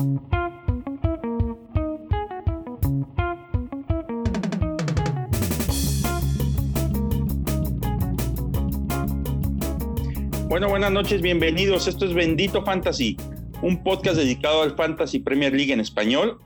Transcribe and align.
Bueno, 0.00 0.22
buenas 10.70 10.90
noches, 10.90 11.20
bienvenidos. 11.20 11.86
Esto 11.86 12.06
es 12.06 12.14
Bendito 12.14 12.64
Fantasy, 12.64 13.18
un 13.60 13.82
podcast 13.82 14.16
dedicado 14.16 14.62
al 14.62 14.74
Fantasy 14.74 15.18
Premier 15.18 15.52
League 15.52 15.72
en 15.72 15.80
español. 15.80 16.38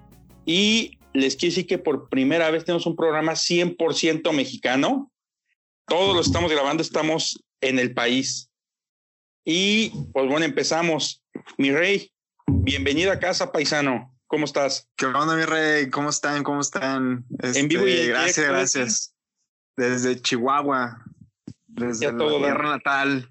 Y 0.45 0.99
les 1.13 1.37
quiero 1.37 1.53
decir 1.53 1.69
que 1.69 1.79
por 1.79 2.09
primera 2.09 2.51
vez 2.51 2.65
tenemos 2.65 2.87
un 2.87 2.97
programa 2.97 3.35
100% 3.35 4.33
mexicano. 4.33 5.13
Todos 5.87 6.17
lo 6.17 6.23
estamos 6.23 6.51
grabando, 6.51 6.83
estamos 6.83 7.41
en 7.61 7.79
el 7.79 7.95
país. 7.95 8.51
Y 9.45 9.91
pues 10.13 10.27
bueno, 10.27 10.45
empezamos. 10.45 11.23
Mi 11.57 11.71
rey, 11.71 12.11
bienvenido 12.47 13.13
a 13.13 13.19
casa, 13.19 13.53
paisano. 13.53 14.15
¿Cómo 14.27 14.47
estás? 14.47 14.89
¿Qué 14.97 15.07
onda, 15.07 15.37
mi 15.37 15.45
rey? 15.45 15.91
¿Cómo 15.91 16.11
están? 16.11 16.43
¿Cómo 16.43 16.61
están? 16.61 17.25
en 17.41 17.69
vivo 17.69 17.87
y 17.87 17.93
Este, 17.93 18.09
Gracias, 18.09 18.49
gracias. 18.49 19.15
Desde 19.77 20.21
Chihuahua, 20.21 21.05
desde 21.67 22.11
la 22.11 22.19
todo 22.19 22.39
tierra 22.39 22.71
natal. 22.71 23.31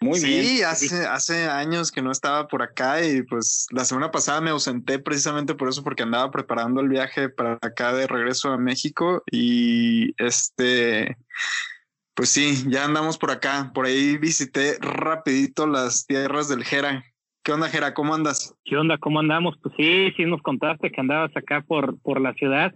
Muy 0.00 0.18
sí, 0.18 0.26
bien. 0.26 0.64
hace, 0.66 1.06
hace 1.06 1.44
años 1.46 1.90
que 1.90 2.02
no 2.02 2.10
estaba 2.10 2.46
por 2.48 2.62
acá 2.62 3.02
y 3.02 3.22
pues 3.22 3.66
la 3.70 3.84
semana 3.84 4.10
pasada 4.10 4.40
me 4.40 4.50
ausenté 4.50 4.98
precisamente 4.98 5.54
por 5.54 5.68
eso, 5.68 5.82
porque 5.82 6.02
andaba 6.02 6.30
preparando 6.30 6.80
el 6.80 6.88
viaje 6.88 7.30
para 7.30 7.58
acá 7.62 7.94
de 7.94 8.06
regreso 8.06 8.50
a 8.50 8.58
México 8.58 9.22
y 9.30 10.14
este, 10.22 11.16
pues 12.14 12.28
sí, 12.28 12.64
ya 12.68 12.84
andamos 12.84 13.16
por 13.16 13.30
acá. 13.30 13.70
Por 13.74 13.86
ahí 13.86 14.18
visité 14.18 14.76
rapidito 14.80 15.66
las 15.66 16.06
tierras 16.06 16.48
del 16.48 16.64
Jera. 16.64 17.02
¿Qué 17.44 17.52
onda, 17.52 17.68
Jera? 17.68 17.92
¿Cómo 17.92 18.14
andas? 18.14 18.56
¿Qué 18.64 18.74
onda? 18.74 18.96
¿Cómo 18.96 19.20
andamos? 19.20 19.58
Pues 19.62 19.74
sí, 19.76 20.10
sí 20.16 20.24
nos 20.24 20.40
contaste 20.40 20.90
que 20.90 20.98
andabas 20.98 21.30
acá 21.36 21.60
por, 21.60 22.00
por 22.00 22.18
la 22.18 22.32
ciudad. 22.32 22.74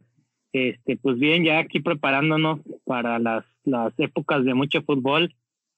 Este, 0.52 0.98
pues 0.98 1.18
bien, 1.18 1.42
ya 1.42 1.58
aquí 1.58 1.80
preparándonos 1.80 2.60
para 2.84 3.18
las, 3.18 3.46
las 3.64 3.94
épocas 3.98 4.44
de 4.44 4.52
mucho 4.52 4.82
fútbol. 4.82 5.34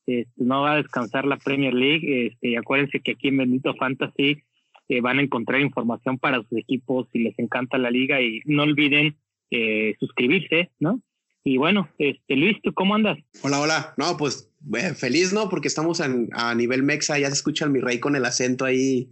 Este, 0.06 0.28
no 0.42 0.62
va 0.62 0.73
a 0.73 0.77
descansar 0.78 1.25
la 1.25 1.37
Premier 1.37 1.73
League. 1.73 2.27
Este, 2.27 2.48
y 2.48 2.56
acuérdense 2.56 2.98
que 2.98 3.12
aquí 3.12 3.28
en 3.28 3.37
Bendito 3.37 3.75
Fantasy 3.75 4.42
eh, 4.89 5.00
van 5.00 5.20
a 5.20 5.22
encontrar 5.22 5.61
información 5.61 6.19
para 6.19 6.39
sus 6.43 6.59
equipos 6.59 7.06
si 7.12 7.20
les 7.20 7.39
encanta 7.39 7.78
la 7.78 7.93
liga 7.93 8.20
y 8.20 8.41
no 8.45 8.65
olviden 8.65 9.17
eh, 9.53 9.95
suscribirse, 10.00 10.72
¿no? 10.81 11.00
Y 11.45 11.59
bueno, 11.59 11.89
este, 11.98 12.34
Luis, 12.34 12.61
¿tú 12.61 12.75
cómo 12.75 12.97
andas? 12.97 13.19
Hola, 13.45 13.61
hola. 13.61 13.95
No, 13.97 14.17
pues 14.17 14.50
bueno, 14.61 14.94
feliz, 14.94 15.33
¿no? 15.33 15.48
Porque 15.48 15.69
estamos 15.69 16.00
en- 16.00 16.28
a 16.33 16.55
nivel 16.55 16.83
mexa, 16.83 17.19
ya 17.19 17.28
se 17.28 17.34
escucha 17.34 17.64
el 17.64 17.70
mi 17.70 17.80
rey 17.80 17.98
con 17.98 18.14
el 18.16 18.25
acento 18.25 18.64
ahí 18.64 19.11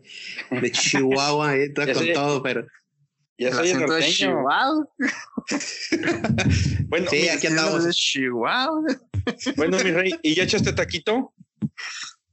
de 0.51 0.71
Chihuahua, 0.73 1.57
eh, 1.57 1.71
todo 1.71 1.93
con 1.93 2.13
todo, 2.15 2.43
pero 2.43 2.67
Ya 3.39 3.49
El 3.49 3.55
soy 3.55 3.71
acento 3.71 3.93
de. 3.95 4.03
Chihuahua. 4.03 4.89
Bueno, 6.89 7.07
Sí, 7.11 7.17
mi- 7.23 7.29
aquí 7.29 7.47
andamos. 7.47 7.85
de 7.85 7.93
Chihuahua. 7.93 8.83
bueno, 9.57 9.77
mi 9.85 9.91
rey, 9.93 10.15
¿y 10.23 10.35
ya 10.35 10.45
echaste 10.45 10.73
taquito? 10.73 11.33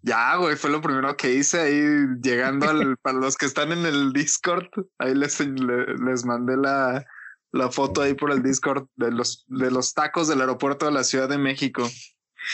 Ya, 0.02 0.36
güey, 0.38 0.56
fue 0.56 0.70
lo 0.70 0.82
primero 0.82 1.16
que 1.18 1.34
hice 1.34 1.60
ahí 1.60 1.84
llegando 2.22 2.70
al, 2.70 2.98
para 2.98 3.18
los 3.18 3.36
que 3.38 3.46
están 3.48 3.72
en 3.72 3.86
el 3.86 4.14
Discord, 4.14 4.68
ahí 5.00 5.16
les, 5.16 5.40
le- 5.40 5.96
les 6.06 6.26
mandé 6.26 6.56
la, 6.58 7.06
la 7.52 7.72
foto 7.72 8.02
ahí 8.02 8.14
por 8.14 8.32
el 8.32 8.44
Discord 8.44 8.88
de 8.96 9.12
los, 9.12 9.46
de 9.48 9.72
los 9.72 9.94
tacos 9.94 10.28
del 10.28 10.42
aeropuerto 10.42 10.86
de 10.86 10.92
la 10.92 11.04
Ciudad 11.04 11.28
de 11.30 11.38
México. 11.40 11.90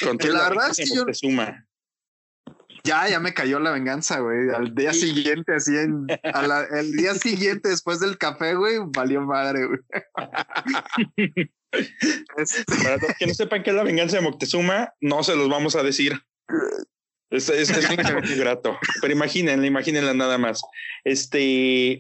Con 0.04 0.18
Que 0.18 0.28
toda 0.28 0.40
la 0.44 0.50
verdad 0.50 0.70
es 0.72 0.78
que 0.78 0.86
yo- 0.96 1.02
Moctezuma. 1.02 1.66
Ya, 2.84 3.08
ya 3.08 3.20
me 3.20 3.34
cayó 3.36 3.60
la 3.60 3.70
venganza, 3.72 4.20
güey. 4.22 4.50
Al 4.50 4.74
día 4.74 4.92
siguiente, 4.92 5.54
así 5.54 5.78
en, 5.78 6.08
a 6.24 6.42
la- 6.48 6.64
el 6.64 6.94
día 6.94 7.14
siguiente 7.14 7.70
después 7.70 8.00
del 8.00 8.18
café, 8.18 8.56
güey, 8.56 8.78
valió 8.88 9.22
madre, 9.22 9.68
güey. 9.68 9.80
Este, 12.38 12.66
Para 12.84 12.98
los 12.98 13.14
que 13.18 13.28
no 13.28 13.34
sepan 13.34 13.64
qué 13.64 13.70
es 13.70 13.76
la 13.76 13.84
venganza 13.84 14.18
de 14.18 14.24
Moctezuma, 14.24 14.94
no 15.00 15.24
se 15.24 15.36
los 15.38 15.48
vamos 15.50 15.76
a 15.78 15.84
decir. 15.84 16.22
Es, 17.30 17.48
es, 17.50 17.70
es 17.70 17.88
muy 18.14 18.36
grato. 18.36 18.78
Pero 19.00 19.14
imagínenla, 19.14 19.66
imagínenla 19.66 20.14
nada 20.14 20.38
más. 20.38 20.62
Este. 21.06 21.98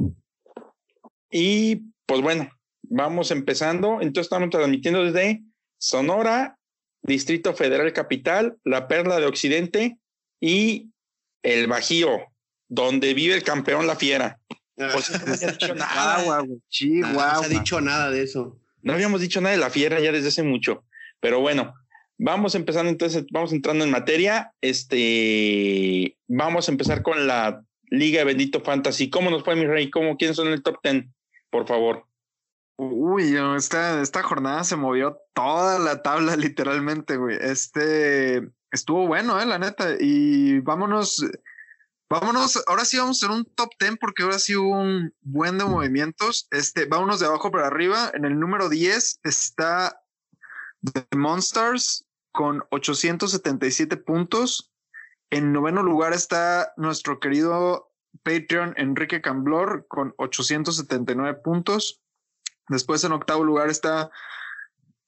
Y 1.31 1.75
pues 2.05 2.21
bueno, 2.21 2.49
vamos 2.83 3.31
empezando. 3.31 4.01
Entonces 4.01 4.25
estamos 4.25 4.49
transmitiendo 4.49 5.05
desde 5.05 5.41
Sonora, 5.79 6.57
Distrito 7.03 7.53
Federal 7.53 7.91
Capital, 7.93 8.57
la 8.63 8.87
Perla 8.87 9.19
de 9.19 9.25
Occidente 9.25 9.97
y 10.39 10.89
el 11.43 11.67
Bajío, 11.67 12.27
donde 12.67 13.13
vive 13.13 13.35
el 13.35 13.43
campeón 13.43 13.87
La 13.87 13.95
Fiera. 13.95 14.39
Por 14.75 15.01
cierto, 15.01 15.25
no 15.27 15.33
había 15.33 15.51
dicho 15.51 15.75
nada. 15.75 16.45
Chihuahua, 16.69 17.33
no 17.33 17.39
se 17.39 17.45
ha 17.45 17.59
dicho 17.59 17.81
nada 17.81 18.09
de 18.09 18.23
eso. 18.23 18.59
No 18.81 18.93
habíamos 18.93 19.21
dicho 19.21 19.41
nada 19.41 19.55
de 19.55 19.61
la 19.61 19.69
fiera 19.69 19.99
ya 19.99 20.11
desde 20.11 20.29
hace 20.29 20.43
mucho, 20.43 20.85
pero 21.19 21.39
bueno, 21.39 21.75
vamos 22.17 22.55
empezando 22.55 22.89
entonces, 22.89 23.25
vamos 23.31 23.53
entrando 23.53 23.83
en 23.83 23.91
materia. 23.91 24.53
Este, 24.61 26.17
vamos 26.27 26.67
a 26.67 26.71
empezar 26.71 27.03
con 27.03 27.27
la 27.27 27.63
Liga 27.89 28.19
de 28.19 28.25
Bendito 28.25 28.61
Fantasy. 28.61 29.09
¿Cómo 29.09 29.29
nos 29.29 29.43
fue, 29.43 29.55
mi 29.55 29.67
rey? 29.67 29.89
¿Cómo, 29.89 30.17
¿Quiénes 30.17 30.37
son 30.37 30.47
el 30.47 30.63
top 30.63 30.77
10? 30.83 31.05
Por 31.49 31.67
favor. 31.67 32.05
Uy, 32.77 33.37
esta, 33.57 34.01
esta 34.01 34.23
jornada 34.23 34.63
se 34.63 34.75
movió 34.75 35.19
toda 35.33 35.79
la 35.79 36.01
tabla, 36.01 36.35
literalmente, 36.37 37.17
güey. 37.17 37.37
Este 37.39 38.51
estuvo 38.71 39.07
bueno, 39.07 39.39
eh, 39.39 39.45
la 39.45 39.59
neta. 39.59 39.95
Y 39.99 40.59
vámonos, 40.59 41.23
vámonos. 42.09 42.63
Ahora 42.67 42.85
sí 42.85 42.97
vamos 42.97 43.21
a 43.21 43.25
hacer 43.25 43.35
un 43.35 43.45
top 43.45 43.69
10 43.79 43.97
porque 43.99 44.23
ahora 44.23 44.39
sí 44.39 44.55
hubo 44.55 44.79
un 44.79 45.13
buen 45.21 45.57
de 45.57 45.65
movimientos. 45.65 46.47
Este, 46.51 46.85
vámonos 46.85 47.19
de 47.19 47.27
abajo 47.27 47.51
para 47.51 47.67
arriba. 47.67 48.11
En 48.13 48.25
el 48.25 48.39
número 48.39 48.69
10 48.69 49.19
está 49.23 50.01
The 50.81 51.05
Monsters 51.15 52.05
con 52.31 52.63
877 52.71 53.97
puntos. 53.97 54.71
En 55.29 55.53
noveno 55.53 55.83
lugar 55.83 56.13
está 56.13 56.73
nuestro 56.77 57.19
querido 57.19 57.91
Patreon 58.23 58.73
Enrique 58.77 59.21
Camblor 59.21 59.85
con 59.87 60.13
879 60.17 61.39
puntos. 61.43 62.01
Después 62.71 63.03
en 63.03 63.11
octavo 63.11 63.43
lugar 63.43 63.69
está 63.69 64.09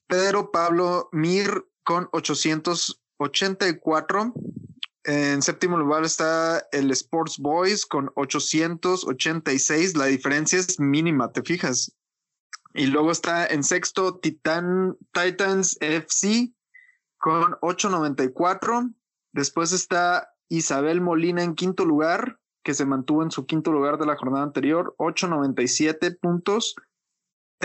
Pedro 0.08 0.52
Pablo 0.52 1.08
Mir 1.14 1.66
con 1.86 2.10
884. 2.12 4.34
En 5.06 5.42
séptimo 5.42 5.78
lugar 5.78 6.04
está 6.04 6.68
el 6.74 6.92
Sports 6.92 7.40
Boys 7.40 7.86
con 7.86 8.12
886. 8.16 9.96
La 9.96 10.08
diferencia 10.08 10.60
es 10.60 10.78
mínima, 10.78 11.32
¿te 11.32 11.42
fijas? 11.42 11.96
Y 12.74 12.88
luego 12.88 13.12
está 13.12 13.46
en 13.46 13.64
sexto 13.64 14.18
Titan, 14.18 14.98
Titans 15.14 15.78
FC 15.80 16.52
con 17.18 17.56
894. 17.62 18.90
Después 19.32 19.72
está 19.72 20.34
Isabel 20.50 21.00
Molina 21.00 21.44
en 21.44 21.56
quinto 21.56 21.86
lugar, 21.86 22.40
que 22.62 22.74
se 22.74 22.86
mantuvo 22.86 23.24
en 23.24 23.32
su 23.32 23.46
quinto 23.46 23.72
lugar 23.72 23.98
de 23.98 24.06
la 24.06 24.18
jornada 24.18 24.44
anterior, 24.44 24.94
897 24.98 26.12
puntos. 26.12 26.76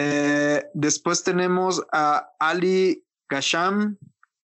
Eh, 0.01 0.65
después 0.75 1.25
tenemos 1.25 1.85
a 1.93 2.31
Ali 2.39 3.05
Gasham, 3.29 3.99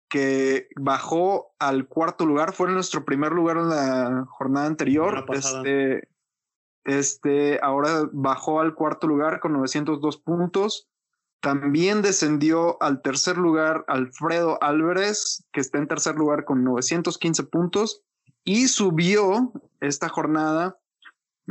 que 0.10 0.68
bajó 0.76 1.56
al 1.58 1.88
cuarto 1.88 2.26
lugar. 2.26 2.54
Fue 2.54 2.70
nuestro 2.70 3.04
primer 3.04 3.32
lugar 3.32 3.58
en 3.58 3.70
la 3.70 4.26
jornada 4.30 4.68
anterior. 4.68 5.26
Este, 5.34 6.08
este 6.84 7.60
ahora 7.64 8.08
bajó 8.12 8.60
al 8.60 8.76
cuarto 8.76 9.08
lugar 9.08 9.40
con 9.40 9.54
902 9.54 10.18
puntos. 10.18 10.88
También 11.42 12.04
descendió 12.04 12.82
al 12.82 13.02
tercer 13.02 13.38
lugar 13.38 13.86
Alfredo 13.88 14.62
Álvarez, 14.62 15.46
que 15.52 15.62
está 15.62 15.80
en 15.80 15.88
tercer 15.88 16.16
lugar 16.16 16.46
con 16.46 16.64
915 16.64 17.44
puntos. 17.46 18.04
Y 18.44 18.68
subió 18.68 19.52
esta 19.80 20.10
jornada 20.10 20.78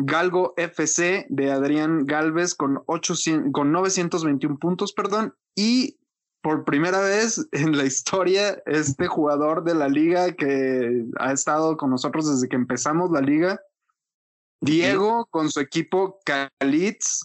Galgo 0.00 0.54
FC 0.56 1.26
de 1.28 1.50
Adrián 1.50 2.06
Galvez 2.06 2.54
con, 2.54 2.82
800, 2.86 3.50
con 3.52 3.72
921 3.72 4.56
puntos, 4.58 4.92
perdón. 4.92 5.34
Y 5.56 5.98
por 6.40 6.64
primera 6.64 7.00
vez 7.00 7.48
en 7.50 7.76
la 7.76 7.84
historia, 7.84 8.62
este 8.66 9.08
jugador 9.08 9.64
de 9.64 9.74
la 9.74 9.88
liga 9.88 10.32
que 10.32 11.04
ha 11.18 11.32
estado 11.32 11.76
con 11.76 11.90
nosotros 11.90 12.30
desde 12.30 12.48
que 12.48 12.54
empezamos 12.54 13.10
la 13.10 13.20
liga, 13.20 13.60
Diego 14.60 15.26
con 15.30 15.50
su 15.50 15.58
equipo 15.58 16.20
Calitz 16.24 17.24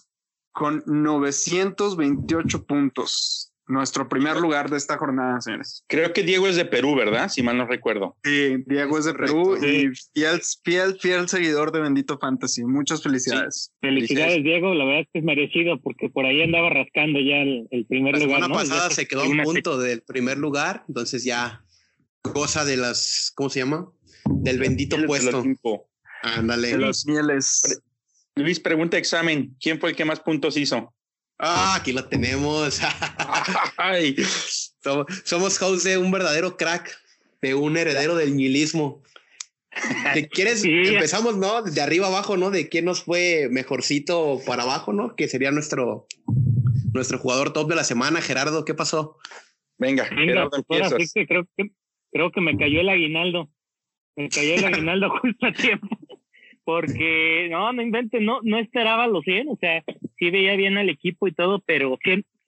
con 0.52 0.82
928 0.86 2.66
puntos. 2.66 3.53
Nuestro 3.66 4.10
primer 4.10 4.36
lugar 4.36 4.68
de 4.68 4.76
esta 4.76 4.98
jornada, 4.98 5.40
señores. 5.40 5.84
Creo 5.88 6.12
que 6.12 6.22
Diego 6.22 6.46
es 6.46 6.56
de 6.56 6.66
Perú, 6.66 6.94
¿verdad? 6.94 7.30
Si 7.30 7.42
mal 7.42 7.56
no 7.56 7.66
recuerdo. 7.66 8.16
Sí, 8.22 8.56
Diego 8.66 8.98
es 8.98 9.06
de 9.06 9.14
Perú 9.14 9.56
y 9.56 9.88
fiel, 10.12 10.40
fiel, 10.62 10.98
fiel 11.00 11.28
seguidor 11.28 11.72
de 11.72 11.80
Bendito 11.80 12.18
Fantasy. 12.18 12.62
Muchas 12.64 13.02
felicidades. 13.02 13.72
Felicidades, 13.80 14.42
Diego. 14.42 14.74
La 14.74 14.84
verdad 14.84 15.00
es 15.00 15.08
que 15.12 15.18
es 15.20 15.24
merecido 15.24 15.80
porque 15.80 16.10
por 16.10 16.26
ahí 16.26 16.42
andaba 16.42 16.68
rascando 16.68 17.18
ya 17.20 17.36
el, 17.36 17.66
el 17.70 17.86
primer 17.86 18.18
La 18.18 18.24
lugar. 18.24 18.36
semana 18.42 18.48
¿no? 18.48 18.60
pasada 18.60 18.90
se 18.90 19.06
quedó 19.08 19.22
a 19.22 19.28
un 19.28 19.42
punto 19.42 19.78
del 19.78 20.02
primer 20.02 20.36
lugar, 20.36 20.84
entonces 20.86 21.24
ya 21.24 21.64
goza 22.22 22.66
de 22.66 22.76
las, 22.76 23.32
¿cómo 23.34 23.48
se 23.48 23.60
llama? 23.60 23.88
Del 24.26 24.58
bendito 24.58 24.96
El 24.96 25.06
puesto. 25.06 25.42
Ándale. 26.22 26.68
De 26.68 26.78
las 26.78 27.06
mieles. 27.06 27.82
Luis, 28.36 28.60
pregunta 28.60 28.98
examen. 28.98 29.56
¿Quién 29.60 29.78
fue 29.80 29.90
el 29.90 29.96
que 29.96 30.04
más 30.04 30.20
puntos 30.20 30.56
hizo? 30.56 30.92
Ah, 31.38 31.74
aquí 31.76 31.92
lo 31.92 32.04
tenemos. 32.04 32.80
Ay, 33.76 34.16
somos, 34.82 35.06
somos 35.24 35.62
host 35.62 35.84
de 35.84 35.98
un 35.98 36.10
verdadero 36.10 36.56
crack, 36.56 36.96
de 37.42 37.54
un 37.54 37.76
heredero 37.76 38.16
del 38.16 38.36
nihilismo. 38.36 39.02
¿Te 40.12 40.28
quieres? 40.28 40.62
Sí. 40.62 40.70
Empezamos, 40.70 41.36
¿no? 41.36 41.62
De 41.62 41.80
arriba 41.80 42.06
abajo, 42.06 42.36
¿no? 42.36 42.50
De 42.50 42.68
quién 42.68 42.84
nos 42.84 43.02
fue 43.02 43.48
mejorcito 43.50 44.40
para 44.46 44.62
abajo, 44.62 44.92
¿no? 44.92 45.16
Que 45.16 45.28
sería 45.28 45.50
nuestro, 45.50 46.06
nuestro 46.92 47.18
jugador 47.18 47.52
top 47.52 47.68
de 47.68 47.76
la 47.76 47.84
semana. 47.84 48.20
Gerardo, 48.20 48.64
¿qué 48.64 48.74
pasó? 48.74 49.18
venga, 49.76 50.04
Venga, 50.10 50.22
Gerardo, 50.22 50.64
ahora 50.68 50.88
sí 50.88 50.94
empiezas. 50.94 51.26
creo 51.28 51.48
que 51.56 51.70
creo 52.12 52.30
que 52.30 52.40
me 52.40 52.56
cayó 52.56 52.80
el 52.80 52.88
aguinaldo. 52.88 53.50
Me 54.16 54.28
cayó 54.28 54.54
el 54.54 54.64
aguinaldo 54.64 55.10
justo 55.20 55.46
a 55.46 55.52
tiempo. 55.52 55.98
Porque 56.64 57.48
no, 57.50 57.72
no 57.72 57.82
inventes, 57.82 58.22
no, 58.22 58.40
no 58.42 58.58
esperaba 58.58 59.06
los 59.06 59.22
100, 59.24 59.48
o 59.48 59.56
sea, 59.60 59.84
sí 60.18 60.30
veía 60.30 60.56
bien 60.56 60.78
al 60.78 60.88
equipo 60.88 61.28
y 61.28 61.32
todo, 61.32 61.62
pero 61.66 61.98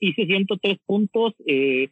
hice 0.00 0.26
103 0.26 0.78
puntos. 0.87 1.34
Eh, 1.46 1.88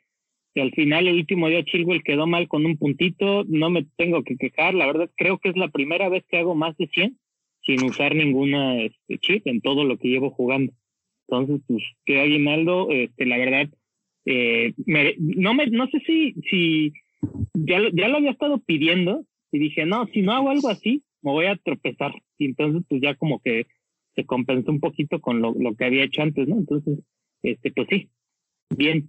y 0.55 0.61
al 0.61 0.71
final, 0.73 1.09
el 1.09 1.17
último 1.17 1.49
día, 1.49 1.65
Chilwell 1.65 2.03
quedó 2.05 2.27
mal 2.27 2.47
con 2.49 2.65
un 2.65 2.77
puntito. 2.77 3.45
No 3.49 3.71
me 3.71 3.87
tengo 3.97 4.23
que 4.23 4.37
quejar, 4.37 4.75
la 4.75 4.87
verdad, 4.87 5.11
creo 5.17 5.39
que 5.39 5.49
es 5.49 5.57
la 5.57 5.69
primera 5.69 6.09
vez 6.09 6.25
que 6.29 6.39
hago 6.39 6.55
más 6.55 6.77
de 6.77 6.87
100 6.89 7.19
sin 7.63 7.83
usar 7.83 8.15
ninguna 8.15 8.81
este, 8.83 9.19
chip 9.19 9.47
en 9.47 9.61
todo 9.63 9.85
lo 9.85 9.97
que 9.99 10.09
llevo 10.09 10.31
jugando. 10.31 10.73
Entonces, 11.27 11.61
pues, 11.67 11.83
que 12.05 12.21
aguinaldo, 12.21 12.91
este, 12.91 13.25
la 13.27 13.39
verdad, 13.39 13.69
eh, 14.27 14.75
me- 14.87 15.15
no 15.19 15.55
me, 15.55 15.67
no 15.69 15.87
sé 15.89 15.99
si, 16.07 16.35
si 16.51 16.93
ya, 17.55 17.79
lo- 17.79 17.89
ya 17.91 18.09
lo 18.09 18.19
había 18.19 18.33
estado 18.33 18.59
pidiendo 18.59 19.25
y 19.51 19.59
dije, 19.59 19.87
no, 19.87 20.07
si 20.13 20.21
no 20.23 20.33
hago 20.33 20.51
algo 20.51 20.69
así, 20.69 21.03
me 21.23 21.33
voy 21.33 21.47
a 21.47 21.57
tropezar. 21.57 22.13
Y 22.39 22.45
entonces, 22.47 22.83
pues 22.89 23.01
ya 23.01 23.15
como 23.15 23.41
que 23.41 23.67
se 24.15 24.25
compensó 24.27 24.71
un 24.71 24.81
poquito 24.81 25.21
con 25.21 25.41
lo, 25.41 25.55
lo 25.59 25.75
que 25.75 25.87
había 25.87 26.05
hecho 26.05 26.23
antes, 26.23 26.47
¿no? 26.47 26.57
Entonces, 26.59 26.99
este, 27.45 27.71
pues 27.73 27.87
sí, 27.91 28.09
bien. 28.71 29.09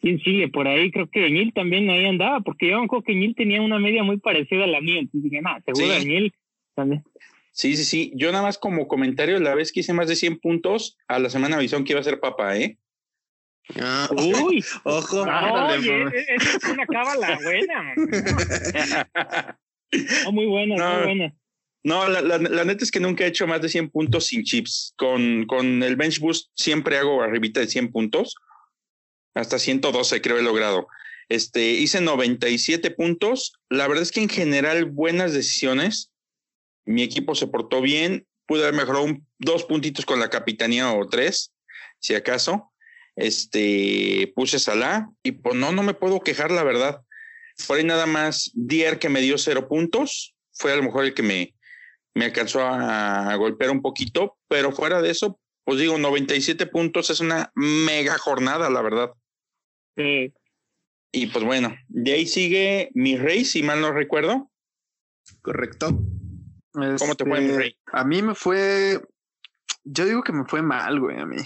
¿Quién 0.00 0.18
sigue? 0.20 0.48
Por 0.48 0.66
ahí 0.66 0.90
creo 0.90 1.08
que 1.08 1.24
Eñil 1.26 1.52
también 1.54 1.88
ahí 1.88 2.04
andaba, 2.04 2.40
porque 2.40 2.68
yo 2.70 2.78
me 2.78 2.84
acuerdo 2.86 3.04
que 3.04 3.12
Eñil 3.12 3.34
tenía 3.36 3.62
una 3.62 3.78
media 3.78 4.02
muy 4.02 4.18
parecida 4.18 4.64
a 4.64 4.66
la 4.66 4.80
mía, 4.80 4.98
entonces 4.98 5.30
dije, 5.30 5.40
nada, 5.40 5.60
seguro 5.64 5.86
Sí. 5.86 6.02
Eñil 6.02 6.34
también. 6.74 7.04
Sí, 7.52 7.76
sí, 7.76 7.84
sí. 7.84 8.12
Yo 8.16 8.32
nada 8.32 8.42
más 8.42 8.58
como 8.58 8.88
comentario, 8.88 9.38
la 9.38 9.54
vez 9.54 9.70
que 9.72 9.80
hice 9.80 9.92
más 9.92 10.08
de 10.08 10.16
100 10.16 10.38
puntos, 10.40 10.96
a 11.06 11.18
la 11.18 11.30
semana 11.30 11.56
avisaron 11.56 11.84
que 11.84 11.92
iba 11.92 12.00
a 12.00 12.04
ser 12.04 12.18
papá, 12.18 12.56
¿eh? 12.56 12.78
Ah, 13.80 14.08
Uy, 14.16 14.64
ojo. 14.84 15.24
no, 15.24 15.66
oye, 15.68 16.04
esa 16.34 16.56
es 16.56 16.64
una 16.64 16.86
cábala 16.86 17.38
buena. 17.44 17.94
No, 20.24 20.32
muy 20.32 20.46
buena, 20.46 20.76
No. 20.76 20.94
muy 20.96 21.04
buena. 21.04 21.34
No, 21.84 22.08
la, 22.08 22.20
la- 22.20 22.38
la 22.38 22.64
neta 22.64 22.84
es 22.84 22.90
que 22.90 23.00
nunca 23.00 23.24
he 23.24 23.28
hecho 23.28 23.46
más 23.46 23.60
de 23.60 23.68
100 23.68 23.90
puntos 23.90 24.26
sin 24.26 24.44
chips. 24.44 24.94
Con, 24.96 25.46
con 25.46 25.82
el 25.82 25.96
Bench 25.96 26.20
Boost 26.20 26.50
siempre 26.54 26.96
hago 26.98 27.22
arribita 27.22 27.60
de 27.60 27.66
100 27.66 27.90
puntos. 27.90 28.36
Hasta 29.34 29.58
112 29.58 30.20
creo 30.20 30.38
he 30.38 30.42
logrado. 30.42 30.86
Este, 31.28 31.70
hice 31.70 32.00
97 32.00 32.90
puntos. 32.90 33.54
La 33.68 33.88
verdad 33.88 34.02
es 34.02 34.12
que 34.12 34.20
en 34.20 34.28
general 34.28 34.84
buenas 34.84 35.32
decisiones. 35.32 36.10
Mi 36.84 37.02
equipo 37.02 37.34
se 37.34 37.46
portó 37.46 37.80
bien. 37.80 38.26
Pude 38.46 38.62
haber 38.62 38.74
mejorado 38.74 39.04
un- 39.04 39.26
dos 39.38 39.64
puntitos 39.64 40.04
con 40.04 40.20
la 40.20 40.30
capitanía 40.30 40.92
o 40.92 41.08
tres, 41.08 41.52
si 42.00 42.14
acaso. 42.14 42.70
Este, 43.16 44.32
puse 44.34 44.58
Salah 44.58 45.08
y 45.22 45.32
pues 45.32 45.54
no, 45.54 45.72
no 45.72 45.82
me 45.82 45.94
puedo 45.94 46.20
quejar, 46.20 46.50
la 46.50 46.62
verdad. 46.62 47.02
Ahí 47.68 47.84
nada 47.84 48.06
más 48.06 48.50
Dier 48.54 48.98
que 48.98 49.08
me 49.08 49.20
dio 49.20 49.38
cero 49.38 49.68
puntos. 49.68 50.34
Fue 50.52 50.72
a 50.72 50.76
lo 50.76 50.82
mejor 50.82 51.04
el 51.04 51.14
que 51.14 51.22
me, 51.22 51.54
me 52.14 52.26
alcanzó 52.26 52.60
a, 52.62 53.34
golpear 53.36 53.70
un 53.70 53.82
poquito, 53.82 54.36
pero 54.48 54.72
fuera 54.72 55.00
de 55.00 55.10
eso, 55.10 55.40
pues 55.64 55.78
digo, 55.78 55.98
97 55.98 56.66
puntos 56.66 57.10
es 57.10 57.20
una 57.20 57.50
mega 57.54 58.18
jornada, 58.18 58.68
la 58.70 58.82
verdad. 58.82 59.12
Sí. 59.96 60.32
Y 61.12 61.26
pues 61.26 61.44
bueno, 61.44 61.74
de 61.88 62.12
ahí 62.12 62.26
sigue 62.26 62.90
mi 62.94 63.16
rey, 63.16 63.44
si 63.44 63.62
mal 63.62 63.80
no 63.80 63.92
recuerdo. 63.92 64.50
Correcto. 65.42 65.98
¿Cómo 66.72 67.14
te 67.14 67.24
fue, 67.24 67.40
mi 67.40 67.46
Este, 67.46 67.58
rey? 67.58 67.76
A 67.92 68.04
mí 68.04 68.22
me 68.22 68.34
fue. 68.34 69.00
Yo 69.84 70.06
digo 70.06 70.22
que 70.22 70.32
me 70.32 70.44
fue 70.44 70.62
mal, 70.62 70.98
güey, 71.00 71.18
a 71.18 71.26
mí, 71.26 71.36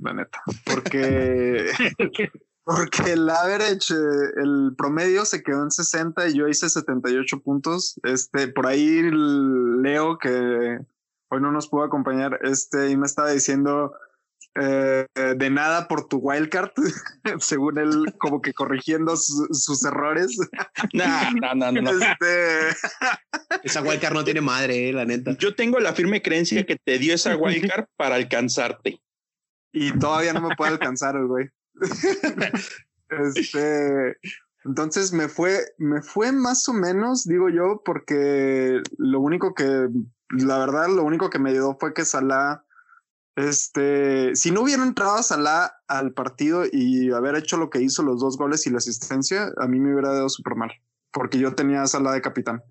la 0.00 0.12
neta. 0.12 0.42
Porque, 0.64 1.66
porque 2.66 3.12
el 3.12 3.30
average, 3.30 3.94
eh, 3.94 4.32
el 4.42 4.74
promedio 4.76 5.24
se 5.24 5.42
quedó 5.42 5.62
en 5.62 5.70
60 5.70 6.28
y 6.28 6.34
yo 6.34 6.48
hice 6.48 6.68
78 6.68 7.40
puntos. 7.40 7.98
Este, 8.02 8.48
por 8.48 8.66
ahí 8.66 9.08
Leo, 9.12 10.18
que 10.18 10.78
hoy 11.30 11.40
no 11.40 11.52
nos 11.52 11.68
pudo 11.68 11.84
acompañar, 11.84 12.40
este, 12.42 12.90
y 12.90 12.96
me 12.96 13.06
estaba 13.06 13.30
diciendo 13.30 13.92
eh, 14.58 15.06
de 15.14 15.50
nada 15.50 15.86
por 15.86 16.08
tu 16.08 16.16
wildcard, 16.18 16.70
según 17.40 17.78
él, 17.78 18.14
como 18.18 18.40
que 18.42 18.52
corrigiendo 18.52 19.16
su- 19.16 19.46
sus 19.52 19.84
errores. 19.84 20.36
No, 20.92 21.04
no, 21.40 21.54
no, 21.54 21.72
no. 21.72 21.82
no. 21.82 21.90
Este, 21.90 22.70
Esa 23.62 23.82
wildcard 23.82 24.14
no 24.14 24.24
tiene 24.24 24.40
madre, 24.40 24.88
eh, 24.88 24.92
la 24.92 25.04
neta. 25.04 25.36
Yo 25.38 25.54
tengo 25.54 25.78
la 25.78 25.92
firme 25.94 26.20
creencia 26.22 26.64
que 26.66 26.76
te 26.82 26.98
dio 26.98 27.14
esa 27.14 27.36
wildcard 27.36 27.84
para 27.96 28.16
alcanzarte. 28.16 29.00
y 29.72 29.92
todavía 29.98 30.32
no 30.32 30.40
me 30.48 30.56
puede 30.56 30.72
alcanzar 30.72 31.16
el 31.16 31.26
güey. 31.26 31.48
este, 33.08 34.16
entonces 34.64 35.12
me 35.12 35.28
fue, 35.28 35.60
me 35.78 36.02
fue 36.02 36.32
más 36.32 36.68
o 36.68 36.72
menos, 36.72 37.24
digo 37.24 37.48
yo, 37.48 37.82
porque 37.84 38.82
lo 38.98 39.20
único 39.20 39.54
que, 39.54 39.88
la 40.30 40.58
verdad, 40.58 40.88
lo 40.88 41.04
único 41.04 41.30
que 41.30 41.38
me 41.38 41.50
ayudó 41.50 41.76
fue 41.78 41.94
que 41.94 42.04
Salah, 42.04 42.64
este, 43.36 44.34
si 44.34 44.50
no 44.50 44.62
hubiera 44.62 44.82
entrado 44.82 45.22
Salah 45.22 45.72
al 45.86 46.12
partido 46.12 46.64
y 46.70 47.12
haber 47.12 47.36
hecho 47.36 47.56
lo 47.56 47.70
que 47.70 47.80
hizo, 47.80 48.02
los 48.02 48.20
dos 48.20 48.36
goles 48.36 48.66
y 48.66 48.70
la 48.70 48.78
asistencia, 48.78 49.52
a 49.58 49.68
mí 49.68 49.78
me 49.78 49.92
hubiera 49.92 50.12
dado 50.12 50.28
súper 50.28 50.56
mal, 50.56 50.72
porque 51.12 51.38
yo 51.38 51.54
tenía 51.54 51.82
a 51.82 51.86
Salah 51.86 52.12
de 52.12 52.22
capitán. 52.22 52.62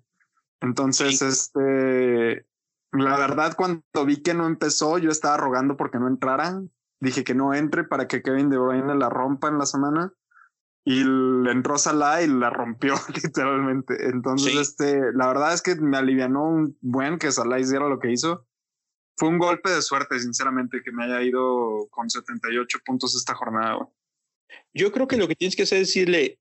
Entonces, 0.60 1.22
este, 1.22 2.46
la 2.92 3.16
verdad, 3.18 3.54
cuando 3.56 3.82
vi 4.06 4.22
que 4.22 4.34
no 4.34 4.46
empezó, 4.46 4.98
yo 4.98 5.10
estaba 5.10 5.36
rogando 5.36 5.76
porque 5.76 5.98
no 5.98 6.08
entrara. 6.08 6.62
Dije 7.00 7.24
que 7.24 7.34
no 7.34 7.54
entre 7.54 7.84
para 7.84 8.08
que 8.08 8.22
Kevin 8.22 8.48
De 8.50 8.58
Bruyne 8.58 8.94
la 8.94 9.08
rompa 9.08 9.48
en 9.48 9.58
la 9.58 9.66
semana. 9.66 10.12
Y 10.88 11.02
le 11.02 11.50
entró 11.50 11.78
Salah 11.78 12.22
y 12.22 12.28
la 12.28 12.48
rompió 12.50 12.94
literalmente. 13.24 14.08
Entonces, 14.08 14.52
Sí. 14.52 14.58
este, 14.58 15.00
la 15.14 15.26
verdad 15.26 15.52
es 15.52 15.60
que 15.62 15.74
me 15.74 15.96
alivianó 15.96 16.44
un 16.44 16.78
buen 16.80 17.18
que 17.18 17.32
Salah 17.32 17.58
hiciera 17.58 17.88
lo 17.88 17.98
que 17.98 18.12
hizo. 18.12 18.46
Fue 19.18 19.28
un 19.28 19.38
golpe 19.38 19.70
de 19.70 19.82
suerte, 19.82 20.20
sinceramente, 20.20 20.82
que 20.84 20.92
me 20.92 21.04
haya 21.04 21.22
ido 21.22 21.88
con 21.90 22.08
78 22.08 22.78
puntos 22.84 23.16
esta 23.16 23.34
jornada. 23.34 23.74
güey. 23.74 23.88
Yo 24.74 24.92
creo 24.92 25.08
que 25.08 25.16
lo 25.16 25.26
que 25.26 25.34
tienes 25.34 25.56
que 25.56 25.62
hacer 25.64 25.80
es 25.80 25.88
decirle, 25.88 26.38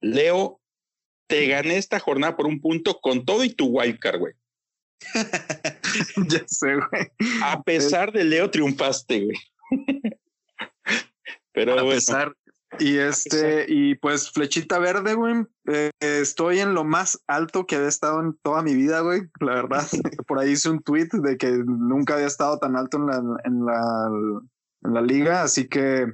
Leo, 0.00 0.60
te 1.26 1.48
gané 1.48 1.78
esta 1.78 1.98
jornada 1.98 2.36
por 2.36 2.46
un 2.46 2.60
punto 2.60 3.00
con 3.00 3.24
todo 3.24 3.42
y 3.42 3.50
tu 3.50 3.66
wildcard, 3.66 4.18
güey. 4.20 4.34
ya 6.28 6.44
sé, 6.46 6.76
güey. 6.76 7.10
A 7.42 7.62
pesar 7.62 8.12
de 8.12 8.24
Leo, 8.24 8.50
triunfaste, 8.50 9.24
güey. 9.24 9.36
Pero 11.52 11.72
A 11.72 11.82
bueno, 11.82 11.90
pesar. 11.90 12.34
Y 12.78 12.98
este, 12.98 13.66
y 13.68 13.94
pues 13.96 14.30
flechita 14.32 14.78
verde, 14.78 15.14
güey. 15.14 15.46
eh, 15.66 15.90
estoy 16.00 16.58
en 16.58 16.74
lo 16.74 16.84
más 16.84 17.22
alto 17.28 17.66
que 17.66 17.76
había 17.76 17.88
estado 17.88 18.20
en 18.20 18.36
toda 18.42 18.62
mi 18.62 18.74
vida, 18.74 19.00
güey. 19.00 19.22
La 19.40 19.54
verdad, 19.54 19.86
por 20.26 20.38
ahí 20.38 20.52
hice 20.52 20.70
un 20.70 20.82
tweet 20.82 21.08
de 21.12 21.36
que 21.36 21.52
nunca 21.52 22.14
había 22.14 22.26
estado 22.26 22.58
tan 22.58 22.76
alto 22.76 22.96
en 22.96 23.06
la, 23.06 23.16
en 23.44 23.64
la, 23.64 24.10
en 24.82 24.94
la 24.94 25.02
liga, 25.02 25.42
así 25.42 25.68
que 25.68 26.12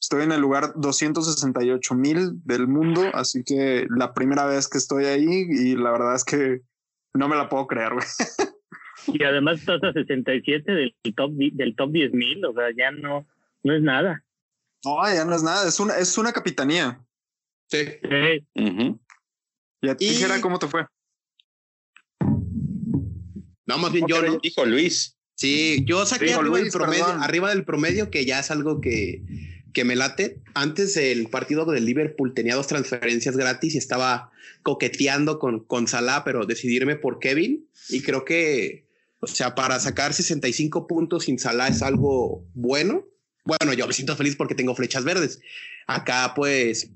estoy 0.00 0.22
en 0.22 0.32
el 0.32 0.40
lugar 0.40 0.72
268 0.76 1.94
mil 1.94 2.40
del 2.44 2.66
mundo, 2.66 3.02
así 3.12 3.44
que 3.44 3.86
la 3.90 4.14
primera 4.14 4.46
vez 4.46 4.68
que 4.68 4.78
estoy 4.78 5.04
ahí 5.04 5.46
y 5.50 5.76
la 5.76 5.92
verdad 5.92 6.14
es 6.14 6.24
que 6.24 6.62
no 7.14 7.28
me 7.28 7.36
la 7.36 7.48
puedo 7.48 7.66
creer, 7.66 7.92
güey. 7.92 8.06
Y 9.08 9.22
además 9.24 9.60
estás 9.60 9.82
a 9.82 9.92
67 9.92 10.70
del 10.72 10.94
top, 11.16 11.32
del 11.32 11.74
top 11.76 11.92
10 11.92 12.12
mil, 12.12 12.44
o 12.44 12.52
sea, 12.52 12.66
ya 12.76 12.90
no, 12.90 13.26
no 13.62 13.74
es 13.74 13.82
nada. 13.82 14.24
No, 14.84 14.96
ya 15.12 15.24
no 15.24 15.34
es 15.34 15.42
nada, 15.42 15.68
es 15.68 15.78
una, 15.80 15.96
es 15.98 16.16
una 16.18 16.32
capitanía. 16.32 17.00
Sí. 17.68 17.78
Sí. 18.02 18.98
¿Y 19.82 19.88
a 19.88 19.96
ti, 19.96 20.06
Y- 20.06 20.14
Jera, 20.14 20.40
cómo 20.40 20.58
te 20.58 20.66
fue? 20.66 20.86
No, 23.66 23.78
más 23.78 23.92
bien 23.92 24.06
yo, 24.08 24.20
¿no? 24.22 24.38
Dijo 24.42 24.64
Luis. 24.64 25.16
Sí, 25.36 25.84
yo 25.86 26.04
saqué 26.04 26.34
arriba, 26.34 26.42
Luis, 26.42 26.62
del 26.64 26.72
promedio, 26.72 27.04
perdón. 27.06 27.22
arriba 27.22 27.48
del 27.50 27.64
promedio, 27.64 28.10
que 28.10 28.24
ya 28.26 28.40
es 28.40 28.50
algo 28.50 28.80
que, 28.80 29.22
que 29.72 29.84
me 29.84 29.96
late. 29.96 30.42
Antes 30.54 30.94
del 30.94 31.28
partido 31.28 31.64
del 31.66 31.86
Liverpool 31.86 32.34
tenía 32.34 32.56
dos 32.56 32.66
transferencias 32.66 33.36
gratis 33.36 33.74
y 33.74 33.78
estaba 33.78 34.30
coqueteando 34.62 35.38
con, 35.38 35.60
con 35.64 35.86
Salah, 35.86 36.24
pero 36.24 36.44
decidirme 36.46 36.96
por 36.96 37.20
Kevin. 37.20 37.66
Y 37.88 38.02
creo 38.02 38.24
que, 38.24 38.86
o 39.20 39.26
sea, 39.26 39.54
para 39.54 39.78
sacar 39.78 40.14
65 40.14 40.86
puntos 40.86 41.24
sin 41.24 41.38
Salah 41.38 41.68
es 41.68 41.82
algo 41.82 42.46
bueno. 42.54 43.06
Bueno, 43.44 43.72
yo 43.74 43.86
me 43.86 43.92
siento 43.92 44.16
feliz 44.16 44.36
porque 44.36 44.54
tengo 44.54 44.74
flechas 44.74 45.04
verdes. 45.04 45.40
Acá, 45.86 46.32
pues, 46.34 46.90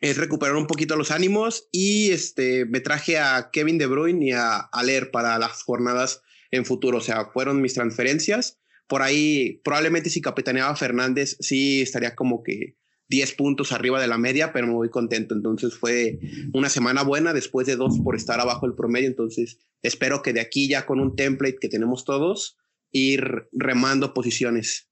es 0.00 0.18
recuperar 0.18 0.56
un 0.56 0.66
poquito 0.66 0.96
los 0.96 1.10
ánimos 1.10 1.68
y 1.72 2.10
este, 2.10 2.66
me 2.66 2.80
traje 2.80 3.18
a 3.18 3.50
Kevin 3.50 3.78
De 3.78 3.86
Bruyne 3.86 4.26
y 4.26 4.32
a 4.32 4.58
Aller 4.58 5.10
para 5.10 5.38
las 5.38 5.62
jornadas 5.62 6.20
en 6.50 6.66
futuro. 6.66 6.98
O 6.98 7.02
sea, 7.02 7.30
fueron 7.32 7.62
mis 7.62 7.74
transferencias. 7.74 8.58
Por 8.86 9.00
ahí, 9.00 9.62
probablemente 9.64 10.10
si 10.10 10.20
capitaneaba 10.20 10.76
Fernández, 10.76 11.38
sí 11.40 11.80
estaría 11.80 12.14
como 12.14 12.42
que 12.42 12.76
10 13.08 13.34
puntos 13.34 13.72
arriba 13.72 14.00
de 14.00 14.08
la 14.08 14.18
media, 14.18 14.52
pero 14.52 14.66
me 14.66 14.72
voy 14.74 14.88
contento. 14.88 15.34
Entonces 15.34 15.74
fue 15.74 16.18
una 16.52 16.68
semana 16.68 17.02
buena 17.02 17.32
después 17.32 17.66
de 17.66 17.76
dos 17.76 17.98
por 18.02 18.16
estar 18.16 18.40
abajo 18.40 18.66
del 18.66 18.74
promedio. 18.74 19.08
Entonces 19.08 19.58
espero 19.82 20.22
que 20.22 20.32
de 20.32 20.40
aquí 20.40 20.68
ya 20.68 20.86
con 20.86 21.00
un 21.00 21.16
template 21.16 21.58
que 21.60 21.68
tenemos 21.68 22.04
todos, 22.04 22.56
ir 22.90 23.48
remando 23.52 24.14
posiciones. 24.14 24.88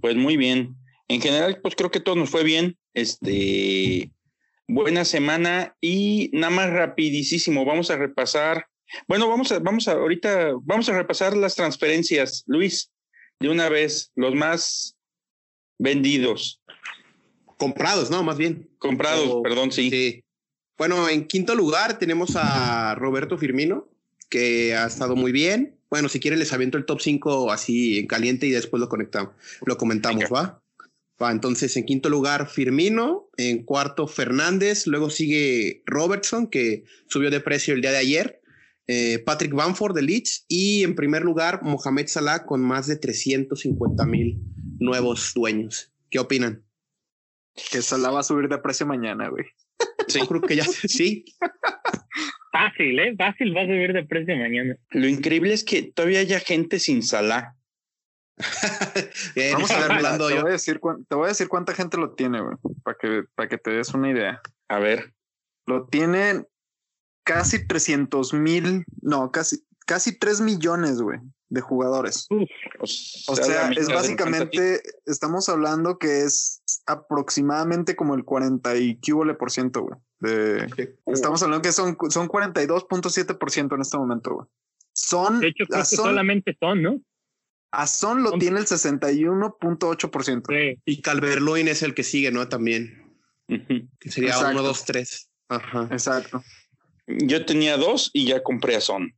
Pues 0.00 0.16
muy 0.16 0.36
bien. 0.36 0.76
En 1.08 1.20
general, 1.20 1.60
pues 1.62 1.74
creo 1.76 1.90
que 1.90 2.00
todo 2.00 2.16
nos 2.16 2.30
fue 2.30 2.44
bien. 2.44 2.76
Este, 2.92 4.10
buena 4.68 5.04
semana 5.04 5.76
y 5.80 6.30
nada 6.32 6.50
más 6.50 6.70
rapidísimo, 6.70 7.64
vamos 7.64 7.90
a 7.90 7.96
repasar. 7.96 8.66
Bueno, 9.08 9.28
vamos 9.28 9.52
a, 9.52 9.58
vamos 9.58 9.88
a, 9.88 9.92
ahorita, 9.92 10.54
vamos 10.62 10.88
a 10.88 10.96
repasar 10.96 11.36
las 11.36 11.54
transferencias, 11.54 12.44
Luis, 12.46 12.90
de 13.40 13.48
una 13.48 13.68
vez, 13.68 14.12
los 14.14 14.34
más 14.34 14.96
vendidos. 15.78 16.60
Comprados, 17.58 18.10
¿no? 18.10 18.22
Más 18.22 18.36
bien. 18.36 18.68
Comprados, 18.78 19.40
perdón, 19.42 19.72
sí. 19.72 19.90
sí. 19.90 20.22
Bueno, 20.76 21.08
en 21.08 21.26
quinto 21.26 21.54
lugar 21.54 21.98
tenemos 21.98 22.36
a 22.36 22.94
Roberto 22.96 23.38
Firmino, 23.38 23.88
que 24.28 24.74
ha 24.74 24.86
estado 24.86 25.16
muy 25.16 25.32
bien. 25.32 25.78
Bueno, 25.88 26.08
si 26.08 26.20
quieren 26.20 26.38
les 26.38 26.52
aviento 26.52 26.76
el 26.76 26.84
top 26.84 27.00
5 27.00 27.50
así 27.50 27.98
en 27.98 28.06
caliente 28.06 28.46
y 28.46 28.50
después 28.50 28.80
lo 28.80 28.88
conectamos, 28.88 29.32
lo 29.64 29.78
comentamos, 29.78 30.24
¿va? 30.32 30.62
Va, 31.22 31.30
entonces 31.30 31.74
en 31.78 31.86
quinto 31.86 32.10
lugar 32.10 32.50
Firmino, 32.50 33.30
en 33.38 33.64
cuarto 33.64 34.06
Fernández, 34.06 34.86
luego 34.86 35.08
sigue 35.08 35.82
Robertson, 35.86 36.48
que 36.48 36.84
subió 37.08 37.30
de 37.30 37.40
precio 37.40 37.72
el 37.72 37.80
día 37.80 37.92
de 37.92 37.96
ayer, 37.96 38.42
eh, 38.86 39.20
Patrick 39.24 39.54
Bamford 39.54 39.94
de 39.94 40.02
Leeds 40.02 40.44
y 40.46 40.82
en 40.82 40.94
primer 40.94 41.22
lugar 41.22 41.62
Mohamed 41.62 42.08
Salah 42.08 42.44
con 42.44 42.60
más 42.60 42.86
de 42.86 42.96
350 42.96 44.04
mil 44.04 44.42
nuevos 44.78 45.32
dueños. 45.34 45.90
¿Qué 46.10 46.18
opinan? 46.18 46.65
Que 47.70 47.82
Salah 47.82 48.10
va 48.10 48.20
a 48.20 48.22
subir 48.22 48.48
de 48.48 48.58
precio 48.58 48.86
mañana, 48.86 49.28
güey. 49.28 49.46
Sí, 50.08 50.20
creo 50.26 50.40
que 50.40 50.56
ya 50.56 50.64
sí. 50.88 51.24
Fácil, 52.52 52.98
¿eh? 52.98 53.14
Fácil 53.16 53.56
va 53.56 53.62
a 53.62 53.66
subir 53.66 53.92
de 53.92 54.04
precio 54.04 54.36
mañana. 54.36 54.76
Lo 54.90 55.08
increíble 55.08 55.52
es 55.52 55.64
que 55.64 55.82
todavía 55.82 56.20
hay 56.20 56.28
gente 56.40 56.78
sin 56.78 57.02
Salah. 57.02 57.54
Vamos 59.52 59.70
a 59.70 59.88
ver, 59.88 60.18
te, 60.18 60.18
voy 60.18 60.32
a 60.34 60.52
decir, 60.52 60.80
te 61.08 61.14
voy 61.14 61.24
a 61.24 61.28
decir 61.28 61.48
cuánta 61.48 61.74
gente 61.74 61.96
lo 61.96 62.14
tiene, 62.14 62.40
güey, 62.40 62.56
para 62.82 62.96
que, 62.98 63.24
para 63.34 63.48
que 63.48 63.58
te 63.58 63.70
des 63.70 63.92
una 63.94 64.10
idea. 64.10 64.40
A 64.68 64.78
ver. 64.78 65.14
Lo 65.66 65.86
tienen 65.86 66.46
casi 67.24 67.66
300 67.66 68.34
mil, 68.34 68.84
no, 69.02 69.32
casi, 69.32 69.64
casi 69.86 70.16
3 70.16 70.42
millones, 70.42 71.00
güey, 71.00 71.18
de 71.48 71.60
jugadores. 71.60 72.26
o 72.78 73.36
sea, 73.36 73.70
es 73.70 73.88
básicamente, 73.88 74.80
estamos 75.06 75.48
hablando 75.48 75.98
que 75.98 76.22
es 76.22 76.62
aproximadamente 76.86 77.96
como 77.96 78.14
el 78.14 78.24
40 78.24 78.76
y 78.76 78.98
por 79.38 79.50
ciento, 79.50 79.82
güey. 79.82 79.98
De, 80.20 80.96
Estamos 81.06 81.42
hablando 81.42 81.62
que 81.62 81.72
son, 81.72 81.96
son 82.08 82.28
42.7% 82.28 83.74
en 83.74 83.80
este 83.80 83.98
momento, 83.98 84.34
güey. 84.34 84.46
Son. 84.92 85.40
De 85.40 85.48
hecho, 85.48 85.64
creo 85.66 85.80
que 85.80 85.86
solamente 85.86 86.56
son, 86.58 86.82
¿no? 86.82 87.00
A 87.72 87.86
Son 87.86 88.22
lo 88.22 88.32
tiene 88.32 88.60
el 88.60 88.66
61.8%. 88.66 90.80
Y 90.86 91.02
Calvert-Lewin 91.02 91.68
es 91.68 91.82
el 91.82 91.94
que 91.94 92.04
sigue, 92.04 92.30
¿no? 92.30 92.48
También. 92.48 93.02
Que 93.46 94.10
sería 94.10 94.38
1, 94.38 94.62
2, 94.62 94.84
3. 94.84 95.30
Ajá. 95.48 95.88
Exacto. 95.90 96.42
Yo 97.06 97.44
tenía 97.44 97.76
dos 97.76 98.10
y 98.12 98.26
ya 98.26 98.42
compré 98.42 98.76
a 98.76 98.80
Son. 98.80 99.14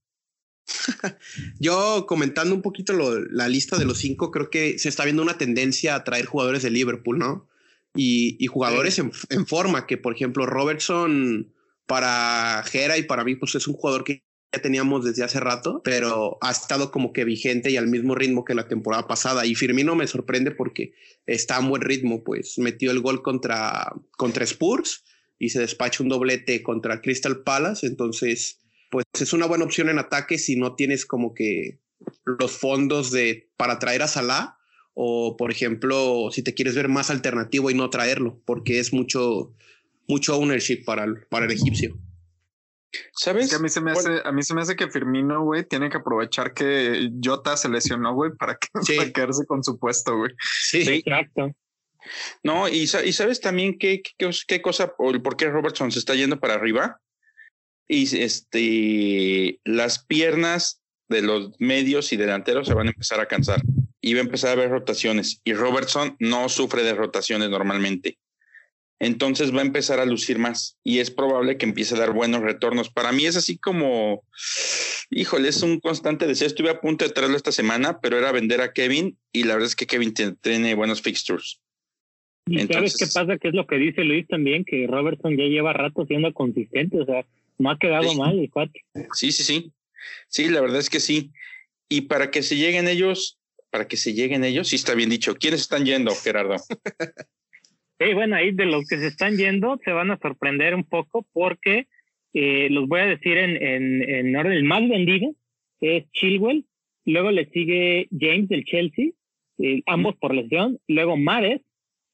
Yo 1.58 2.04
comentando 2.06 2.54
un 2.54 2.62
poquito 2.62 2.92
la 3.30 3.48
lista 3.48 3.78
de 3.78 3.86
los 3.86 3.98
cinco, 3.98 4.30
creo 4.30 4.50
que 4.50 4.78
se 4.78 4.88
está 4.88 5.04
viendo 5.04 5.22
una 5.22 5.38
tendencia 5.38 5.94
a 5.94 6.04
traer 6.04 6.26
jugadores 6.26 6.62
de 6.62 6.70
Liverpool, 6.70 7.18
¿no? 7.18 7.48
Y, 7.94 8.46
jugadores 8.46 8.98
en, 8.98 9.10
en, 9.30 9.46
forma, 9.46 9.86
que 9.86 9.96
por 9.96 10.14
ejemplo 10.14 10.46
Robertson 10.46 11.52
para 11.86 12.62
Gera 12.66 12.98
y 12.98 13.02
para 13.02 13.24
mí, 13.24 13.34
pues 13.34 13.54
es 13.54 13.66
un 13.66 13.74
jugador 13.74 14.04
que 14.04 14.22
ya 14.52 14.62
teníamos 14.62 15.04
desde 15.04 15.24
hace 15.24 15.40
rato, 15.40 15.82
pero 15.84 16.38
ha 16.40 16.50
estado 16.50 16.90
como 16.90 17.12
que 17.12 17.24
vigente 17.24 17.70
y 17.70 17.76
al 17.76 17.88
mismo 17.88 18.14
ritmo 18.14 18.44
que 18.44 18.54
la 18.54 18.68
temporada 18.68 19.06
pasada. 19.06 19.46
Y 19.46 19.54
Firmino 19.54 19.94
me 19.94 20.06
sorprende 20.06 20.50
porque 20.50 20.92
está 21.26 21.56
a 21.56 21.60
buen 21.60 21.82
ritmo, 21.82 22.22
pues 22.24 22.58
metió 22.58 22.90
el 22.90 23.00
gol 23.00 23.22
contra, 23.22 23.92
contra 24.16 24.44
Spurs 24.44 25.04
y 25.38 25.50
se 25.50 25.60
despacha 25.60 26.02
un 26.02 26.08
doblete 26.08 26.62
contra 26.62 27.00
Crystal 27.00 27.42
Palace. 27.42 27.86
Entonces, 27.86 28.60
pues 28.90 29.04
es 29.18 29.32
una 29.32 29.46
buena 29.46 29.64
opción 29.64 29.88
en 29.88 29.98
ataque 29.98 30.38
si 30.38 30.56
no 30.56 30.74
tienes 30.74 31.04
como 31.04 31.34
que 31.34 31.80
los 32.24 32.52
fondos 32.52 33.10
de, 33.10 33.50
para 33.56 33.78
traer 33.78 34.02
a 34.02 34.08
Salah 34.08 34.57
o, 35.00 35.36
por 35.36 35.52
ejemplo, 35.52 36.28
si 36.32 36.42
te 36.42 36.54
quieres 36.54 36.74
ver 36.74 36.88
más 36.88 37.08
alternativo 37.08 37.70
y 37.70 37.74
no 37.74 37.88
traerlo, 37.88 38.42
porque 38.44 38.80
es 38.80 38.92
mucho, 38.92 39.54
mucho 40.08 40.36
ownership 40.36 40.82
para 40.84 41.06
para 41.30 41.46
el 41.46 41.52
egipcio. 41.52 41.96
¿Sabes? 43.12 43.54
a 43.54 43.60
mí 43.60 43.68
se 43.68 43.80
me 43.80 43.92
hace, 43.92 44.20
a 44.24 44.32
mí 44.32 44.42
se 44.42 44.54
me 44.54 44.62
hace 44.62 44.74
que 44.74 44.90
Firmino, 44.90 45.44
güey, 45.44 45.62
tiene 45.62 45.88
que 45.88 45.98
aprovechar 45.98 46.52
que 46.52 47.12
Jota 47.22 47.56
se 47.56 47.68
lesionó, 47.68 48.12
güey, 48.12 48.32
para, 48.32 48.58
que, 48.58 48.68
quedarse 49.14 49.46
con 49.46 49.62
su 49.62 49.78
puesto, 49.78 50.16
güey. 50.16 50.32
Sí, 50.64 50.80
exacto. 50.80 51.52
No, 52.42 52.68
y, 52.68 52.82
y 52.82 53.12
sabes 53.12 53.40
también 53.40 53.78
qué, 53.78 54.02
qué, 54.02 54.30
qué, 54.48 54.62
cosa, 54.62 54.94
o 54.98 55.12
por 55.22 55.36
qué 55.36 55.48
Robertson 55.48 55.92
se 55.92 56.00
está 56.00 56.16
yendo 56.16 56.40
para 56.40 56.54
arriba. 56.54 57.00
Y 57.86 58.18
este, 58.18 59.60
las 59.64 60.04
piernas 60.04 60.82
de 61.08 61.22
los 61.22 61.52
medios 61.60 62.12
y 62.12 62.16
delanteros 62.16 62.66
se 62.66 62.74
van 62.74 62.88
a 62.88 62.90
empezar 62.90 63.20
a 63.20 63.26
cansar 63.26 63.62
y 64.00 64.14
va 64.14 64.20
a 64.20 64.24
empezar 64.24 64.50
a 64.50 64.52
haber 64.52 64.70
rotaciones. 64.70 65.40
Y 65.44 65.54
Robertson 65.54 66.16
no 66.18 66.48
sufre 66.48 66.82
de 66.82 66.94
rotaciones 66.94 67.50
normalmente 67.50 68.18
entonces 69.00 69.54
va 69.54 69.60
a 69.60 69.66
empezar 69.66 70.00
a 70.00 70.06
lucir 70.06 70.38
más 70.38 70.78
y 70.82 70.98
es 70.98 71.10
probable 71.10 71.56
que 71.56 71.66
empiece 71.66 71.94
a 71.94 71.98
dar 71.98 72.12
buenos 72.12 72.42
retornos. 72.42 72.90
Para 72.90 73.12
mí 73.12 73.26
es 73.26 73.36
así 73.36 73.56
como, 73.56 74.24
híjole, 75.10 75.48
es 75.48 75.62
un 75.62 75.78
constante 75.78 76.26
deseo. 76.26 76.48
Estuve 76.48 76.70
a 76.70 76.80
punto 76.80 77.04
de 77.04 77.12
traerlo 77.12 77.36
esta 77.36 77.52
semana, 77.52 78.00
pero 78.00 78.18
era 78.18 78.32
vender 78.32 78.60
a 78.60 78.72
Kevin 78.72 79.16
y 79.32 79.44
la 79.44 79.54
verdad 79.54 79.68
es 79.68 79.76
que 79.76 79.86
Kevin 79.86 80.14
tiene, 80.40 80.74
buenos 80.74 81.00
fixtures. 81.00 81.60
Y 82.46 82.66
sabes 82.66 82.96
qué 82.96 83.06
pasa, 83.06 83.38
que 83.38 83.48
es 83.48 83.54
lo 83.54 83.66
que 83.66 83.76
dice 83.76 84.02
Luis 84.02 84.26
también, 84.26 84.64
que 84.64 84.86
Robertson 84.86 85.36
ya 85.36 85.44
lleva 85.44 85.74
rato 85.74 86.06
siendo 86.06 86.32
consistente, 86.32 86.98
o 87.00 87.04
sea, 87.04 87.26
no 87.58 87.70
ha 87.70 87.78
quedado 87.78 88.14
mal 88.14 88.38
el 88.38 88.50
cuate. 88.50 88.84
Sí, 89.12 89.32
sí, 89.32 89.42
sí. 89.42 89.72
Sí, 90.28 90.48
la 90.48 90.60
verdad 90.60 90.78
es 90.78 90.88
que 90.88 91.00
sí. 91.00 91.30
Y 91.90 92.02
para 92.02 92.30
que 92.30 92.42
se 92.42 92.56
lleguen 92.56 92.88
ellos, 92.88 93.37
para 93.70 93.86
que 93.86 93.96
se 93.96 94.14
lleguen 94.14 94.44
ellos, 94.44 94.68
sí 94.68 94.76
está 94.76 94.94
bien 94.94 95.10
dicho. 95.10 95.34
¿Quiénes 95.34 95.60
están 95.60 95.84
yendo, 95.84 96.12
Gerardo? 96.14 96.56
Sí, 98.00 98.14
bueno, 98.14 98.36
ahí 98.36 98.52
de 98.52 98.64
los 98.64 98.86
que 98.86 98.96
se 98.96 99.08
están 99.08 99.36
yendo 99.36 99.76
se 99.84 99.90
van 99.90 100.12
a 100.12 100.18
sorprender 100.18 100.72
un 100.72 100.84
poco 100.84 101.26
porque 101.32 101.88
eh, 102.32 102.68
los 102.70 102.86
voy 102.86 103.00
a 103.00 103.06
decir 103.06 103.36
en, 103.36 103.60
en, 103.60 104.36
orden. 104.36 104.52
El 104.52 104.62
más 104.62 104.88
vendido 104.88 105.34
es 105.80 106.08
Chilwell, 106.12 106.64
luego 107.04 107.32
le 107.32 107.46
sigue 107.46 108.08
James 108.16 108.48
del 108.48 108.64
Chelsea, 108.64 109.06
eh, 109.58 109.82
ambos 109.86 110.14
por 110.16 110.32
lesión, 110.32 110.78
luego 110.86 111.16
Mares, 111.16 111.60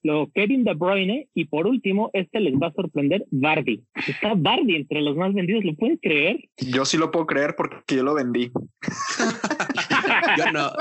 luego 0.02 0.30
Kevin 0.32 0.64
De 0.64 0.72
Bruyne 0.72 1.28
y 1.34 1.44
por 1.46 1.66
último, 1.66 2.10
este 2.14 2.40
les 2.40 2.54
va 2.54 2.68
a 2.68 2.72
sorprender, 2.72 3.26
Bardi. 3.30 3.84
Está 4.06 4.32
Bardi 4.34 4.76
entre 4.76 5.02
los 5.02 5.16
más 5.16 5.34
vendidos, 5.34 5.64
¿lo 5.64 5.74
pueden 5.74 5.98
creer? 5.98 6.48
Yo 6.56 6.86
sí 6.86 6.96
lo 6.96 7.10
puedo 7.10 7.26
creer 7.26 7.56
porque 7.56 7.96
yo 7.96 8.02
lo 8.02 8.14
vendí. 8.14 8.50
yo 10.38 10.52
no. 10.52 10.72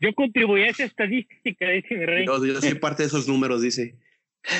Yo, 0.00 0.14
contribuí 0.14 0.62
a 0.62 0.66
esa 0.66 0.84
estadística, 0.84 1.68
dice 1.68 1.94
mi 1.96 2.06
rey. 2.06 2.26
yo 2.26 2.60
soy 2.60 2.74
parte 2.74 3.02
de 3.02 3.08
esos 3.08 3.28
números, 3.28 3.62
dice. 3.62 3.96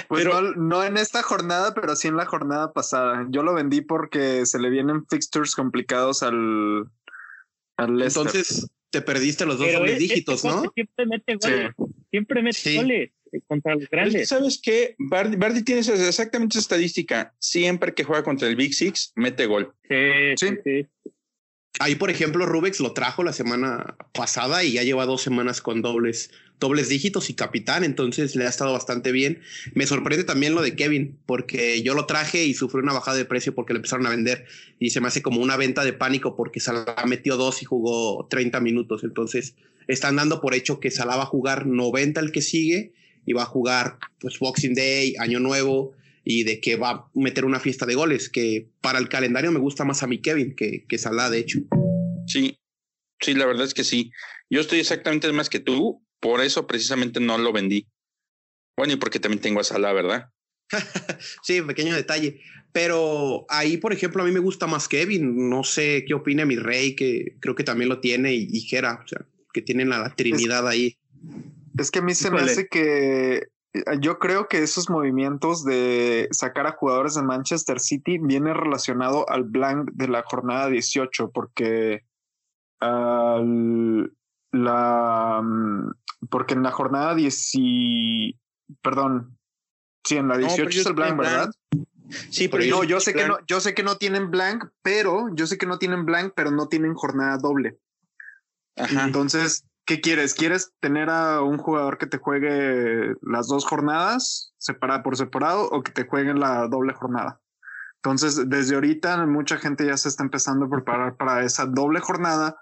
Pues 0.08 0.26
no, 0.56 0.84
en 0.84 0.96
esta 0.96 1.22
jornada, 1.22 1.74
pero 1.74 1.96
sí 1.96 2.08
en 2.08 2.16
la 2.16 2.26
jornada 2.26 2.72
pasada. 2.72 3.26
Yo 3.30 3.42
lo 3.42 3.54
vendí 3.54 3.80
porque 3.80 4.46
se 4.46 4.60
le 4.60 4.70
vienen 4.70 5.04
fixtures 5.06 5.56
complicados 5.56 6.22
al, 6.22 6.86
al 7.76 8.00
Entonces 8.00 8.70
te 8.90 9.02
perdiste 9.02 9.44
los 9.44 9.58
dos 9.58 9.66
este 9.66 9.96
dígitos, 9.96 10.44
¿no? 10.44 10.70
Siempre 10.74 11.06
mete 11.06 11.36
goles. 11.36 11.74
Siempre 12.10 12.42
mete 12.42 12.76
goles 12.76 13.10
eh, 13.32 13.40
contra 13.48 13.74
los 13.74 13.88
grandes. 13.88 14.28
¿Sabes 14.28 14.60
qué? 14.62 14.94
Bardi, 14.98 15.64
tiene 15.64 15.80
exactamente 15.80 16.58
esa 16.58 16.60
estadística. 16.60 17.34
Siempre 17.40 17.92
que 17.94 18.04
juega 18.04 18.22
contra 18.22 18.46
el 18.48 18.54
Big 18.54 18.74
Six, 18.74 19.12
mete 19.16 19.46
gol. 19.46 19.72
sí. 19.88 20.34
sí. 20.36 20.86
Ahí, 21.82 21.96
por 21.96 22.10
ejemplo, 22.10 22.46
Rubex 22.46 22.78
lo 22.78 22.92
trajo 22.92 23.24
la 23.24 23.32
semana 23.32 23.96
pasada 24.12 24.62
y 24.62 24.74
ya 24.74 24.84
lleva 24.84 25.04
dos 25.04 25.20
semanas 25.20 25.60
con 25.60 25.82
dobles, 25.82 26.30
dobles 26.60 26.88
dígitos 26.88 27.28
y 27.28 27.34
capitán, 27.34 27.82
entonces 27.82 28.36
le 28.36 28.46
ha 28.46 28.48
estado 28.48 28.72
bastante 28.72 29.10
bien. 29.10 29.40
Me 29.74 29.84
sorprende 29.84 30.22
también 30.22 30.54
lo 30.54 30.62
de 30.62 30.76
Kevin, 30.76 31.18
porque 31.26 31.82
yo 31.82 31.94
lo 31.94 32.06
traje 32.06 32.44
y 32.44 32.54
sufrió 32.54 32.84
una 32.84 32.92
bajada 32.92 33.16
de 33.16 33.24
precio 33.24 33.52
porque 33.56 33.72
le 33.72 33.78
empezaron 33.78 34.06
a 34.06 34.10
vender 34.10 34.46
y 34.78 34.90
se 34.90 35.00
me 35.00 35.08
hace 35.08 35.22
como 35.22 35.40
una 35.40 35.56
venta 35.56 35.82
de 35.82 35.92
pánico 35.92 36.36
porque 36.36 36.60
Salah 36.60 36.94
metió 37.04 37.36
dos 37.36 37.62
y 37.62 37.64
jugó 37.64 38.28
30 38.30 38.60
minutos. 38.60 39.02
Entonces 39.02 39.56
están 39.88 40.14
dando 40.14 40.40
por 40.40 40.54
hecho 40.54 40.78
que 40.78 40.92
Salah 40.92 41.16
va 41.16 41.24
a 41.24 41.26
jugar 41.26 41.66
90 41.66 42.20
el 42.20 42.30
que 42.30 42.42
sigue 42.42 42.92
y 43.26 43.32
va 43.32 43.42
a 43.42 43.46
jugar 43.46 43.98
pues 44.20 44.38
Boxing 44.38 44.74
Day, 44.74 45.16
Año 45.18 45.40
Nuevo 45.40 45.94
y 46.24 46.44
de 46.44 46.60
que 46.60 46.76
va 46.76 46.90
a 46.90 47.10
meter 47.14 47.44
una 47.44 47.60
fiesta 47.60 47.86
de 47.86 47.94
goles, 47.94 48.28
que 48.28 48.68
para 48.80 48.98
el 48.98 49.08
calendario 49.08 49.52
me 49.52 49.58
gusta 49.58 49.84
más 49.84 50.02
a 50.02 50.06
mi 50.06 50.20
Kevin 50.20 50.54
que, 50.54 50.84
que 50.88 50.98
Salah, 50.98 51.30
de 51.30 51.38
hecho. 51.38 51.60
Sí, 52.26 52.58
Sí, 53.22 53.34
la 53.34 53.46
verdad 53.46 53.64
es 53.64 53.72
que 53.72 53.84
sí. 53.84 54.12
Yo 54.50 54.60
estoy 54.60 54.80
exactamente 54.80 55.30
más 55.32 55.48
que 55.48 55.60
tú, 55.60 56.04
por 56.20 56.40
eso 56.40 56.66
precisamente 56.66 57.20
no 57.20 57.38
lo 57.38 57.52
vendí. 57.52 57.86
Bueno, 58.76 58.94
y 58.94 58.96
porque 58.96 59.20
también 59.20 59.40
tengo 59.40 59.60
a 59.60 59.64
Salah, 59.64 59.92
¿verdad? 59.92 60.28
sí, 61.42 61.62
pequeño 61.62 61.94
detalle. 61.94 62.40
Pero 62.72 63.46
ahí, 63.48 63.76
por 63.76 63.92
ejemplo, 63.92 64.22
a 64.22 64.26
mí 64.26 64.32
me 64.32 64.40
gusta 64.40 64.66
más 64.66 64.88
Kevin. 64.88 65.48
No 65.48 65.62
sé 65.62 66.04
qué 66.06 66.14
opina 66.14 66.44
mi 66.44 66.56
rey, 66.56 66.96
que 66.96 67.36
creo 67.38 67.54
que 67.54 67.64
también 67.64 67.88
lo 67.88 68.00
tiene, 68.00 68.34
y, 68.34 68.60
Jera, 68.62 69.00
o 69.04 69.06
sea, 69.06 69.24
que 69.52 69.62
tienen 69.62 69.90
la, 69.90 70.12
Trinidad 70.16 70.66
ahí. 70.66 70.96
Es 71.78 71.92
que 71.92 72.00
a 72.00 72.02
mí 72.02 72.14
se 72.14 72.30
me 72.30 72.40
hace 72.40 72.66
que 72.66 73.44
yo 74.00 74.18
creo 74.18 74.48
que 74.48 74.62
esos 74.62 74.90
movimientos 74.90 75.64
de 75.64 76.28
sacar 76.30 76.66
a 76.66 76.72
jugadores 76.72 77.14
de 77.14 77.22
Manchester 77.22 77.80
City 77.80 78.18
viene 78.18 78.52
relacionado 78.52 79.28
al 79.30 79.44
blank 79.44 79.90
de 79.92 80.08
la 80.08 80.22
jornada 80.24 80.68
18, 80.68 81.30
porque 81.30 82.04
la 82.80 83.40
mm, 85.42 85.92
porque 86.28 86.54
en 86.54 86.62
la 86.62 86.70
jornada 86.70 87.14
10 87.14 87.52
perdón, 88.82 89.38
sí, 90.04 90.16
en 90.16 90.28
la 90.28 90.36
18 90.36 90.68
es 90.68 90.86
el 90.86 90.92
blank, 90.92 91.18
¿verdad? 91.18 91.50
Sí, 92.30 92.48
pero 92.48 92.64
no, 92.66 92.84
yo 92.84 93.00
sé 93.00 93.14
que 93.14 93.26
no, 93.26 93.38
yo 93.46 93.60
sé 93.60 93.74
que 93.74 93.82
no 93.82 93.96
tienen 93.96 94.30
blank, 94.30 94.66
pero 94.82 95.34
yo 95.34 95.46
sé 95.46 95.56
que 95.56 95.66
no 95.66 95.78
tienen 95.78 96.04
blank, 96.04 96.34
pero 96.36 96.50
no 96.50 96.68
tienen 96.68 96.94
jornada 96.94 97.38
doble. 97.38 97.78
Ajá. 98.76 99.04
Entonces, 99.04 99.64
¿qué 99.84 100.00
quieres? 100.00 100.34
¿Quieres 100.34 100.72
tener 100.80 101.10
a 101.10 101.42
un 101.42 101.58
jugador 101.58 101.98
que 101.98 102.06
te 102.06 102.18
juegue 102.18 103.14
las 103.22 103.48
dos 103.48 103.64
jornadas, 103.66 104.54
separada 104.58 105.02
por 105.02 105.16
separado, 105.16 105.68
o 105.70 105.82
que 105.82 105.92
te 105.92 106.06
juegue 106.06 106.34
la 106.34 106.68
doble 106.68 106.92
jornada? 106.94 107.40
Entonces, 107.96 108.48
desde 108.48 108.74
ahorita 108.74 109.24
mucha 109.26 109.58
gente 109.58 109.86
ya 109.86 109.96
se 109.96 110.08
está 110.08 110.24
empezando 110.24 110.66
a 110.66 110.70
preparar 110.70 111.16
para 111.16 111.44
esa 111.44 111.66
doble 111.66 112.00
jornada 112.00 112.56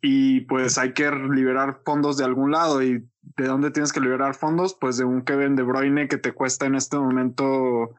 y 0.00 0.40
pues 0.42 0.78
hay 0.78 0.94
que 0.94 1.10
liberar 1.10 1.80
fondos 1.84 2.16
de 2.16 2.24
algún 2.24 2.50
lado. 2.50 2.82
¿Y 2.82 3.06
de 3.36 3.46
dónde 3.46 3.70
tienes 3.70 3.92
que 3.92 4.00
liberar 4.00 4.34
fondos? 4.34 4.76
Pues 4.80 4.96
de 4.96 5.04
un 5.04 5.22
Kevin 5.22 5.54
De 5.56 5.62
Bruyne 5.62 6.08
que 6.08 6.16
te 6.16 6.32
cuesta 6.32 6.66
en 6.66 6.76
este 6.76 6.96
momento 6.96 7.94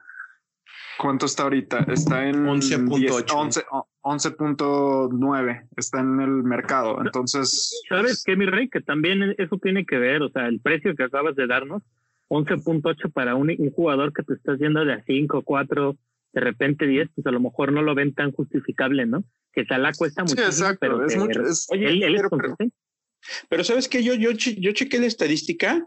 ¿Cuánto 0.98 1.26
está 1.26 1.44
ahorita? 1.44 1.86
Está 1.88 2.28
en 2.28 2.44
11.8. 2.44 3.62
11.9. 4.02 5.68
Está 5.76 6.00
en 6.00 6.20
el 6.20 6.42
mercado. 6.42 6.98
Entonces. 7.04 7.80
¿Sabes 7.88 8.24
qué, 8.24 8.36
mi 8.36 8.46
rey? 8.46 8.68
Que 8.68 8.80
también 8.80 9.34
eso 9.38 9.58
tiene 9.58 9.86
que 9.86 9.96
ver. 9.98 10.22
O 10.22 10.30
sea, 10.30 10.48
el 10.48 10.60
precio 10.60 10.96
que 10.96 11.04
acabas 11.04 11.36
de 11.36 11.46
darnos, 11.46 11.82
11.8 12.28 13.12
para 13.12 13.36
un, 13.36 13.54
jugador 13.70 14.12
que 14.12 14.24
te 14.24 14.34
está 14.34 14.52
haciendo 14.52 14.84
de 14.84 14.94
a 14.94 15.04
5, 15.04 15.42
4, 15.42 15.96
de 16.32 16.40
repente 16.40 16.86
10, 16.86 17.10
pues 17.14 17.26
a 17.26 17.30
lo 17.30 17.40
mejor 17.40 17.72
no 17.72 17.82
lo 17.82 17.94
ven 17.94 18.12
tan 18.12 18.32
justificable, 18.32 19.06
¿no? 19.06 19.22
Que 19.52 19.64
Salah 19.66 19.92
cuesta 19.96 20.22
mucho. 20.22 20.34
Sí, 20.34 20.42
exacto. 20.42 20.78
Pero 20.80 21.06
es 21.06 21.16
mucho. 21.16 21.42
oye, 21.70 21.88
él, 21.88 22.16
pero, 22.16 22.28
pero, 22.30 22.56
pero, 23.48 23.64
¿sabes 23.64 23.88
qué? 23.88 24.02
Yo, 24.02 24.14
yo, 24.14 24.32
yo 24.32 24.72
chequé 24.72 24.98
la 24.98 25.06
estadística. 25.06 25.86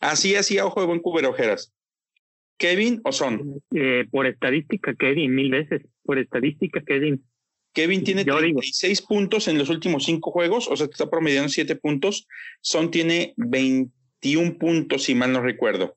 Así, 0.00 0.34
así, 0.34 0.58
a 0.58 0.66
ojo 0.66 0.80
de 0.80 0.86
buen 0.86 1.00
cubero 1.00 1.30
ojeras. 1.30 1.74
¿Kevin 2.56 3.00
o 3.04 3.12
Son? 3.12 3.60
Eh, 3.74 4.06
por 4.10 4.26
estadística, 4.26 4.94
Kevin, 4.94 5.34
mil 5.34 5.50
veces. 5.50 5.82
Por 6.04 6.18
estadística, 6.18 6.82
Kevin. 6.82 7.24
Kevin 7.72 8.04
tiene 8.04 8.24
36 8.24 9.02
puntos 9.02 9.48
en 9.48 9.58
los 9.58 9.68
últimos 9.68 10.04
cinco 10.04 10.30
juegos, 10.30 10.68
o 10.68 10.76
sea, 10.76 10.86
está 10.86 11.10
promediando 11.10 11.48
siete 11.48 11.74
puntos. 11.74 12.28
Son 12.60 12.90
tiene 12.90 13.34
21 13.36 14.58
puntos, 14.58 15.02
si 15.02 15.14
mal 15.16 15.32
no 15.32 15.42
recuerdo. 15.42 15.96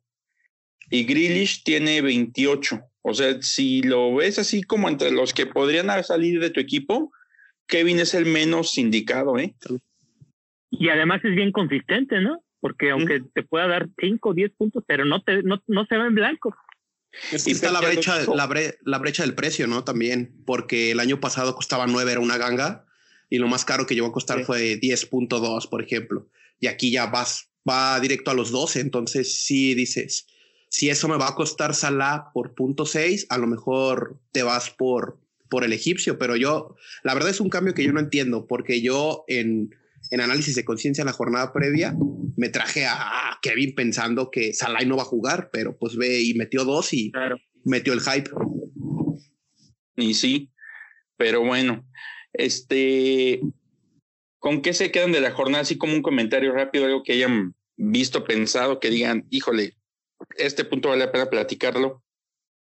Y 0.90 1.04
Grealish 1.04 1.64
tiene 1.64 2.02
28. 2.02 2.82
O 3.04 3.14
sea, 3.14 3.42
si 3.42 3.84
lo 3.84 4.16
ves 4.16 4.40
así 4.40 4.64
como 4.64 4.90
entre 4.90 5.12
los 5.12 5.34
que 5.34 5.46
podrían 5.46 5.88
salir 6.04 6.40
de 6.40 6.50
tu 6.50 6.60
equipo, 6.60 7.12
Kevin 7.68 8.00
es 8.00 8.14
el 8.14 8.26
menos 8.26 8.78
indicado, 8.78 9.38
¿eh? 9.38 9.54
Y 10.72 10.90
además 10.90 11.24
es 11.24 11.36
bien 11.36 11.52
consistente, 11.52 12.20
¿no? 12.22 12.42
Porque 12.60 12.92
aunque 12.92 13.22
te 13.34 13.44
pueda 13.44 13.68
dar 13.68 13.90
5 14.00 14.30
o 14.30 14.34
10 14.34 14.52
puntos, 14.58 14.84
pero 14.88 15.06
no, 15.06 15.22
te, 15.24 15.44
no, 15.44 15.62
no 15.68 15.86
se 15.86 15.98
ve 15.98 16.08
en 16.08 16.16
blanco. 16.16 16.56
y 17.32 17.52
está 17.52 17.72
la 17.72 17.82
brecha, 17.82 18.20
la, 18.34 18.50
la, 18.84 18.98
brecha 19.00 19.24
del 19.24 19.36
precio, 19.36 19.68
¿no? 19.68 19.84
También, 19.84 20.36
porque 20.46 20.92
el 20.92 21.00
año 21.00 21.20
pasado 21.20 21.56
costaba 21.56 21.88
9, 21.88 22.12
era 22.12 22.22
una 22.22 22.38
ganga, 22.38 22.86
y 23.30 23.38
lo 23.38 23.48
más 23.48 23.66
caro 23.66 23.86
que 23.86 23.96
llegó 23.96 24.08
a 24.08 24.14
costar 24.14 24.44
fue 24.46 24.80
10.2, 24.80 25.70
por 25.70 25.84
ejemplo. 25.84 26.28
Y 26.60 26.68
aquí 26.68 26.92
ya 26.92 27.08
vas, 27.08 27.50
va 27.68 28.00
directo 28.00 28.32
a 28.32 28.34
los 28.34 28.52
12, 28.52 28.80
entonces 28.80 29.44
sí 29.44 29.74
dices, 29.76 30.28
si 30.70 30.90
eso 30.90 31.08
me 31.08 31.18
va 31.18 31.30
a 31.30 31.36
costar 31.36 31.74
Salah 31.76 32.32
por 32.34 32.54
punto 32.54 32.86
6, 32.86 33.28
a 33.30 33.38
lo 33.38 33.48
mejor 33.48 34.20
te 34.32 34.44
vas 34.44 34.70
por, 34.70 35.20
por 35.50 35.64
el 35.64 35.74
egipcio, 35.74 36.18
pero 36.18 36.36
yo, 36.36 36.76
la 37.04 37.14
verdad 37.14 37.30
es 37.30 37.40
un 37.40 37.50
cambio 37.50 37.74
que 37.74 37.84
yo 37.84 37.94
no 37.94 38.00
entiendo, 38.00 38.48
porque 38.48 38.82
yo 38.82 39.24
en 39.28 39.76
en 40.12 40.22
análisis 40.22 40.56
de 40.56 40.66
conciencia 40.66 41.06
la 41.06 41.14
jornada 41.14 41.54
previa, 41.54 41.96
me 42.36 42.50
traje 42.50 42.86
a 42.86 43.38
Kevin 43.42 43.76
pensando 43.76 44.30
que 44.32 44.54
Salah 44.54 44.82
no 44.86 44.98
va 44.98 45.04
a 45.04 45.06
jugar, 45.06 45.50
pero 45.52 45.78
pues 45.78 45.96
ve 45.96 46.22
y 46.22 46.34
metió 46.34 46.66
dos 46.66 46.94
y 46.94 47.12
metió 47.66 47.94
el 47.94 48.02
hype. 48.02 48.30
Y 49.96 50.14
sí, 50.14 50.52
pero 51.18 51.44
bueno, 51.44 51.86
este, 52.34 53.42
¿con 54.40 54.62
qué 54.62 54.74
se 54.74 54.92
quedan 54.92 55.12
de 55.12 55.22
la 55.22 55.32
jornada? 55.32 55.64
Así 55.64 55.78
como 55.78 55.94
un 55.94 56.04
comentario 56.04 56.54
rápido, 56.54 56.86
algo 56.86 57.04
que 57.04 57.14
hayan 57.14 57.56
visto, 57.76 58.24
pensado, 58.24 58.80
que 58.80 58.90
digan, 58.90 59.26
híjole, 59.30 59.74
este 60.38 60.66
punto 60.66 60.90
vale 60.90 61.06
la 61.06 61.12
pena 61.12 61.30
platicarlo. 61.30 62.04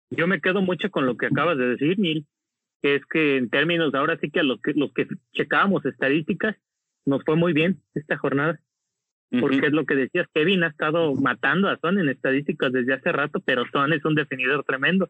Yo 0.09 0.27
me 0.27 0.39
quedo 0.39 0.61
mucho 0.61 0.89
con 0.89 1.05
lo 1.05 1.17
que 1.17 1.27
acabas 1.27 1.57
de 1.57 1.67
decir, 1.67 1.99
Neil, 1.99 2.25
que 2.81 2.95
es 2.95 3.01
que 3.09 3.37
en 3.37 3.49
términos, 3.49 3.93
ahora 3.93 4.17
sí 4.21 4.29
que 4.29 4.39
a 4.39 4.43
los 4.43 4.61
que, 4.61 4.71
los 4.73 4.93
que 4.93 5.07
checábamos 5.33 5.85
estadísticas, 5.85 6.55
nos 7.07 7.23
fue 7.23 7.35
muy 7.35 7.53
bien 7.53 7.81
esta 7.95 8.17
jornada. 8.17 8.59
Porque 9.41 9.67
es 9.67 9.73
lo 9.73 9.85
que 9.85 9.95
decías, 9.95 10.25
Kevin 10.33 10.63
ha 10.63 10.67
estado 10.67 11.13
matando 11.15 11.67
a 11.67 11.77
Son 11.79 11.99
en 11.99 12.07
estadísticas 12.07 12.71
desde 12.71 12.93
hace 12.93 13.11
rato, 13.11 13.41
pero 13.41 13.65
Son 13.73 13.91
es 13.91 14.05
un 14.05 14.15
definidor 14.15 14.63
tremendo. 14.63 15.09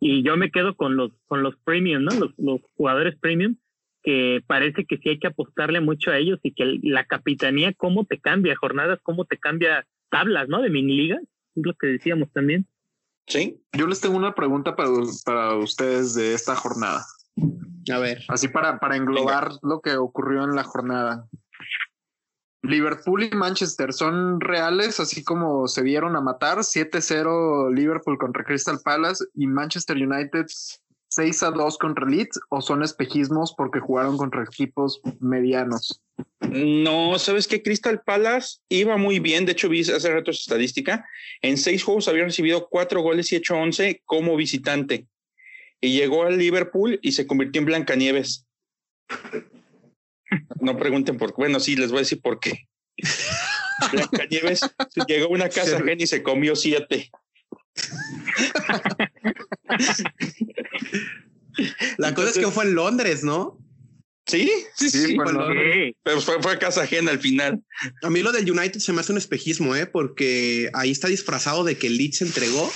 Y 0.00 0.24
yo 0.24 0.36
me 0.36 0.50
quedo 0.50 0.74
con 0.74 0.96
los, 0.96 1.12
con 1.26 1.44
los 1.44 1.54
premium, 1.58 2.02
¿no? 2.02 2.10
Los, 2.18 2.32
los 2.38 2.60
jugadores 2.76 3.16
premium, 3.20 3.54
que 4.02 4.42
parece 4.48 4.84
que 4.84 4.96
sí 4.98 5.10
hay 5.10 5.18
que 5.20 5.28
apostarle 5.28 5.80
mucho 5.80 6.10
a 6.10 6.18
ellos 6.18 6.40
y 6.42 6.54
que 6.54 6.80
la 6.82 7.04
capitanía, 7.04 7.72
cómo 7.72 8.04
te 8.04 8.18
cambia 8.18 8.56
jornadas, 8.56 8.98
cómo 9.04 9.26
te 9.26 9.38
cambia 9.38 9.86
tablas, 10.10 10.48
¿no? 10.48 10.60
De 10.60 10.70
mini 10.70 10.96
liga, 10.96 11.20
es 11.54 11.64
lo 11.64 11.74
que 11.74 11.86
decíamos 11.86 12.32
también. 12.32 12.66
Sí. 13.28 13.62
Yo 13.72 13.86
les 13.86 14.00
tengo 14.00 14.16
una 14.16 14.34
pregunta 14.34 14.74
para, 14.74 14.90
para 15.24 15.54
ustedes 15.54 16.14
de 16.14 16.34
esta 16.34 16.56
jornada. 16.56 17.04
A 17.92 17.98
ver. 17.98 18.22
Así 18.28 18.48
para, 18.48 18.78
para 18.78 18.96
englobar 18.96 19.52
lo 19.62 19.80
que 19.80 19.96
ocurrió 19.96 20.44
en 20.44 20.54
la 20.54 20.64
jornada. 20.64 21.28
Liverpool 22.62 23.24
y 23.24 23.30
Manchester 23.30 23.92
son 23.92 24.40
reales, 24.40 25.00
así 25.00 25.24
como 25.24 25.66
se 25.66 25.82
vieron 25.82 26.14
a 26.14 26.20
matar. 26.20 26.58
7-0 26.58 27.74
Liverpool 27.74 28.18
contra 28.18 28.44
Crystal 28.44 28.78
Palace 28.84 29.24
y 29.34 29.48
Manchester 29.48 29.96
United 29.96 30.46
6-2 31.10 31.76
contra 31.78 32.06
Leeds, 32.06 32.40
o 32.48 32.62
son 32.62 32.82
espejismos 32.82 33.54
porque 33.54 33.80
jugaron 33.80 34.16
contra 34.16 34.44
equipos 34.44 35.00
medianos. 35.20 36.00
No, 36.40 37.18
sabes 37.18 37.46
que 37.46 37.62
Crystal 37.62 38.00
Palace 38.00 38.58
iba 38.68 38.96
muy 38.96 39.18
bien. 39.18 39.44
De 39.44 39.52
hecho, 39.52 39.68
vi 39.68 39.80
hace 39.80 40.12
rato 40.12 40.32
su 40.32 40.42
estadística. 40.42 41.04
En 41.42 41.58
seis 41.58 41.82
juegos 41.82 42.08
había 42.08 42.24
recibido 42.24 42.68
cuatro 42.68 43.02
goles 43.02 43.32
y 43.32 43.36
hecho 43.36 43.56
11 43.56 44.02
como 44.06 44.36
visitante 44.36 45.06
y 45.82 45.92
llegó 45.92 46.22
al 46.24 46.38
Liverpool 46.38 46.98
y 47.02 47.12
se 47.12 47.26
convirtió 47.26 47.58
en 47.58 47.66
Blancanieves. 47.66 48.46
No 50.60 50.78
pregunten 50.78 51.18
por 51.18 51.30
qué. 51.30 51.34
Bueno, 51.38 51.60
sí, 51.60 51.76
les 51.76 51.90
voy 51.90 51.98
a 51.98 52.02
decir 52.02 52.22
por 52.22 52.40
qué. 52.40 52.68
Blancanieves 53.90 54.60
llegó 55.08 55.26
a 55.26 55.30
una 55.30 55.48
casa 55.48 55.76
ajena 55.76 56.04
y 56.04 56.06
se 56.06 56.22
comió 56.22 56.54
siete. 56.56 57.10
La 61.98 62.14
cosa 62.14 62.30
es 62.30 62.38
que 62.38 62.46
fue 62.46 62.64
en 62.64 62.74
Londres, 62.76 63.24
¿no? 63.24 63.58
Sí, 64.24 64.50
sí, 64.76 64.88
sí. 64.88 65.16
Pero 66.04 66.20
fue, 66.20 66.40
fue, 66.40 66.52
a 66.52 66.58
casa 66.60 66.82
ajena 66.82 67.10
al 67.10 67.18
final. 67.18 67.60
A 68.02 68.08
mí 68.08 68.22
lo 68.22 68.30
del 68.30 68.48
United 68.48 68.78
se 68.78 68.92
me 68.92 69.00
hace 69.00 69.10
un 69.10 69.18
espejismo, 69.18 69.74
¿eh? 69.74 69.86
Porque 69.86 70.70
ahí 70.74 70.92
está 70.92 71.08
disfrazado 71.08 71.64
de 71.64 71.76
que 71.76 71.88
el 71.88 71.96
Leeds 71.96 72.18
se 72.18 72.26
entregó 72.26 72.70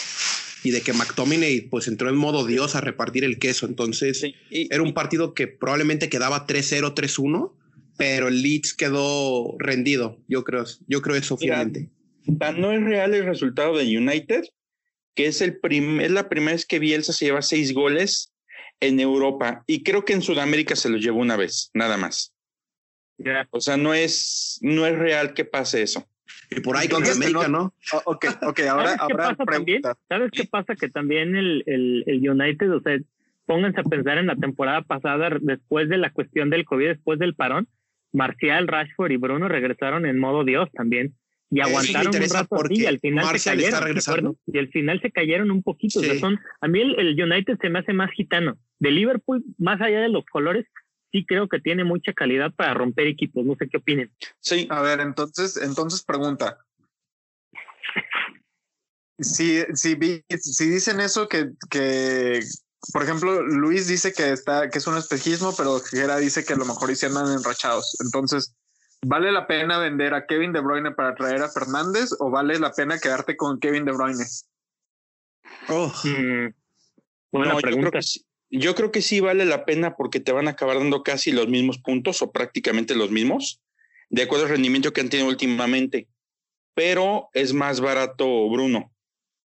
y 0.67 0.73
de 0.73 0.81
que 0.81 0.93
McTominay 0.93 1.61
pues 1.61 1.87
entró 1.87 2.09
en 2.09 2.17
modo 2.17 2.45
Dios 2.45 2.75
a 2.75 2.81
repartir 2.81 3.23
el 3.23 3.39
queso. 3.39 3.67
Entonces 3.67 4.25
era 4.51 4.83
un 4.83 4.95
partido 4.95 5.33
que 5.33 5.47
probablemente 5.47 6.09
quedaba 6.09 6.45
3-0, 6.45 6.93
3-1, 6.93 7.53
pero 7.97 8.27
el 8.27 8.43
Leeds 8.43 8.75
quedó 8.75 9.55
rendido. 9.61 10.19
Yo 10.27 10.43
creo, 10.43 10.65
yo 10.89 11.03
creo 11.03 11.15
eso 11.15 11.37
finalmente. 11.37 11.89
No 12.57 12.73
es 12.73 12.83
real 12.83 13.15
el 13.15 13.25
resultado 13.25 13.77
de 13.77 13.97
United, 13.97 14.43
que 15.15 15.27
es, 15.27 15.41
el 15.41 15.61
es 16.01 16.11
la 16.11 16.29
primera 16.29 16.55
vez 16.55 16.67
que 16.67 16.81
Bielsa 16.81 17.13
se 17.13 17.27
lleva 17.27 17.43
seis 17.43 17.73
goles 17.73 18.33
en 18.81 18.99
Europa 18.99 19.63
y 19.69 19.85
creo 19.85 20.05
que 20.05 20.15
en 20.15 20.23
Sudamérica 20.23 20.75
se 20.75 20.89
los 20.89 21.01
llevó 21.01 21.21
una 21.21 21.37
vez, 21.37 21.71
nada 21.75 21.97
más. 21.97 22.33
O 23.51 23.61
sea, 23.61 23.77
no 23.77 23.95
es, 23.95 24.59
no 24.63 24.85
es 24.85 24.99
real 24.99 25.33
que 25.33 25.45
pase 25.45 25.83
eso. 25.83 26.09
Y 26.51 26.61
por 26.61 26.77
ahí 26.77 26.89
con 26.89 27.05
América, 27.05 27.49
¿no? 27.49 27.75
Oh, 27.93 28.03
ok, 28.13 28.27
ok, 28.43 28.61
ahora, 28.61 28.95
ahora 28.99 29.37
¿Sabes 30.09 30.31
qué 30.31 30.45
pasa? 30.45 30.75
Que 30.77 30.89
también 30.89 31.37
el, 31.37 31.65
el, 31.67 32.05
el, 32.07 32.31
United, 32.31 32.73
o 32.73 32.81
sea, 32.81 32.99
pónganse 33.47 33.81
a 33.81 33.85
pensar 33.85 34.19
en 34.19 34.27
la 34.27 34.37
temporada 34.37 34.83
pasada, 34.83 35.31
después 35.41 35.89
de 35.89 35.99
la 35.99 36.11
cuestión 36.11 36.51
del 36.51 36.65
COVID, 36.65 36.89
después 36.89 37.19
del 37.19 37.35
parón, 37.35 37.69
Marcial, 38.13 38.69
Rashford 38.69 39.11
y 39.11 39.17
Bruno 39.17 39.49
regresaron 39.49 40.07
en 40.07 40.19
modo 40.19 40.45
Dios 40.45 40.69
también 40.73 41.15
y 41.51 41.61
aguantaron 41.61 42.15
un 42.15 42.29
rato 42.29 42.57
así, 42.57 42.83
y 42.83 42.87
al 42.87 42.99
final 42.99 43.39
se 43.39 43.51
cayeron, 43.51 44.37
y 44.47 44.59
al 44.59 44.69
final 44.69 45.01
se 45.01 45.11
cayeron 45.11 45.51
un 45.51 45.63
poquito. 45.63 46.01
son, 46.19 46.39
a 46.61 46.69
mí 46.69 46.81
el, 46.81 47.21
United 47.21 47.59
se 47.61 47.71
me 47.71 47.79
hace 47.79 47.93
más 47.93 48.11
gitano. 48.11 48.59
De 48.79 48.91
Liverpool, 48.91 49.45
más 49.59 49.81
allá 49.81 50.01
de 50.01 50.09
los 50.09 50.25
colores, 50.27 50.67
sí 51.12 51.25
creo 51.27 51.49
que 51.49 51.61
tiene 51.61 51.85
mucha 51.85 52.12
calidad 52.12 52.53
para 52.55 52.75
romper 52.75 53.07
equipos. 53.07 53.45
No 53.45 53.55
sé 53.57 53.69
qué 53.69 53.79
opinen. 53.79 54.12
Sí, 54.40 54.66
a 54.71 54.81
ver, 54.83 55.01
entonces, 55.01 55.57
entonces 55.57 56.03
pregunta. 56.03 56.59
Si, 59.19 59.62
si, 59.75 59.97
si 60.29 60.71
dicen 60.71 61.01
eso 61.01 61.29
que, 61.29 61.51
que, 61.71 62.40
por 62.92 63.03
ejemplo, 63.03 63.42
Luis 63.42 63.88
dice 63.88 64.12
que 64.12 64.33
está, 64.33 64.69
que 64.69 64.79
es 64.79 64.87
un 64.87 64.99
espejismo, 64.99 65.55
pero 65.57 65.81
Gera 65.81 66.19
dice 66.19 66.45
que 66.45 66.53
a 66.53 66.57
lo 66.57 66.66
mejor 66.66 66.90
hicieron 66.90 67.33
enrachados. 67.33 67.97
Entonces, 68.05 68.55
¿Vale 69.03 69.31
la 69.31 69.47
pena 69.47 69.79
vender 69.79 70.14
a 70.14 70.27
Kevin 70.27 70.53
De 70.53 70.61
Bruyne 70.61 70.90
para 70.90 71.14
traer 71.14 71.42
a 71.42 71.49
Fernández 71.49 72.11
o 72.19 72.31
vale 72.31 72.59
la 72.59 72.73
pena 72.73 72.99
quedarte 72.99 73.37
con 73.37 73.61
Kevin 73.61 73.85
De 73.85 73.92
Bruyne? 73.92 74.25
Oh. 75.69 75.92
Mm, 76.05 76.53
buena 77.31 77.57
pregunta. 77.57 77.71
Yo 77.71 77.90
creo, 77.90 77.90
que 77.92 77.99
sí, 79.03 79.21
vale 79.21 79.45
la 79.45 79.65
pena 79.65 79.97
porque 79.97 80.21
te 80.21 80.33
van 80.33 80.49
a 80.49 80.53
acabar 80.53 80.79
dando 80.79 81.03
casi 81.03 81.33
los 81.33 81.49
mismos 81.49 81.79
puntos 81.79 82.23
o 82.23 82.33
prácticamente 82.33 82.95
los 82.95 83.11
mismos, 83.11 83.61
de 84.09 84.23
acuerdo 84.23 84.45
al 84.45 84.53
rendimiento 84.53 84.93
que 84.93 85.01
han 85.01 85.09
tenido 85.09 85.29
últimamente. 85.29 86.09
Pero 86.75 87.29
es 87.33 87.53
más 87.53 87.81
barato 87.81 88.49
Bruno. 88.49 88.93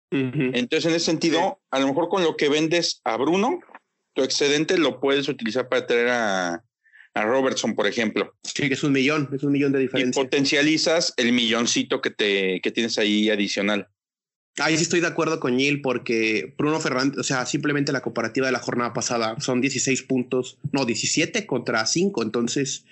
Entonces, 0.10 0.86
en 0.86 0.96
ese 0.96 1.06
sentido, 1.06 1.60
a 1.70 1.80
lo 1.80 1.88
mejor 1.88 2.08
con 2.08 2.24
lo 2.24 2.38
que 2.38 2.48
vendes 2.48 3.02
a 3.04 3.18
Bruno, 3.18 3.60
tu 4.14 4.24
excedente 4.24 4.78
lo 4.78 5.02
puedes 5.02 5.28
utilizar 5.28 5.68
para 5.68 5.86
traer 5.86 6.08
a, 6.10 6.64
a 7.14 7.26
Robertson, 7.26 7.76
por 7.76 7.88
ejemplo. 7.88 8.34
Sí, 8.44 8.68
que 8.68 8.76
es 8.76 8.84
un 8.84 8.94
millón, 8.94 9.30
es 9.34 9.44
un 9.44 9.52
millón 9.52 9.74
de 9.74 9.80
diferencia. 9.80 10.22
Y 10.22 10.24
potencializas 10.24 11.14
el 11.18 11.34
milloncito 11.34 12.02
que, 12.02 12.12
te, 12.12 12.62
que 12.62 12.72
tienes 12.72 12.98
ahí 12.98 13.30
adicional. 13.30 13.90
Ahí 14.60 14.76
sí 14.76 14.84
estoy 14.84 15.02
de 15.02 15.08
acuerdo 15.08 15.40
con 15.40 15.56
Neil 15.56 15.82
porque 15.82 16.54
Bruno 16.58 16.80
Fernández, 16.80 17.20
o 17.20 17.24
sea, 17.24 17.46
simplemente 17.46 17.92
la 17.92 18.02
comparativa 18.02 18.48
de 18.48 18.52
la 18.52 18.60
jornada 18.60 18.94
pasada 18.94 19.40
son 19.40 19.62
16 19.62 20.02
puntos, 20.04 20.58
no, 20.72 20.86
17 20.86 21.46
contra 21.46 21.86
5. 21.86 22.24
Entonces, 22.24 22.86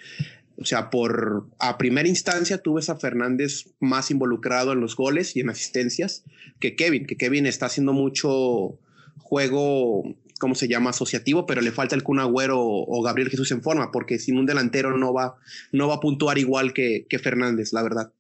o 0.58 0.66
sea, 0.66 0.92
por 0.92 1.48
a 1.58 1.78
primera 1.78 2.08
instancia 2.08 2.60
tú 2.60 2.76
ves 2.76 2.90
a 2.90 2.98
Fernández 2.98 3.66
más 3.80 4.12
involucrado 4.12 4.74
en 4.74 4.80
los 4.80 4.96
goles 4.96 5.36
y 5.36 5.40
en 5.40 5.50
asistencias 5.50 6.24
que 6.60 6.76
Kevin, 6.76 7.08
que 7.08 7.18
Kevin 7.18 7.48
está 7.48 7.66
haciendo 7.66 7.94
mucho 7.94 8.78
juego 9.18 10.04
¿cómo 10.40 10.56
se 10.56 10.68
llama? 10.68 10.92
Asociativo, 10.92 11.46
pero 11.46 11.62
le 11.62 11.72
falta 11.72 11.96
el 11.96 12.04
Kun 12.04 12.20
Agüero 12.20 12.60
o, 12.60 13.02
Gabriel 13.02 13.30
Jesús 13.30 13.52
en 13.52 13.62
forma, 13.62 13.92
porque 13.92 14.20
sin 14.20 14.38
un 14.38 14.46
delantero 14.46 14.98
no 14.98 15.14
va, 15.14 15.38
no 15.72 15.88
va 15.88 15.96
a 15.96 16.00
puntuar 16.00 16.38
igual 16.38 16.74
que, 16.74 17.06
que 17.10 17.20
Fernández, 17.20 17.74
la 17.74 17.84
verdad. 17.84 18.14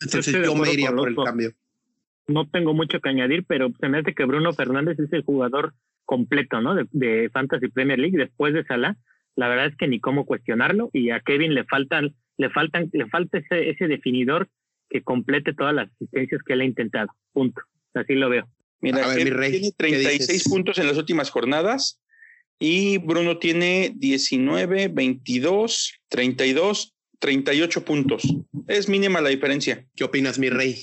Entonces 0.00 0.34
yo 0.44 0.54
me 0.54 0.72
iría 0.72 0.92
por 0.92 1.08
el 1.08 1.16
cambio. 1.16 1.54
No 2.28 2.48
tengo 2.48 2.74
mucho 2.74 3.00
que 3.00 3.08
añadir, 3.08 3.44
pero 3.46 3.70
se 3.78 3.88
me 3.88 3.98
hace 3.98 4.14
que 4.14 4.24
Bruno 4.24 4.52
Fernández 4.52 4.98
es 4.98 5.12
el 5.12 5.22
jugador 5.22 5.74
completo, 6.04 6.60
¿no? 6.60 6.74
De, 6.74 7.30
Fantasy 7.32 7.68
Premier 7.68 7.98
League 7.98 8.18
después 8.18 8.54
de 8.54 8.64
Salah. 8.64 8.96
La 9.36 9.48
verdad 9.48 9.66
es 9.66 9.76
que 9.76 9.88
ni 9.88 10.00
cómo 10.00 10.24
cuestionarlo 10.24 10.90
y 10.92 11.10
a 11.10 11.20
Kevin 11.20 11.54
le 11.54 11.64
faltan, 11.64 12.14
le 12.38 12.50
faltan, 12.50 12.88
le 12.92 13.06
falta 13.06 13.38
ese, 13.38 13.70
ese 13.70 13.86
definidor 13.86 14.48
que 14.88 15.02
complete 15.02 15.52
todas 15.52 15.74
las 15.74 15.90
asistencias 15.92 16.42
que 16.42 16.54
él 16.54 16.62
ha 16.62 16.64
intentado. 16.64 17.08
Punto. 17.32 17.60
Así 17.94 18.14
lo 18.14 18.28
veo. 18.28 18.48
Mira, 18.80 19.14
tiene 19.14 19.72
36 19.76 20.48
puntos 20.48 20.78
en 20.78 20.86
las 20.86 20.96
últimas 20.96 21.30
jornadas 21.30 22.00
y 22.58 22.98
Bruno 22.98 23.38
tiene 23.38 23.92
19, 23.96 24.88
22, 24.88 26.00
32, 26.08 26.94
38 27.18 27.84
puntos. 27.84 28.22
Es 28.66 28.88
mínima 28.88 29.20
la 29.20 29.30
diferencia. 29.30 29.86
¿Qué 29.94 30.04
opinas, 30.04 30.38
mi 30.38 30.50
rey? 30.50 30.76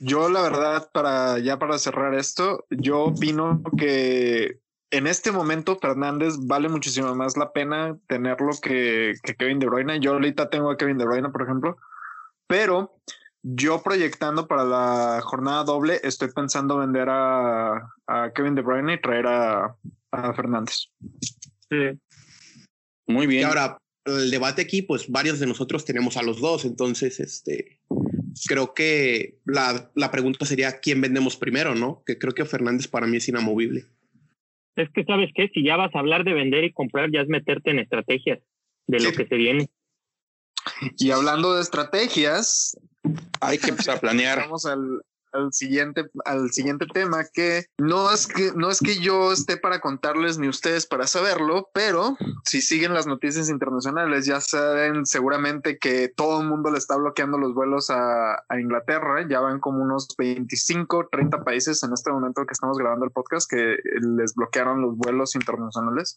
Yo, 0.00 0.28
la 0.28 0.42
verdad, 0.42 0.90
para 0.92 1.38
ya 1.38 1.58
para 1.58 1.78
cerrar 1.78 2.14
esto, 2.14 2.64
yo 2.70 3.04
opino 3.04 3.62
que 3.76 4.60
en 4.90 5.06
este 5.06 5.32
momento 5.32 5.76
Fernández 5.76 6.34
vale 6.38 6.68
muchísimo 6.68 7.14
más 7.14 7.36
la 7.36 7.52
pena 7.52 7.98
tenerlo 8.06 8.50
que, 8.62 9.14
que 9.22 9.34
Kevin 9.34 9.58
De 9.58 9.66
Bruyne. 9.66 10.00
Yo 10.00 10.12
ahorita 10.12 10.50
tengo 10.50 10.70
a 10.70 10.76
Kevin 10.76 10.98
De 10.98 11.04
Bruyne, 11.04 11.30
por 11.30 11.42
ejemplo, 11.42 11.76
pero 12.46 13.00
yo 13.48 13.80
proyectando 13.82 14.48
para 14.48 14.64
la 14.64 15.20
jornada 15.22 15.62
doble, 15.62 16.00
estoy 16.02 16.32
pensando 16.32 16.78
vender 16.78 17.08
a, 17.08 17.92
Kevin 18.34 18.56
De 18.56 18.62
Bruyne 18.62 18.94
y 18.94 19.00
traer 19.00 19.26
a, 19.26 19.76
Fernández. 20.34 20.88
Sí. 21.70 22.00
Muy 23.06 23.26
bien. 23.26 23.42
Y 23.42 23.44
ahora, 23.44 23.78
el 24.04 24.30
debate 24.30 24.62
aquí, 24.62 24.82
pues 24.82 25.08
varios 25.08 25.38
de 25.38 25.46
nosotros 25.46 25.84
tenemos 25.84 26.16
a 26.16 26.22
los 26.22 26.40
dos, 26.40 26.64
entonces, 26.64 27.20
este, 27.20 27.80
creo 28.46 28.74
que 28.74 29.38
la, 29.44 29.90
la 29.94 30.10
pregunta 30.10 30.46
sería 30.46 30.80
quién 30.80 31.00
vendemos 31.00 31.36
primero, 31.36 31.74
¿no? 31.74 32.02
Que 32.06 32.18
creo 32.18 32.34
que 32.34 32.44
Fernández 32.44 32.88
para 32.88 33.06
mí 33.06 33.16
es 33.16 33.28
inamovible. 33.28 33.86
Es 34.76 34.90
que, 34.90 35.04
¿sabes 35.04 35.30
qué? 35.34 35.48
Si 35.54 35.64
ya 35.64 35.76
vas 35.76 35.94
a 35.94 35.98
hablar 35.98 36.24
de 36.24 36.34
vender 36.34 36.64
y 36.64 36.72
comprar, 36.72 37.10
ya 37.10 37.22
es 37.22 37.28
meterte 37.28 37.70
en 37.70 37.78
estrategias 37.78 38.40
de 38.86 39.00
lo 39.00 39.12
que 39.12 39.26
se 39.26 39.36
viene. 39.36 39.68
Y 40.98 41.10
hablando 41.10 41.54
de 41.54 41.62
estrategias, 41.62 42.78
hay 43.40 43.58
que 43.58 43.70
empezar 43.70 43.96
a 43.96 44.00
planear. 44.00 44.38
Vamos 44.40 44.66
al, 44.66 45.00
al, 45.36 45.52
siguiente, 45.52 46.06
al 46.24 46.50
siguiente 46.52 46.86
tema 46.92 47.24
que 47.32 47.66
no 47.78 48.10
es 48.12 48.26
que 48.26 48.52
no 48.54 48.70
es 48.70 48.80
que 48.80 48.98
yo 48.98 49.32
esté 49.32 49.56
para 49.56 49.80
contarles 49.80 50.38
ni 50.38 50.48
ustedes 50.48 50.86
para 50.86 51.06
saberlo, 51.06 51.70
pero 51.72 52.16
si 52.44 52.60
siguen 52.60 52.94
las 52.94 53.06
noticias 53.06 53.48
internacionales 53.48 54.26
ya 54.26 54.40
saben 54.40 55.06
seguramente 55.06 55.78
que 55.78 56.08
todo 56.08 56.40
el 56.40 56.48
mundo 56.48 56.70
le 56.70 56.78
está 56.78 56.96
bloqueando 56.96 57.38
los 57.38 57.54
vuelos 57.54 57.90
a, 57.90 58.44
a 58.48 58.60
Inglaterra. 58.60 59.26
Ya 59.28 59.40
van 59.40 59.60
como 59.60 59.82
unos 59.82 60.08
25, 60.18 61.08
30 61.10 61.44
países 61.44 61.82
en 61.82 61.92
este 61.92 62.10
momento 62.10 62.44
que 62.46 62.52
estamos 62.52 62.78
grabando 62.78 63.04
el 63.04 63.12
podcast 63.12 63.50
que 63.50 63.76
les 64.16 64.34
bloquearon 64.34 64.80
los 64.80 64.96
vuelos 64.96 65.34
internacionales 65.34 66.16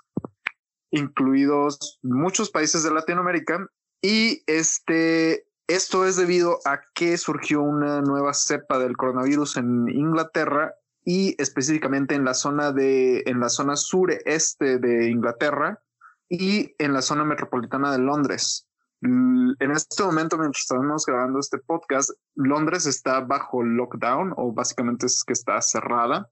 incluidos 0.92 2.00
muchos 2.02 2.50
países 2.50 2.84
de 2.84 2.92
Latinoamérica 2.92 3.68
y 4.02 4.44
este, 4.48 5.46
esto 5.70 6.04
es 6.04 6.16
debido 6.16 6.60
a 6.66 6.82
que 6.96 7.16
surgió 7.18 7.62
una 7.62 8.02
nueva 8.02 8.34
cepa 8.34 8.80
del 8.80 8.98
coronavirus 8.98 9.58
en 9.58 9.88
Inglaterra 9.88 10.74
y 11.06 11.36
específicamente 11.42 12.16
en 12.16 12.26
la 12.26 12.34
zona 12.34 12.72
de, 12.72 13.22
en 13.28 13.40
la 13.40 13.50
zona 13.50 13.76
sureste 13.76 14.80
de 14.80 15.12
Inglaterra 15.12 15.80
y 16.28 16.74
en 16.80 16.94
la 16.94 17.04
zona 17.04 17.24
metropolitana 17.24 17.92
de 17.92 18.00
Londres. 18.00 18.68
En 19.02 19.72
este 19.72 20.04
momento, 20.04 20.38
mientras 20.40 20.64
estamos 20.64 21.06
grabando 21.06 21.40
este 21.40 21.60
podcast, 21.60 22.10
Londres 22.34 22.88
está 22.88 23.22
bajo 23.22 23.64
lockdown 23.64 24.34
o 24.38 24.52
básicamente 24.52 25.06
es 25.06 25.24
que 25.24 25.34
está 25.34 25.62
cerrada 25.62 26.30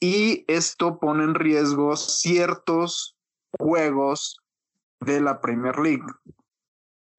y 0.00 0.44
esto 0.48 0.98
pone 0.98 1.24
en 1.24 1.34
riesgo 1.34 1.94
ciertos 1.96 3.16
juegos 3.58 4.40
de 5.00 5.20
la 5.20 5.42
Premier 5.42 5.78
League. 5.78 6.06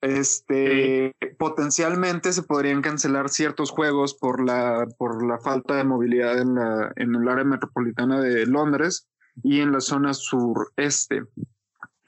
Este, 0.07 1.13
potencialmente 1.37 2.31
se 2.31 2.43
podrían 2.43 2.81
cancelar 2.81 3.27
ciertos 3.27 3.71
juegos 3.71 4.13
por 4.13 4.45
la, 4.45 4.87
por 4.97 5.25
la 5.27 5.37
falta 5.39 5.75
de 5.75 5.83
movilidad 5.83 6.39
en, 6.39 6.55
la, 6.55 6.93
en 6.95 7.13
el 7.13 7.27
área 7.27 7.43
metropolitana 7.43 8.21
de 8.21 8.45
Londres 8.45 9.09
y 9.43 9.59
en 9.59 9.73
la 9.73 9.81
zona 9.81 10.13
sureste. 10.13 11.23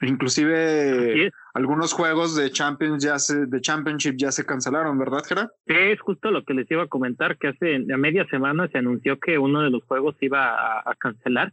Inclusive 0.00 1.30
algunos 1.52 1.92
juegos 1.92 2.34
de 2.34 2.50
Champions 2.50 3.04
ya 3.04 3.18
se, 3.18 3.44
de 3.44 3.60
Championship 3.60 4.14
ya 4.16 4.32
se 4.32 4.46
cancelaron, 4.46 4.98
¿verdad, 4.98 5.22
Gerard? 5.28 5.50
Sí, 5.66 5.74
es 5.76 6.00
justo 6.00 6.30
lo 6.30 6.42
que 6.44 6.54
les 6.54 6.70
iba 6.70 6.84
a 6.84 6.88
comentar, 6.88 7.36
que 7.36 7.48
hace 7.48 7.84
a 7.92 7.96
media 7.98 8.26
semana 8.30 8.66
se 8.68 8.78
anunció 8.78 9.18
que 9.20 9.36
uno 9.36 9.60
de 9.60 9.68
los 9.68 9.84
juegos 9.84 10.16
iba 10.22 10.80
a, 10.80 10.94
cancelar, 10.98 11.52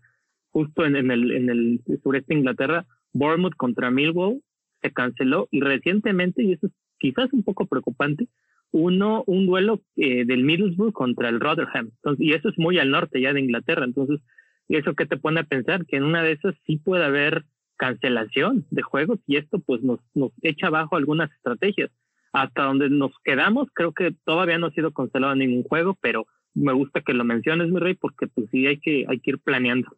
justo 0.51 0.86
en, 0.86 0.95
en, 0.95 1.12
el, 1.12 1.31
en 1.31 1.49
el 1.49 1.81
sureste 2.01 2.33
de 2.33 2.39
Inglaterra, 2.39 2.86
Bournemouth 3.12 3.55
contra 3.57 3.91
Millwall 3.91 4.41
se 4.82 4.92
canceló 4.92 5.48
y 5.52 5.62
recientemente, 5.62 6.44
y 6.44 6.54
eso 6.54 6.68
es 6.68 6.74
quizás 7.00 7.32
un 7.34 7.44
poco 7.44 7.66
preocupante, 7.66 8.28
uno, 8.72 9.24
un 9.28 9.46
duelo 9.46 9.82
eh, 9.96 10.26
del 10.26 10.44
Middlesbrough 10.44 10.94
contra 10.94 11.30
el 11.30 11.40
Rotherham. 11.40 11.92
Y 12.18 12.34
eso 12.34 12.50
es 12.50 12.58
muy 12.58 12.80
al 12.80 12.92
norte 12.92 13.22
ya 13.22 13.34
de 13.34 13.40
Inglaterra. 13.40 13.86
Entonces, 13.86 14.20
¿y 14.68 14.78
eso 14.78 14.94
qué 14.94 15.06
te 15.06 15.18
pone 15.18 15.40
a 15.40 15.44
pensar? 15.44 15.86
Que 15.86 15.98
en 15.98 16.04
una 16.04 16.24
de 16.24 16.34
esas 16.34 16.56
sí 16.66 16.78
puede 16.78 17.06
haber 17.06 17.46
cancelación 17.78 18.66
de 18.72 18.82
juegos 18.82 19.20
y 19.28 19.38
esto 19.38 19.60
pues 19.60 19.84
nos, 19.84 20.00
nos 20.16 20.32
echa 20.42 20.68
abajo 20.68 20.96
algunas 20.96 21.32
estrategias. 21.32 21.92
Hasta 22.34 22.63
donde 22.63 22.90
nos 22.90 23.12
quedamos, 23.24 23.70
creo 23.74 23.94
que 23.94 24.13
todavía 24.26 24.58
no 24.58 24.68
ha 24.68 24.72
sido 24.72 24.92
cancelado 24.92 25.36
ningún 25.36 25.63
juego, 25.63 25.98
pero 26.02 26.28
me 26.54 26.74
gusta 26.74 27.02
que 27.02 27.13
lo 27.13 27.24
menciones, 27.24 27.70
mi 27.70 27.80
rey, 27.80 27.94
porque 27.94 28.28
pues 28.28 28.50
sí 28.52 28.68
hay 28.68 28.80
que, 28.80 29.06
hay 29.08 29.20
que 29.20 29.32
ir 29.32 29.40
planeando. 29.40 29.90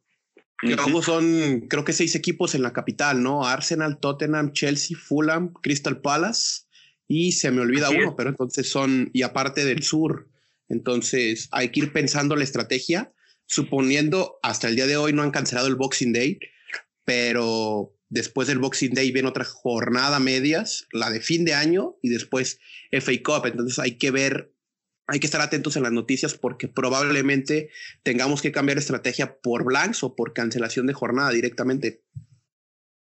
Creo 0.62 1.02
son, 1.02 1.67
creo 1.69 1.86
que 1.86 1.93
seis 1.93 2.15
equipos 2.15 2.54
en 2.54 2.63
la 2.63 2.74
capital, 2.74 3.24
¿no? 3.24 3.45
Arsenal, 3.45 4.00
Tottenham, 4.00 4.52
Chelsea, 4.52 4.98
Fulham, 4.98 5.54
Crystal 5.54 6.02
Palace 6.02 6.63
y 7.08 7.32
se 7.32 7.50
me 7.52 7.62
olvida 7.62 7.89
uno, 7.89 8.15
pero 8.15 8.30
entonces 8.30 8.69
son, 8.69 9.10
y 9.13 9.24
aparte 9.24 9.65
del 9.65 9.84
sur. 9.84 10.30
Entonces 10.67 11.48
hay 11.52 11.69
que 11.69 11.82
ir 11.82 11.93
pensando 11.93 12.36
la 12.36 12.43
estrategia, 12.43 13.12
suponiendo 13.48 14.38
hasta 14.43 14.67
el 14.67 14.76
día 14.76 14.86
de 14.86 14.98
hoy 14.98 15.13
no 15.13 15.24
han 15.24 15.32
cancelado 15.32 15.67
el 15.67 15.76
Boxing 15.76 16.13
Day, 16.13 16.39
pero 17.04 17.95
después 18.10 18.48
del 18.48 18.60
Boxing 18.60 18.93
Day 18.93 19.12
viene 19.12 19.30
otra 19.30 19.45
jornada 19.45 20.19
medias, 20.19 20.88
la 20.91 21.10
de 21.10 21.22
fin 21.22 21.45
de 21.45 21.56
año 21.56 21.95
y 22.04 22.10
después 22.10 22.60
FA 22.91 23.12
Cup. 23.24 23.48
Entonces 23.48 23.80
hay 23.80 23.98
que 23.98 24.12
ver, 24.12 24.54
hay 25.12 25.19
que 25.19 25.28
estar 25.28 25.41
atentos 25.41 25.76
en 25.76 25.84
las 25.84 25.91
noticias 25.91 26.36
porque 26.36 26.67
probablemente 26.67 27.69
tengamos 28.04 28.41
que 28.41 28.52
cambiar 28.52 28.78
estrategia 28.78 29.38
por 29.41 29.63
blanks 29.63 30.04
o 30.04 30.15
por 30.15 30.34
cancelación 30.34 30.88
de 30.88 30.93
jornada 30.93 31.32
directamente. 31.32 32.02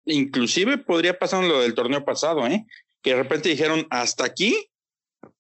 Inclusive 0.05 0.77
podría 0.77 1.19
pasar 1.19 1.43
lo 1.43 1.61
del 1.61 1.73
torneo 1.73 2.03
pasado, 2.03 2.45
¿eh? 2.47 2.65
que 3.01 3.11
de 3.11 3.17
repente 3.17 3.49
dijeron 3.49 3.85
hasta 3.89 4.25
aquí 4.25 4.55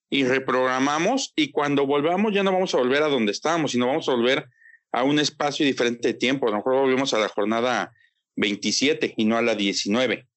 y 0.09 0.23
reprogramamos 0.23 1.33
y 1.35 1.51
cuando 1.51 1.85
volvamos 1.85 2.33
ya 2.33 2.43
no 2.43 2.51
vamos 2.51 2.73
a 2.75 2.77
volver 2.77 3.01
a 3.03 3.07
donde 3.07 3.31
estábamos, 3.31 3.71
sino 3.71 3.87
vamos 3.87 4.07
a 4.09 4.13
volver 4.13 4.49
a 4.91 5.03
un 5.03 5.19
espacio 5.19 5.65
diferente 5.65 6.09
de 6.09 6.13
tiempo. 6.13 6.47
A 6.47 6.51
lo 6.51 6.57
mejor 6.57 6.75
volvemos 6.75 7.13
a 7.13 7.19
la 7.19 7.29
jornada 7.29 7.93
27 8.35 9.13
y 9.17 9.25
no 9.25 9.37
a 9.37 9.41
la 9.41 9.55
19. 9.55 10.27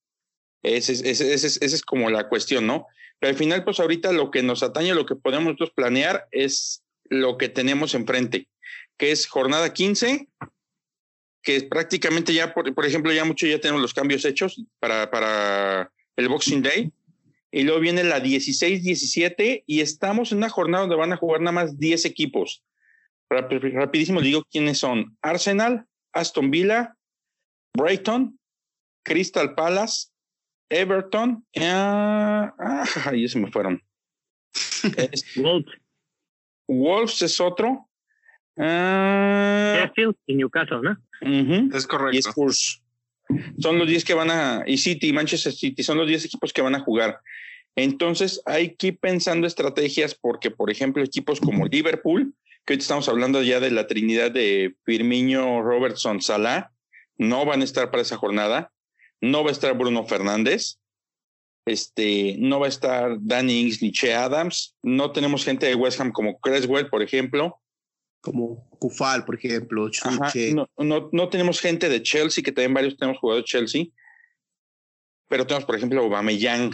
Esa 0.63 0.93
es, 0.93 1.03
ese, 1.03 1.35
ese, 1.35 1.65
es 1.65 1.83
como 1.83 2.09
la 2.09 2.29
cuestión, 2.29 2.67
¿no? 2.67 2.87
Al 3.27 3.37
final, 3.37 3.65
pues 3.65 3.81
ahorita 3.81 4.13
lo 4.13 4.31
que 4.31 4.43
nos 4.43 4.63
atañe, 4.63 4.95
lo 4.95 5.07
que 5.07 5.17
podemos 5.17 5.47
nosotros 5.47 5.73
planear 5.75 6.29
es 6.31 6.85
lo 7.05 7.39
que 7.39 7.49
tenemos 7.49 7.95
enfrente, 7.95 8.49
que 8.97 9.13
es 9.13 9.27
jornada 9.27 9.73
15, 9.73 10.29
que 11.43 11.63
prácticamente 11.63 12.33
ya, 12.33 12.55
por, 12.55 12.75
por 12.75 12.87
ejemplo, 12.87 13.13
ya 13.13 13.25
mucho 13.25 13.47
ya 13.47 13.61
tenemos 13.61 13.83
los 13.83 13.95
cambios 13.95 14.25
hechos 14.25 14.65
para, 14.79 15.11
para 15.11 15.93
el 16.17 16.29
Boxing 16.29 16.63
Day. 16.63 16.93
Y 17.51 17.63
luego 17.63 17.81
viene 17.81 18.03
la 18.03 18.21
16-17 18.21 19.63
y 19.65 19.81
estamos 19.81 20.33
en 20.33 20.39
una 20.39 20.49
jornada 20.49 20.83
donde 20.83 20.97
van 20.97 21.13
a 21.13 21.17
jugar 21.17 21.41
nada 21.41 21.53
más 21.53 21.79
10 21.79 22.05
equipos. 22.07 22.65
Rapidísimo 23.31 24.21
digo 24.21 24.43
quiénes 24.51 24.79
son. 24.79 25.17
Arsenal, 25.23 25.87
Aston 26.13 26.51
Villa, 26.51 26.97
Brighton, 27.77 28.39
Crystal 29.05 29.55
Palace, 29.55 30.09
Everton. 30.69 31.45
ah, 31.61 32.85
ahí 33.07 33.29
se 33.29 33.39
me 33.39 33.51
fueron. 33.51 33.83
Wolves. 35.37 35.73
Wolves 36.67 37.23
es 37.23 37.41
otro. 37.41 37.89
Uh, 38.57 38.63
Sheffield 38.63 40.17
y 40.27 40.35
Newcastle, 40.37 40.81
¿no? 40.83 40.97
Uh 41.23 41.75
Es 41.75 41.87
correcto. 41.87 42.17
Y 42.17 42.19
Spurs. 42.19 42.81
Son 43.59 43.79
los 43.79 43.89
10 43.89 44.05
que 44.05 44.15
van 44.15 44.31
a. 44.31 44.63
Y 44.67 44.79
City, 44.79 45.13
Manchester 45.13 45.53
City, 45.53 45.83
son 45.83 45.99
los 45.99 46.07
10 46.07 46.27
equipos 46.27 46.53
que 46.53 46.63
van 46.63 46.75
a 46.75 46.81
jugar. 46.81 47.21
Entonces 47.77 48.41
hay 48.47 48.77
que 48.77 48.89
ir 48.89 48.99
pensando 49.01 49.47
estrategias 49.47 50.15
porque, 50.15 50.51
por 50.51 50.71
ejemplo, 50.71 51.03
equipos 51.03 51.41
como 51.41 51.67
Liverpool, 51.67 52.35
que 52.65 52.75
hoy 52.75 52.79
estamos 52.79 53.09
hablando 53.09 53.43
ya 53.43 53.59
de 53.61 53.71
la 53.71 53.87
trinidad 53.87 54.31
de 54.31 54.77
Firmino, 54.85 55.61
Robertson, 55.63 56.21
Salah, 56.23 56.71
no 57.19 57.45
van 57.45 57.63
a 57.63 57.65
estar 57.65 57.91
para 57.91 58.03
esa 58.03 58.17
jornada. 58.17 58.71
No 59.25 59.43
va 59.43 59.49
a 59.49 59.53
estar 59.53 59.77
Bruno 59.77 60.05
Fernández. 60.07 60.79
Este, 61.67 62.37
no 62.39 62.61
va 62.61 62.67
a 62.67 62.69
estar 62.69 63.17
Danny 63.21 63.61
Ings 63.63 63.81
ni 63.81 63.91
Che 63.91 64.15
Adams. 64.15 64.77
No 64.83 65.13
tenemos 65.13 65.45
gente 65.45 65.67
de 65.67 65.75
West 65.75 65.99
Ham 66.01 66.13
como 66.13 66.39
Creswell, 66.39 66.89
por 66.89 67.03
ejemplo. 67.03 67.61
Como 68.21 68.69
Kufal, 68.79 69.25
por 69.25 69.37
ejemplo. 69.37 69.91
Ajá, 70.03 70.33
no, 70.53 70.69
no, 70.77 71.09
no, 71.11 71.29
tenemos 71.31 71.61
gente 71.61 71.89
de 71.89 72.03
Chelsea, 72.03 72.45
que 72.45 72.53
también 72.53 72.75
varios 72.75 72.97
tenemos 72.97 73.19
jugadores 73.19 73.45
de 73.45 73.59
Chelsea. 73.59 73.85
Pero 75.29 75.47
tenemos, 75.47 75.65
por 75.65 75.77
ejemplo, 75.77 76.03
Aubameyang, 76.03 76.71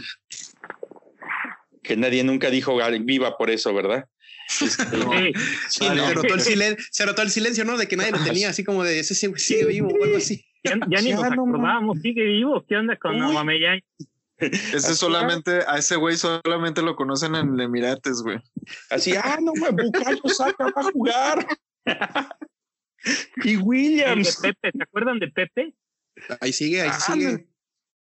que 1.83 1.97
nadie 1.97 2.25
nunca 2.25 2.51
dijo 2.51 2.77
viva 3.03 3.37
por 3.37 3.51
eso, 3.51 3.73
¿verdad? 3.73 4.09
Este, 4.49 4.85
sí, 4.85 5.33
sí, 5.69 5.89
no, 5.89 6.09
se, 6.09 6.15
rotó 6.15 6.35
el 6.35 6.41
silencio, 6.41 6.85
se 6.91 7.07
rotó 7.07 7.23
el 7.23 7.31
silencio, 7.31 7.65
¿no? 7.65 7.79
De 7.79 7.87
que 7.87 7.97
nadie 7.97 8.11
lo 8.11 8.25
tenía, 8.25 8.49
así 8.51 8.65
como 8.65 8.83
de 8.83 8.99
ese 8.99 9.15
sigue 9.15 9.65
vivo 9.67 9.89
o 9.89 10.05
algo 10.05 10.17
así. 10.17 10.45
Ya, 10.63 10.75
ya 10.89 11.01
ni 11.01 11.13
nos 11.13 11.25
acordábamos, 11.25 12.01
sigue 12.01 12.25
vivo. 12.25 12.65
¿Qué 12.67 12.77
onda 12.77 12.97
con 12.97 13.21
Aubameyang? 13.21 13.81
Ese 14.41 14.95
solamente, 14.95 15.61
a 15.67 15.79
ese 15.79 15.97
güey 15.97 16.17
solamente 16.17 16.83
lo 16.83 16.97
conocen 16.97 17.35
en 17.35 17.61
Emirates, 17.61 18.23
güey. 18.23 18.39
Así, 18.89 19.13
ah, 19.15 19.39
no, 19.41 19.53
güey, 19.53 19.73
Bucayo 19.73 20.23
saca 20.29 20.69
para 20.71 20.91
jugar. 20.91 21.47
y 23.45 23.57
Williams. 23.57 24.41
De 24.41 24.49
Pepe, 24.49 24.77
¿se 24.77 24.83
acuerdan 24.83 25.19
de 25.19 25.29
Pepe? 25.29 25.75
Ahí 26.41 26.53
sigue, 26.53 26.81
ahí 26.81 26.91
ah, 26.91 27.01
sigue. 27.01 27.47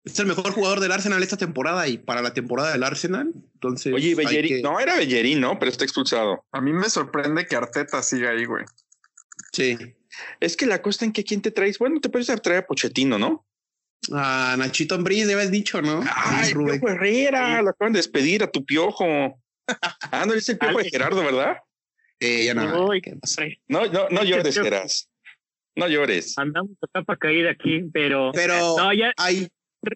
Es 0.02 0.18
el 0.18 0.26
mejor 0.26 0.52
jugador 0.52 0.80
del 0.80 0.92
Arsenal 0.92 1.22
esta 1.22 1.36
temporada 1.36 1.86
y 1.86 1.98
para 1.98 2.22
la 2.22 2.32
temporada 2.32 2.72
del 2.72 2.84
Arsenal. 2.84 3.32
Entonces, 3.54 3.92
Oye, 3.92 4.14
Bellerín, 4.14 4.56
que... 4.56 4.62
no 4.62 4.80
era 4.80 4.96
Bellerín, 4.96 5.40
¿no? 5.40 5.58
Pero 5.58 5.70
está 5.70 5.84
expulsado. 5.84 6.46
A 6.52 6.60
mí 6.62 6.72
me 6.72 6.88
sorprende 6.88 7.46
que 7.46 7.56
Arteta 7.56 8.02
siga 8.02 8.30
ahí, 8.30 8.46
güey. 8.46 8.64
Sí. 9.52 9.76
Es 10.40 10.56
que 10.56 10.66
la 10.66 10.82
cosa 10.82 11.04
en 11.04 11.12
que 11.12 11.24
quién 11.24 11.42
te 11.42 11.50
traes, 11.50 11.78
bueno, 11.78 12.00
te 12.00 12.08
puedes 12.08 12.26
traer 12.42 12.60
a 12.60 12.66
Pochettino, 12.66 13.18
¿no? 13.18 13.46
A 14.12 14.56
Nachito 14.58 14.94
Ambriz, 14.94 15.26
ya 15.26 15.34
habías 15.34 15.50
dicho, 15.50 15.82
¿no? 15.82 16.02
Ay, 16.14 16.52
Piojo 16.52 16.88
Herrera, 16.88 17.58
sí. 17.58 17.64
lo 17.64 17.70
acaban 17.70 17.92
de 17.92 17.98
despedir 17.98 18.42
a 18.42 18.50
tu 18.50 18.64
piojo. 18.64 19.04
ah, 20.12 20.24
no, 20.26 20.32
es 20.34 20.48
el 20.48 20.58
piojo 20.58 20.78
de 20.78 20.90
Gerardo, 20.90 21.22
¿verdad? 21.22 21.58
Eh, 22.18 22.46
ya 22.46 22.54
no. 22.54 22.88
No, 23.68 23.86
no, 23.86 24.08
no 24.10 24.24
llores, 24.24 24.58
Geras. 24.58 25.08
No 25.76 25.88
llores. 25.88 26.36
Andamos 26.36 26.72
a 26.82 26.86
capa 26.92 27.16
caída 27.16 27.50
aquí, 27.50 27.82
pero. 27.92 28.32
Pero. 28.34 28.76
No, 28.76 28.92
ya. 28.92 29.12
Hay... 29.16 29.48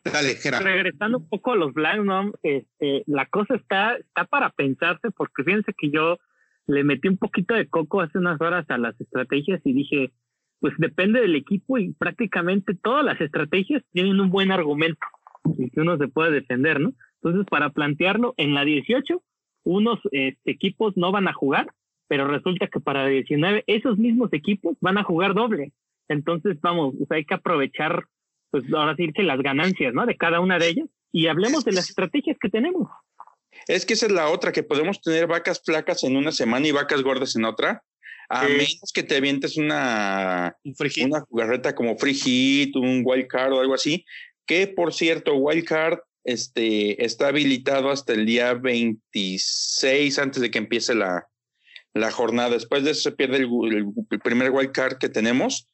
Dale, 0.04 0.36
Gerardo. 0.36 0.64
Regresando 0.64 1.18
un 1.18 1.28
poco 1.28 1.52
a 1.52 1.56
los 1.56 1.74
Blancs, 1.74 2.04
¿no? 2.06 2.32
Este, 2.42 3.02
la 3.06 3.26
cosa 3.26 3.56
está, 3.56 3.96
está 3.96 4.24
para 4.24 4.50
pensarse, 4.50 5.10
porque 5.10 5.44
fíjense 5.44 5.74
que 5.76 5.90
yo 5.90 6.18
le 6.66 6.84
metí 6.84 7.08
un 7.08 7.18
poquito 7.18 7.54
de 7.54 7.68
coco 7.68 8.00
hace 8.00 8.18
unas 8.18 8.40
horas 8.40 8.64
a 8.68 8.78
las 8.78 8.98
estrategias 9.00 9.60
y 9.64 9.72
dije, 9.72 10.12
pues 10.60 10.74
depende 10.78 11.20
del 11.20 11.36
equipo 11.36 11.78
y 11.78 11.92
prácticamente 11.92 12.74
todas 12.74 13.04
las 13.04 13.20
estrategias 13.20 13.82
tienen 13.92 14.20
un 14.20 14.30
buen 14.30 14.50
argumento 14.50 15.06
y 15.58 15.70
que 15.70 15.80
uno 15.80 15.98
se 15.98 16.08
puede 16.08 16.32
defender, 16.32 16.80
¿no? 16.80 16.94
Entonces, 17.22 17.46
para 17.50 17.70
plantearlo, 17.70 18.34
en 18.36 18.54
la 18.54 18.64
18, 18.64 19.22
unos 19.64 19.98
este, 20.12 20.50
equipos 20.50 20.96
no 20.96 21.12
van 21.12 21.28
a 21.28 21.32
jugar, 21.32 21.68
pero 22.08 22.26
resulta 22.28 22.66
que 22.68 22.80
para 22.80 23.04
la 23.04 23.08
19, 23.08 23.64
esos 23.66 23.98
mismos 23.98 24.32
equipos 24.32 24.76
van 24.80 24.98
a 24.98 25.04
jugar 25.04 25.34
doble. 25.34 25.72
Entonces, 26.08 26.60
vamos, 26.60 26.94
pues 26.96 27.10
hay 27.10 27.24
que 27.24 27.34
aprovechar, 27.34 28.04
pues 28.50 28.64
ahora 28.72 28.94
sí 28.96 29.10
que 29.12 29.22
las 29.22 29.40
ganancias, 29.40 29.94
¿no? 29.94 30.06
De 30.06 30.16
cada 30.16 30.40
una 30.40 30.58
de 30.58 30.68
ellas 30.68 30.88
y 31.12 31.28
hablemos 31.28 31.64
de 31.64 31.72
las 31.72 31.88
estrategias 31.88 32.36
que 32.40 32.48
tenemos. 32.48 32.88
Es 33.66 33.86
que 33.86 33.94
esa 33.94 34.06
es 34.06 34.12
la 34.12 34.28
otra, 34.28 34.52
que 34.52 34.62
podemos 34.62 35.00
tener 35.00 35.26
vacas 35.26 35.62
flacas 35.64 36.04
en 36.04 36.16
una 36.16 36.32
semana 36.32 36.66
y 36.66 36.72
vacas 36.72 37.02
gordas 37.02 37.36
en 37.36 37.44
otra. 37.44 37.82
A 38.28 38.46
sí. 38.46 38.52
menos 38.52 38.90
que 38.94 39.02
te 39.02 39.16
avientes 39.16 39.56
una, 39.56 40.56
una 40.64 41.20
jugarreta 41.20 41.74
como 41.74 41.96
free 41.98 42.14
hit, 42.14 42.76
un 42.76 43.02
wild 43.04 43.26
card 43.26 43.52
o 43.52 43.60
algo 43.60 43.74
así, 43.74 44.04
que 44.46 44.66
por 44.66 44.94
cierto, 44.94 45.34
wild 45.34 45.64
card 45.64 45.98
este, 46.24 47.04
está 47.04 47.28
habilitado 47.28 47.90
hasta 47.90 48.14
el 48.14 48.24
día 48.24 48.54
26 48.54 50.18
antes 50.18 50.40
de 50.40 50.50
que 50.50 50.58
empiece 50.58 50.94
la, 50.94 51.28
la 51.92 52.10
jornada. 52.10 52.50
Después 52.50 52.82
de 52.82 52.92
eso 52.92 53.02
se 53.02 53.12
pierde 53.12 53.36
el, 53.36 53.44
el, 53.44 53.92
el, 54.10 54.20
primer 54.20 54.50
wild 54.50 54.72
card 54.72 54.98
que 54.98 55.08
tenemos 55.08 55.68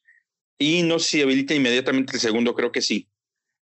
y 0.57 0.83
no 0.83 0.99
sé 0.99 1.09
si 1.09 1.21
habilita 1.21 1.55
inmediatamente 1.55 2.13
el 2.13 2.19
segundo, 2.19 2.53
creo 2.53 2.71
que 2.71 2.81
sí. 2.81 3.09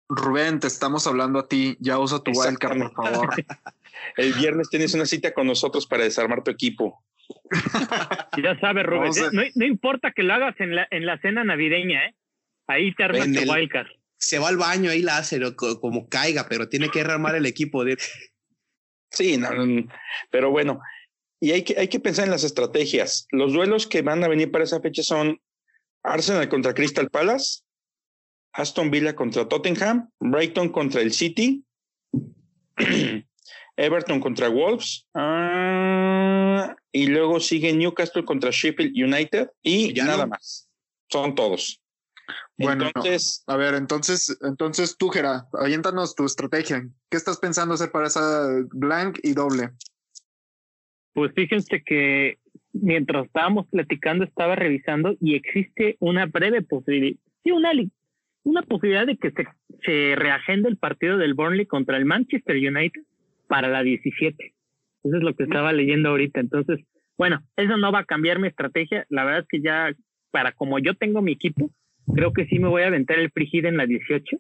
Rubén, 0.08 0.60
te 0.60 0.68
estamos 0.68 1.08
hablando 1.08 1.40
a 1.40 1.48
ti, 1.48 1.76
ya 1.80 1.98
usa 1.98 2.20
tu 2.20 2.32
wild 2.32 2.60
card, 2.60 2.78
por 2.78 2.94
favor. 2.94 3.30
el 4.18 4.34
viernes 4.34 4.70
tienes 4.70 4.94
una 4.94 5.06
cita 5.06 5.34
con 5.34 5.48
nosotros 5.48 5.88
para 5.88 6.04
desarmar 6.04 6.44
tu 6.44 6.52
equipo. 6.52 7.04
Ya 8.44 8.60
sabes, 8.60 8.86
Rubén, 8.86 9.12
no, 9.16 9.32
no, 9.32 9.42
no, 9.56 9.66
importa 9.66 10.12
que 10.12 10.22
lo 10.22 10.34
hagas 10.34 10.60
en 10.60 10.76
la, 10.76 10.88
en 10.92 11.06
la 11.06 11.18
cena 11.22 11.44
navideña, 11.44 12.08
¿eh? 12.08 12.16
Ahí 12.68 12.94
te 12.94 13.04
armas 13.04 13.32
tu 13.32 13.52
wildcard. 13.52 13.88
Se 14.18 14.40
va 14.40 14.50
al 14.50 14.58
baño, 14.58 14.92
ahí 14.92 15.02
la 15.02 15.18
hace 15.18 15.40
como 15.56 16.10
caiga, 16.10 16.48
pero 16.50 16.68
tiene 16.68 16.90
que 16.90 17.02
armar 17.02 17.36
el 17.36 17.46
equipo. 17.46 17.86
De... 17.86 17.98
Sí, 19.10 19.38
no, 19.38 19.50
pero 20.30 20.52
bueno, 20.52 20.82
y 21.40 21.52
hay 21.52 21.64
que, 21.64 21.80
hay 21.80 21.88
que 21.88 22.00
pensar 22.00 22.26
en 22.26 22.32
las 22.32 22.44
estrategias. 22.44 23.28
Los 23.32 23.54
duelos 23.54 23.88
que 23.88 24.02
van 24.02 24.24
a 24.24 24.28
venir 24.28 24.52
para 24.52 24.64
esa 24.64 24.82
fecha 24.82 25.04
son 25.04 25.40
Arsenal 26.04 26.50
contra 26.50 26.74
Crystal 26.74 27.10
Palace, 27.10 27.62
Aston 28.54 28.90
Villa 28.90 29.16
contra 29.16 29.48
Tottenham, 29.48 30.10
Brighton 30.20 30.70
contra 30.70 31.02
el 31.02 31.12
City, 31.12 31.64
Everton 33.78 34.20
contra 34.20 34.50
Wolves, 34.50 35.08
uh, 35.16 36.74
y 36.92 37.08
luego 37.08 37.40
sigue 37.40 37.74
Newcastle 37.74 38.24
contra 38.24 38.52
Sheffield 38.52 38.94
United 38.96 39.50
y 39.62 39.94
ya 39.94 40.06
nada 40.06 40.24
no. 40.24 40.30
más. 40.30 40.70
Son 41.10 41.36
todos. 41.36 41.82
Bueno, 42.58 42.88
entonces, 42.88 43.44
no. 43.48 43.54
a 43.54 43.58
ver, 43.58 43.76
entonces, 43.76 44.38
entonces 44.42 44.96
tú, 44.98 45.10
Gera, 45.10 45.48
aviéntanos 45.54 46.16
tu 46.16 46.26
estrategia. 46.26 46.88
¿Qué 47.10 47.18
estás 47.18 47.38
pensando 47.38 47.74
hacer 47.74 47.92
para 47.92 48.08
esa 48.08 48.48
blank 48.72 49.20
y 49.24 49.34
doble? 49.34 49.72
Pues 51.14 51.34
fíjense 51.36 51.84
que 51.86 52.40
mientras 52.72 53.26
estábamos 53.26 53.68
platicando, 53.68 54.24
estaba 54.24 54.56
revisando 54.56 55.16
y 55.20 55.36
existe 55.36 55.98
una 56.00 56.26
breve 56.26 56.62
posibilidad, 56.62 57.20
sí, 57.44 57.52
una, 57.52 57.72
una 58.44 58.62
posibilidad 58.64 59.06
de 59.06 59.18
que 59.18 59.32
se, 59.32 59.48
se 59.84 60.16
reagende 60.16 60.70
el 60.70 60.78
partido 60.78 61.18
del 61.18 61.34
Burnley 61.34 61.66
contra 61.66 61.98
el 61.98 62.06
Manchester 62.06 62.56
United 62.56 63.02
para 63.48 63.68
la 63.68 63.84
17. 63.84 64.54
Eso 65.04 65.18
es 65.18 65.24
lo 65.24 65.36
que 65.36 65.44
estaba 65.44 65.72
leyendo 65.74 66.10
ahorita. 66.10 66.40
Entonces, 66.40 66.80
bueno, 67.18 67.44
eso 67.56 67.78
no 67.78 67.92
va 67.92 68.00
a 68.00 68.06
cambiar 68.06 68.40
mi 68.40 68.48
estrategia. 68.48 69.06
La 69.10 69.24
verdad 69.24 69.42
es 69.42 69.48
que 69.48 69.62
ya, 69.62 69.94
para 70.32 70.52
como 70.52 70.80
yo 70.80 70.96
tengo 70.96 71.22
mi 71.22 71.34
equipo, 71.34 71.72
creo 72.14 72.34
que 72.34 72.46
sí 72.48 72.60
me 72.60 72.68
voy 72.68 72.84
a 72.84 72.88
aventar 72.88 73.20
el 73.20 73.32
frigid 73.32 73.66
en 73.66 73.78
la 73.78 73.86
18. 73.86 74.38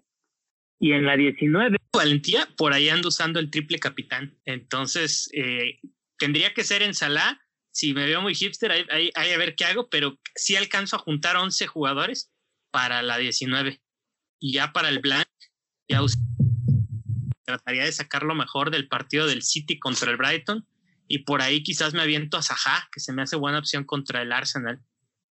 Y 0.78 0.92
en 0.92 1.06
la 1.06 1.16
19. 1.16 1.78
Valentía, 1.94 2.48
por 2.58 2.74
ahí 2.74 2.90
ando 2.90 3.08
usando 3.08 3.40
el 3.40 3.50
triple 3.50 3.80
capitán. 3.80 4.38
Entonces, 4.44 5.30
eh, 5.34 5.80
tendría 6.18 6.54
que 6.54 6.64
ser 6.64 6.82
en 6.82 6.94
Salah. 6.94 7.40
Si 7.72 7.94
me 7.94 8.06
veo 8.06 8.22
muy 8.22 8.36
hipster, 8.36 8.72
ahí, 8.72 9.12
a 9.16 9.38
ver 9.38 9.56
qué 9.56 9.66
hago, 9.66 9.90
pero 9.90 10.18
sí 10.36 10.56
alcanzo 10.56 10.98
a 10.98 11.00
juntar 11.00 11.38
11 11.38 11.68
jugadores 11.68 12.32
para 12.72 13.02
la 13.02 13.18
19. 13.18 13.80
Y 14.40 14.54
ya 14.54 14.74
para 14.74 14.90
el 14.90 15.00
blank, 15.00 15.28
ya 15.90 16.02
trataría 17.46 17.86
de 17.86 17.92
sacar 17.92 18.24
lo 18.24 18.36
mejor 18.36 18.72
del 18.72 18.88
partido 18.88 19.28
del 19.28 19.44
City 19.44 19.80
contra 19.80 20.12
el 20.12 20.18
Brighton. 20.18 20.68
Y 21.08 21.20
por 21.20 21.42
ahí 21.42 21.64
quizás 21.64 21.94
me 21.94 22.02
aviento 22.02 22.38
a 22.38 22.42
Saha, 22.42 22.90
que 22.92 23.00
se 23.00 23.14
me 23.14 23.22
hace 23.22 23.36
buena 23.36 23.60
opción 23.60 23.84
contra 23.84 24.22
el 24.22 24.32
Arsenal. 24.32 24.82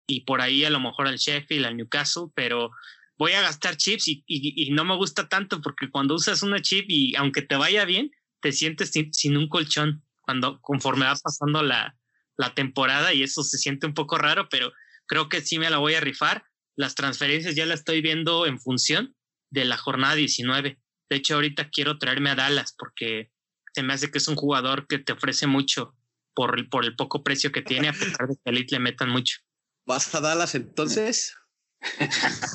Y 0.07 0.21
por 0.21 0.41
ahí 0.41 0.65
a 0.65 0.71
lo 0.71 0.81
mejor 0.81 1.09
al 1.09 1.17
Sheffield, 1.17 1.65
al 1.65 1.77
Newcastle, 1.77 2.27
pero 2.35 2.71
voy 3.17 3.33
a 3.33 3.41
gastar 3.41 3.77
chips 3.77 4.09
y, 4.09 4.71
no 4.73 4.85
me 4.85 4.97
gusta 4.97 5.29
tanto 5.29 5.61
porque 5.61 5.89
cuando 5.91 6.15
usas 6.15 6.43
una 6.43 6.61
chip 6.61 6.87
y 6.89 7.15
aunque 7.17 7.43
te 7.43 7.57
vaya 7.57 7.85
bien, 7.85 8.11
te 8.41 8.53
sientes 8.53 8.91
sin, 8.91 9.37
un 9.37 9.49
colchón 9.49 10.03
cuando 10.21 10.61
conforme 10.61 11.07
va 11.07 11.15
pasando 11.15 11.63
la, 11.63 11.97
la 12.37 12.55
temporada 12.55 13.15
y 13.15 13.23
eso 13.23 13.45
se 13.45 13.59
siente 13.59 13.87
un 13.87 13.95
poco 13.95 14.19
raro, 14.19 14.49
pero 14.51 14.73
creo 15.07 15.29
que 15.29 15.41
sí 15.41 15.59
me 15.59 15.71
la 15.71 15.79
voy 15.79 15.95
a 15.95 16.01
rifar. 16.01 16.45
Las 16.75 16.95
transferencias 16.95 17.55
ya 17.55 17.65
las 17.65 17.81
estoy 17.81 18.01
viendo 18.01 18.47
en 18.47 18.59
función 18.59 19.15
de 19.51 19.67
la 19.67 19.77
jornada 19.77 20.15
19. 20.17 20.82
De 21.13 21.19
hecho, 21.19 21.35
ahorita 21.35 21.69
quiero 21.69 21.99
traerme 21.99 22.31
a 22.31 22.35
Dallas 22.35 22.75
porque 22.79 23.31
se 23.75 23.83
me 23.83 23.93
hace 23.93 24.11
que 24.11 24.17
es 24.17 24.29
un 24.29 24.35
jugador 24.35 24.87
que 24.87 24.99
te 24.99 25.13
ofrece 25.13 25.47
mucho 25.47 25.95
por, 26.33 26.71
por 26.71 26.87
el 26.87 26.97
poco 26.97 27.23
precio 27.23 27.53
que 27.53 27.61
tiene, 27.61 27.89
a 27.89 27.93
pesar 27.93 28.29
de 28.29 28.35
que 28.37 28.41
a 28.47 28.51
Elite 28.51 28.77
le 28.77 28.79
metan 28.79 29.11
mucho. 29.11 29.41
¿Vas 29.85 30.15
a 30.15 30.23
Dallas 30.23 30.55
entonces? 30.55 31.37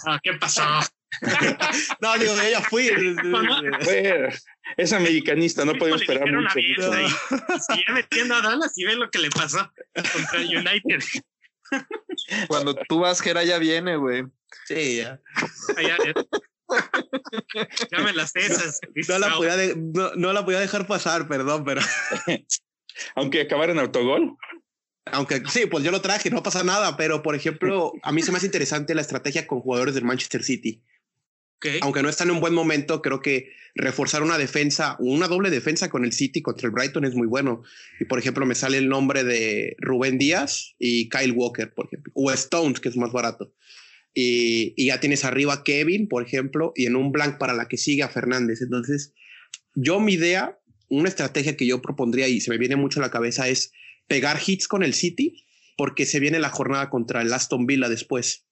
Ah, 0.08 0.20
¿Qué 0.24 0.34
pasó? 0.34 0.64
no, 2.02 2.18
digo, 2.18 2.34
ya 2.52 2.62
fui. 2.62 2.90
es 4.76 4.92
americanista, 4.92 5.64
no 5.64 5.76
podemos 5.76 6.02
esperar 6.02 6.28
mucho. 6.32 6.50
Sigue 6.50 7.94
metiendo 7.94 8.34
a 8.34 8.42
Dallas 8.42 8.76
y 8.76 8.86
ve 8.86 8.96
lo 8.96 9.12
que 9.12 9.20
le 9.20 9.30
pasó 9.30 9.72
contra 9.94 10.42
el 10.42 10.48
United. 10.48 11.04
Cuando 12.48 12.74
tú 12.90 13.02
vas, 13.02 13.22
Gera 13.22 13.44
ya 13.44 13.60
viene, 13.60 13.98
güey. 13.98 14.24
Sí, 14.66 14.98
ya. 14.98 15.22
Ya, 15.78 15.98
ya. 16.04 16.14
me 18.04 18.14
las 18.14 18.36
esas. 18.36 18.80
No 19.08 19.20
la, 19.20 19.36
podía 19.36 19.56
no, 19.76 20.16
no 20.16 20.34
la 20.34 20.46
podía 20.46 20.60
dejar 20.60 20.88
pasar, 20.88 21.28
perdón, 21.28 21.64
pero. 21.64 21.82
Aunque 23.16 23.42
acabara 23.42 23.72
en 23.72 23.80
autogol. 23.80 24.38
Aunque 25.12 25.42
sí, 25.48 25.66
pues 25.68 25.84
yo 25.84 25.92
lo 25.92 26.02
traje, 26.02 26.30
no 26.30 26.44
pasa 26.44 26.64
nada, 26.64 26.98
pero 26.98 27.24
por 27.24 27.36
ejemplo, 27.36 27.94
a 28.04 28.12
mí 28.12 28.22
se 28.22 28.32
me 28.32 28.38
hace 28.38 28.48
interesante 28.48 28.94
la 28.94 29.02
estrategia 29.02 29.48
con 29.48 29.62
jugadores 29.62 29.96
del 29.96 30.04
Manchester 30.04 30.44
City. 30.44 30.84
Aunque 31.82 32.04
no 32.04 32.10
están 32.10 32.30
en 32.30 32.36
un 32.36 32.42
buen 32.42 32.54
momento, 32.54 33.02
creo 33.02 33.20
que 33.20 33.52
reforzar 33.74 34.22
una 34.22 34.38
defensa, 34.38 34.96
una 35.00 35.28
doble 35.28 35.50
defensa 35.50 35.90
con 35.90 36.06
el 36.06 36.14
City 36.14 36.42
contra 36.42 36.68
el 36.68 36.72
Brighton 36.72 37.06
es 37.06 37.16
muy 37.16 37.26
bueno. 37.26 37.64
Y 38.00 38.06
por 38.06 38.20
ejemplo, 38.20 38.46
me 38.46 38.54
sale 38.54 38.78
el 38.78 38.90
nombre 38.90 39.24
de 39.24 39.76
Rubén 39.80 40.20
Díaz 40.20 40.76
y 40.78 41.10
Kyle 41.10 41.32
Walker, 41.32 41.74
por 41.74 41.88
ejemplo, 41.88 42.12
o 42.16 42.32
Stones, 42.32 42.80
que 42.80 42.90
es 42.90 42.98
más 42.98 43.12
barato. 43.12 43.54
Y, 44.20 44.74
ya 44.84 45.00
tienes 45.00 45.26
arriba 45.26 45.64
Kevin, 45.64 46.08
por 46.08 46.26
ejemplo, 46.26 46.74
y 46.76 46.88
en 46.88 46.96
un 46.96 47.12
blank 47.12 47.38
para 47.38 47.54
la 47.54 47.68
que 47.68 47.78
sigue 47.78 48.02
a 48.02 48.10
Fernández. 48.10 48.64
Entonces, 48.64 49.14
yo 49.76 50.00
mi 50.00 50.14
idea, 50.14 50.60
una 50.90 51.08
estrategia 51.08 51.56
que 51.56 51.68
yo 51.68 51.84
propondría 51.84 52.28
y 52.28 52.42
se 52.42 52.50
me 52.50 52.58
viene 52.58 52.76
mucho 52.76 53.00
a 53.00 53.04
la 53.04 53.12
cabeza 53.12 53.48
es 53.48 53.72
pegar 54.08 54.40
hits 54.44 54.68
con 54.68 54.82
el 54.82 54.96
City 54.96 55.46
porque 55.78 56.08
se 56.08 56.20
viene 56.20 56.40
la 56.40 56.50
jornada 56.50 56.90
contra 56.90 57.22
el 57.22 57.32
Aston 57.32 57.68
Villa 57.68 57.90
después. 57.90 58.48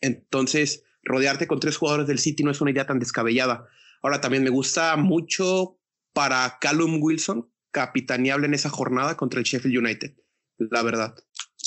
Entonces, 0.00 0.84
rodearte 1.02 1.46
con 1.46 1.60
tres 1.60 1.76
jugadores 1.76 2.06
del 2.06 2.18
City 2.18 2.42
no 2.42 2.50
es 2.50 2.62
una 2.62 2.70
idea 2.70 2.86
tan 2.86 2.98
descabellada. 2.98 3.68
Ahora 4.02 4.22
también 4.22 4.42
me 4.42 4.48
gusta 4.48 4.96
mucho 4.96 5.78
para 6.14 6.56
Callum 6.62 7.02
Wilson, 7.02 7.52
capitaneable 7.72 8.46
en 8.46 8.54
esa 8.54 8.70
jornada 8.70 9.18
contra 9.18 9.38
el 9.38 9.44
Sheffield 9.44 9.76
United, 9.76 10.14
la 10.56 10.82
verdad. 10.82 11.14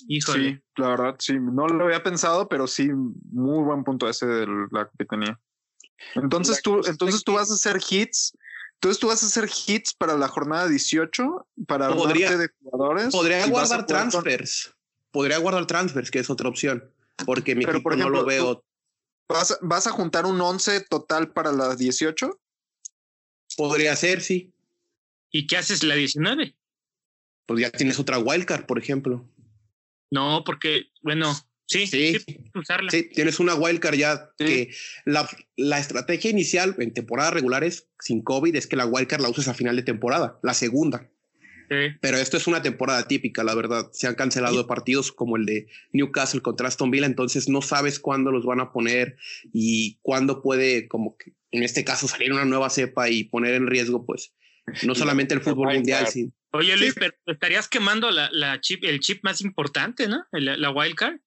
Híjole. 0.08 0.56
Sí, 0.56 0.62
la 0.78 0.90
verdad, 0.90 1.16
sí. 1.20 1.38
No 1.40 1.68
lo 1.68 1.86
había 1.86 2.04
pensado, 2.04 2.48
pero 2.48 2.68
sí, 2.68 2.90
muy 2.90 3.64
buen 3.64 3.84
punto 3.84 4.08
ese 4.10 4.26
de 4.26 4.48
la 4.72 4.86
capitanía. 4.86 5.40
Entonces 6.16 6.62
tú, 6.62 6.82
entonces 6.86 7.24
tú 7.24 7.34
vas 7.34 7.50
a 7.50 7.56
hacer 7.56 7.80
hits 7.90 8.34
entonces 8.78 9.00
tú 9.00 9.08
vas 9.08 9.24
a 9.24 9.26
hacer 9.26 9.50
hits 9.50 9.94
para 9.96 10.16
la 10.18 10.28
jornada 10.28 10.68
18 10.68 11.48
para 11.66 11.96
podría, 11.96 12.38
de 12.38 12.50
jugadores. 12.62 13.12
Podría 13.12 13.48
guardar 13.48 13.88
transfers. 13.88 14.76
Podría 15.12 15.40
guardar 15.40 15.66
transfers, 15.66 16.12
que 16.12 16.20
es 16.20 16.30
otra 16.30 16.48
opción. 16.48 16.94
Porque 17.26 17.56
mi 17.56 17.64
equipo 17.64 17.96
no 17.96 18.10
lo 18.10 18.24
veo. 18.24 18.64
Vas, 19.28 19.58
¿Vas 19.62 19.88
a 19.88 19.92
juntar 19.92 20.28
un 20.28 20.40
11 20.40 20.82
total 20.82 21.34
para 21.34 21.52
la 21.52 21.76
18? 21.76 22.40
Podría 23.58 23.96
ser, 23.96 24.22
sí. 24.22 24.54
¿Y 25.32 25.48
qué 25.48 25.58
haces 25.58 25.84
la 25.84 25.96
19? 25.96 26.56
Pues 27.48 27.60
ya 27.60 27.72
tienes 27.72 28.00
otra 28.00 28.20
wildcard, 28.20 28.68
por 28.68 28.78
ejemplo. 28.78 29.28
No, 30.12 30.44
porque, 30.46 30.88
bueno, 31.02 31.34
Sí, 31.70 31.86
sí, 31.86 32.16
sí, 32.90 33.10
tienes 33.14 33.42
una 33.42 33.54
wildcard 33.54 33.96
ya 33.96 34.32
que 34.38 34.72
la, 35.04 35.30
la, 35.58 35.80
estrategia 35.80 36.32
inicial 36.32 36.74
en 36.80 36.94
temporadas 36.94 37.34
regulares 37.34 37.90
sin 38.00 38.22
COVID 38.22 38.56
es 38.56 38.68
que 38.68 38.78
la 38.78 38.86
wildcard 38.86 39.20
la 39.20 39.28
usas 39.28 39.50
a 39.50 39.54
final 39.54 39.76
de 39.76 39.84
temporada, 39.84 40.40
la 40.44 40.54
segunda. 40.54 41.10
Pero 41.68 42.18
esto 42.18 42.38
es 42.38 42.48
una 42.48 42.62
temporada 42.62 43.06
típica, 43.10 43.44
la 43.44 43.54
verdad. 43.54 43.90
Se 43.92 44.08
han 44.08 44.16
cancelado 44.16 44.66
partidos 44.68 45.12
como 45.12 45.36
el 45.36 45.46
de 45.46 45.68
Newcastle 45.92 46.42
contra 46.42 46.70
Aston 46.70 46.90
Villa, 46.92 47.06
entonces 47.06 47.50
no 47.50 47.62
sabes 47.62 48.00
cuándo 48.00 48.32
los 48.32 48.46
van 48.46 48.62
a 48.62 48.72
poner 48.72 49.18
y 49.52 50.00
cuándo 50.02 50.42
puede, 50.42 50.88
como 50.88 51.18
que 51.18 51.34
en 51.52 51.64
este 51.64 51.84
caso, 51.84 52.08
salir 52.08 52.32
una 52.32 52.46
nueva 52.46 52.70
cepa 52.70 53.10
y 53.10 53.26
poner 53.26 53.56
en 53.56 53.68
riesgo, 53.68 54.06
pues, 54.06 54.34
no 54.84 54.96
solamente 54.96 55.34
el 55.34 55.42
fútbol 55.42 55.74
mundial, 55.74 56.08
sino. 56.08 56.32
Oye, 56.58 56.76
Luis, 56.78 56.96
pero 56.96 57.14
estarías 57.26 57.68
quemando 57.68 58.12
la, 58.12 58.30
la, 58.32 58.60
chip, 58.62 58.84
el 58.84 59.00
chip 59.00 59.24
más 59.24 59.42
importante, 59.42 60.08
¿no? 60.08 60.26
La, 60.32 60.58
la 60.58 60.72
wildcard. 60.72 61.18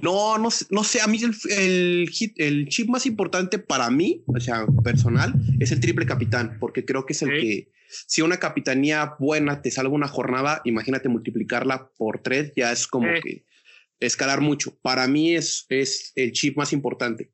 No, 0.00 0.38
no, 0.38 0.48
no 0.70 0.84
sé, 0.84 1.02
a 1.02 1.06
mí 1.06 1.20
el, 1.50 2.10
el, 2.36 2.68
chip 2.68 2.88
más 2.88 3.04
importante 3.04 3.58
para 3.58 3.90
mí, 3.90 4.24
o 4.26 4.40
sea, 4.40 4.64
personal, 4.82 5.34
es 5.60 5.70
el 5.70 5.80
triple 5.80 6.06
capitán, 6.06 6.56
porque 6.58 6.86
creo 6.86 7.04
que 7.04 7.12
es 7.12 7.20
el 7.20 7.28
que, 7.28 7.68
si 7.88 8.22
una 8.22 8.38
capitanía 8.38 9.16
buena 9.18 9.60
te 9.60 9.70
salva 9.70 9.92
una 9.92 10.08
jornada, 10.08 10.62
imagínate 10.64 11.10
multiplicarla 11.10 11.90
por 11.98 12.22
tres, 12.22 12.52
ya 12.56 12.72
es 12.72 12.86
como 12.86 13.06
que 13.22 13.44
escalar 14.00 14.40
mucho. 14.40 14.78
Para 14.80 15.06
mí 15.06 15.34
es, 15.34 15.66
es 15.68 16.12
el 16.16 16.32
chip 16.32 16.56
más 16.56 16.72
importante. 16.72 17.30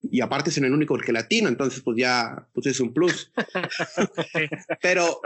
Y 0.00 0.20
aparte 0.20 0.50
es 0.50 0.56
el 0.58 0.72
único 0.72 0.96
el 0.96 1.04
que 1.04 1.12
latino, 1.12 1.48
entonces 1.48 1.82
pues 1.82 1.98
ya 1.98 2.48
pues 2.54 2.66
es 2.66 2.80
un 2.80 2.94
plus. 2.94 3.30
pero, 4.80 5.20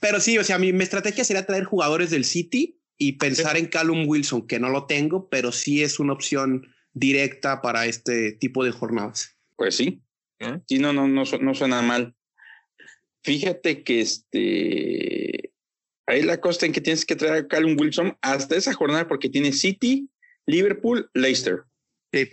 pero 0.00 0.20
sí, 0.20 0.38
o 0.38 0.44
sea, 0.44 0.58
mi, 0.58 0.72
mi 0.72 0.84
estrategia 0.84 1.24
sería 1.24 1.46
traer 1.46 1.64
jugadores 1.64 2.10
del 2.10 2.24
City 2.24 2.80
y 2.96 3.12
pensar 3.12 3.56
en 3.56 3.66
Callum 3.66 4.08
Wilson, 4.08 4.46
que 4.46 4.58
no 4.58 4.68
lo 4.68 4.86
tengo, 4.86 5.28
pero 5.28 5.52
sí 5.52 5.82
es 5.82 6.00
una 6.00 6.12
opción 6.12 6.66
directa 6.92 7.62
para 7.62 7.86
este 7.86 8.32
tipo 8.32 8.64
de 8.64 8.72
jornadas. 8.72 9.36
Pues 9.56 9.76
sí, 9.76 10.02
sí, 10.66 10.78
no, 10.78 10.92
no, 10.92 11.06
no, 11.06 11.22
no 11.24 11.54
suena 11.54 11.82
mal. 11.82 12.14
Fíjate 13.22 13.82
que 13.84 14.00
este, 14.00 15.52
ahí 16.06 16.22
la 16.22 16.40
costa 16.40 16.66
en 16.66 16.72
que 16.72 16.80
tienes 16.80 17.04
que 17.04 17.16
traer 17.16 17.34
a 17.34 17.48
Callum 17.48 17.76
Wilson 17.78 18.16
hasta 18.22 18.56
esa 18.56 18.72
jornada 18.72 19.06
porque 19.06 19.28
tiene 19.28 19.52
City, 19.52 20.08
Liverpool, 20.46 21.10
Leicester. 21.14 21.64
Sí, 22.12 22.30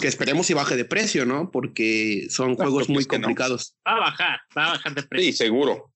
que 0.00 0.08
esperemos 0.08 0.48
y 0.50 0.54
baje 0.54 0.76
de 0.76 0.84
precio, 0.84 1.26
¿no? 1.26 1.50
Porque 1.50 2.26
son 2.30 2.54
juegos 2.56 2.88
muy 2.88 3.04
complicados. 3.04 3.76
Va 3.86 3.96
a 3.96 4.00
bajar, 4.00 4.40
va 4.56 4.66
a 4.66 4.68
bajar 4.70 4.94
de 4.94 5.02
precio. 5.02 5.32
Sí, 5.32 5.36
seguro. 5.36 5.92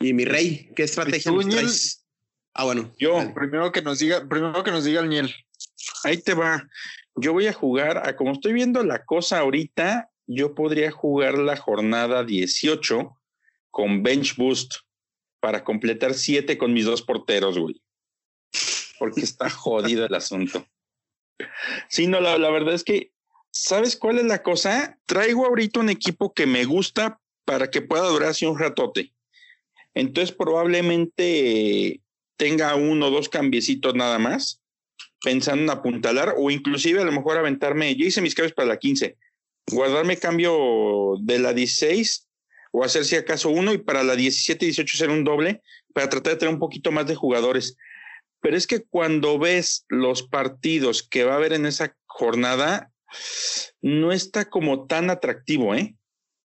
Y 0.00 0.12
mi 0.12 0.24
rey, 0.24 0.70
¿qué 0.74 0.82
estrategia 0.84 1.32
nos 1.32 1.48
traes? 1.48 2.06
Ah, 2.54 2.64
bueno. 2.64 2.92
Yo. 2.98 3.32
Primero 3.34 3.70
que 3.72 3.82
nos 3.82 3.98
diga, 3.98 4.26
primero 4.28 4.62
que 4.64 4.70
nos 4.70 4.84
diga 4.84 5.00
el 5.00 5.08
Niel. 5.08 5.34
Ahí 6.04 6.18
te 6.18 6.34
va. 6.34 6.66
Yo 7.14 7.32
voy 7.32 7.46
a 7.46 7.52
jugar, 7.52 8.06
a 8.06 8.16
como 8.16 8.32
estoy 8.32 8.52
viendo 8.52 8.82
la 8.82 9.04
cosa 9.04 9.38
ahorita, 9.38 10.10
yo 10.26 10.54
podría 10.54 10.90
jugar 10.90 11.38
la 11.38 11.56
jornada 11.56 12.24
18 12.24 13.16
con 13.70 14.02
Bench 14.02 14.36
Boost 14.36 14.76
para 15.40 15.64
completar 15.64 16.14
7 16.14 16.58
con 16.58 16.72
mis 16.72 16.84
dos 16.84 17.02
porteros, 17.02 17.58
güey. 17.58 17.80
Porque 18.98 19.20
está 19.20 19.50
jodido 19.50 20.06
el 20.06 20.14
asunto. 20.14 20.66
Sí, 21.88 22.06
no, 22.06 22.20
la, 22.20 22.50
verdad 22.50 22.74
es 22.74 22.84
que, 22.84 23.12
¿sabes 23.50 23.96
cuál 23.96 24.18
es 24.18 24.24
la 24.24 24.42
cosa? 24.42 24.98
Traigo 25.06 25.46
ahorita 25.46 25.80
un 25.80 25.90
equipo 25.90 26.32
que 26.32 26.46
me 26.46 26.64
gusta 26.64 27.20
para 27.44 27.70
que 27.70 27.82
pueda 27.82 28.08
durar 28.08 28.30
así 28.30 28.46
un 28.46 28.58
ratote. 28.58 29.12
Entonces 29.94 30.34
probablemente 30.34 32.00
tenga 32.36 32.74
uno 32.74 33.06
o 33.06 33.10
dos 33.10 33.28
cambiecitos 33.28 33.94
nada 33.94 34.18
más, 34.18 34.60
pensando 35.22 35.62
en 35.62 35.70
apuntalar 35.70 36.34
o 36.36 36.50
inclusive 36.50 37.00
a 37.00 37.04
lo 37.04 37.12
mejor 37.12 37.38
aventarme, 37.38 37.94
yo 37.96 38.06
hice 38.06 38.20
mis 38.20 38.34
cambios 38.34 38.52
para 38.52 38.68
la 38.68 38.78
15, 38.78 39.16
guardarme 39.70 40.18
cambio 40.18 41.16
de 41.20 41.38
la 41.38 41.54
16 41.54 42.28
o 42.72 42.84
hacer 42.84 43.06
si 43.06 43.16
acaso 43.16 43.48
uno 43.48 43.72
y 43.72 43.78
para 43.78 44.02
la 44.02 44.16
17 44.16 44.64
y 44.64 44.68
18 44.68 44.96
hacer 44.96 45.10
un 45.10 45.24
doble 45.24 45.62
para 45.94 46.10
tratar 46.10 46.34
de 46.34 46.40
tener 46.40 46.54
un 46.54 46.60
poquito 46.60 46.92
más 46.92 47.06
de 47.06 47.14
jugadores. 47.14 47.76
Pero 48.46 48.56
es 48.56 48.68
que 48.68 48.84
cuando 48.84 49.40
ves 49.40 49.86
los 49.88 50.22
partidos 50.22 51.02
que 51.02 51.24
va 51.24 51.32
a 51.32 51.36
haber 51.36 51.52
en 51.52 51.66
esa 51.66 51.96
jornada 52.06 52.92
no 53.82 54.12
está 54.12 54.48
como 54.48 54.86
tan 54.86 55.10
atractivo, 55.10 55.74
¿eh? 55.74 55.96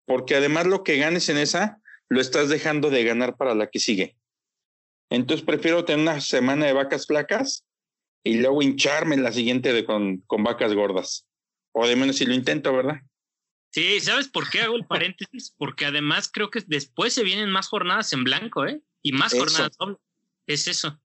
Porque 0.07 0.33
además 0.33 0.65
lo 0.65 0.83
que 0.83 0.97
ganes 0.97 1.29
en 1.29 1.37
esa 1.37 1.77
lo 2.09 2.19
estás 2.19 2.49
dejando 2.49 2.89
de 2.89 3.03
ganar 3.03 3.37
para 3.37 3.53
la 3.53 3.69
que 3.69 3.77
sigue. 3.77 4.17
Entonces 5.11 5.45
prefiero 5.45 5.85
tener 5.85 6.01
una 6.01 6.19
semana 6.19 6.65
de 6.65 6.73
vacas 6.73 7.05
flacas 7.05 7.63
y 8.23 8.39
luego 8.39 8.63
hincharme 8.63 9.13
en 9.13 9.21
la 9.21 9.31
siguiente 9.31 9.71
de 9.71 9.85
con, 9.85 10.21
con 10.21 10.43
vacas 10.43 10.73
gordas. 10.73 11.27
O 11.73 11.85
de 11.85 11.95
menos 11.95 12.15
si 12.15 12.25
lo 12.25 12.33
intento, 12.33 12.75
¿verdad? 12.75 13.01
Sí, 13.69 13.99
¿sabes 13.99 14.29
por 14.29 14.49
qué 14.49 14.61
hago 14.61 14.77
el 14.77 14.87
paréntesis? 14.87 15.53
Porque 15.59 15.85
además 15.85 16.27
creo 16.33 16.49
que 16.49 16.63
después 16.65 17.13
se 17.13 17.23
vienen 17.23 17.51
más 17.51 17.67
jornadas 17.67 18.13
en 18.13 18.23
blanco, 18.23 18.65
¿eh? 18.65 18.81
Y 19.03 19.11
más 19.11 19.31
jornadas 19.31 19.77
dobles. 19.77 19.99
Es 20.47 20.67
eso. 20.67 20.99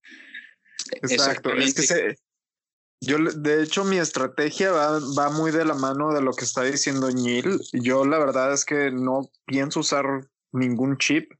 Exacto. 1.03 1.53
Es 1.55 1.75
que 1.75 2.17
yo, 3.01 3.19
de 3.19 3.63
hecho, 3.63 3.85
mi 3.85 3.99
estrategia 3.99 4.73
va, 4.73 4.99
va 5.17 5.31
muy 5.31 5.51
de 5.53 5.65
la 5.65 5.75
mano 5.75 6.13
de 6.13 6.21
lo 6.21 6.33
que 6.33 6.45
está 6.45 6.63
diciendo 6.63 7.11
Neil. 7.11 7.61
Yo 7.73 8.05
la 8.05 8.19
verdad 8.19 8.53
es 8.53 8.65
que 8.65 8.91
no 8.91 9.31
pienso 9.47 9.81
usar 9.81 10.29
ningún 10.53 10.99
chip 10.99 11.33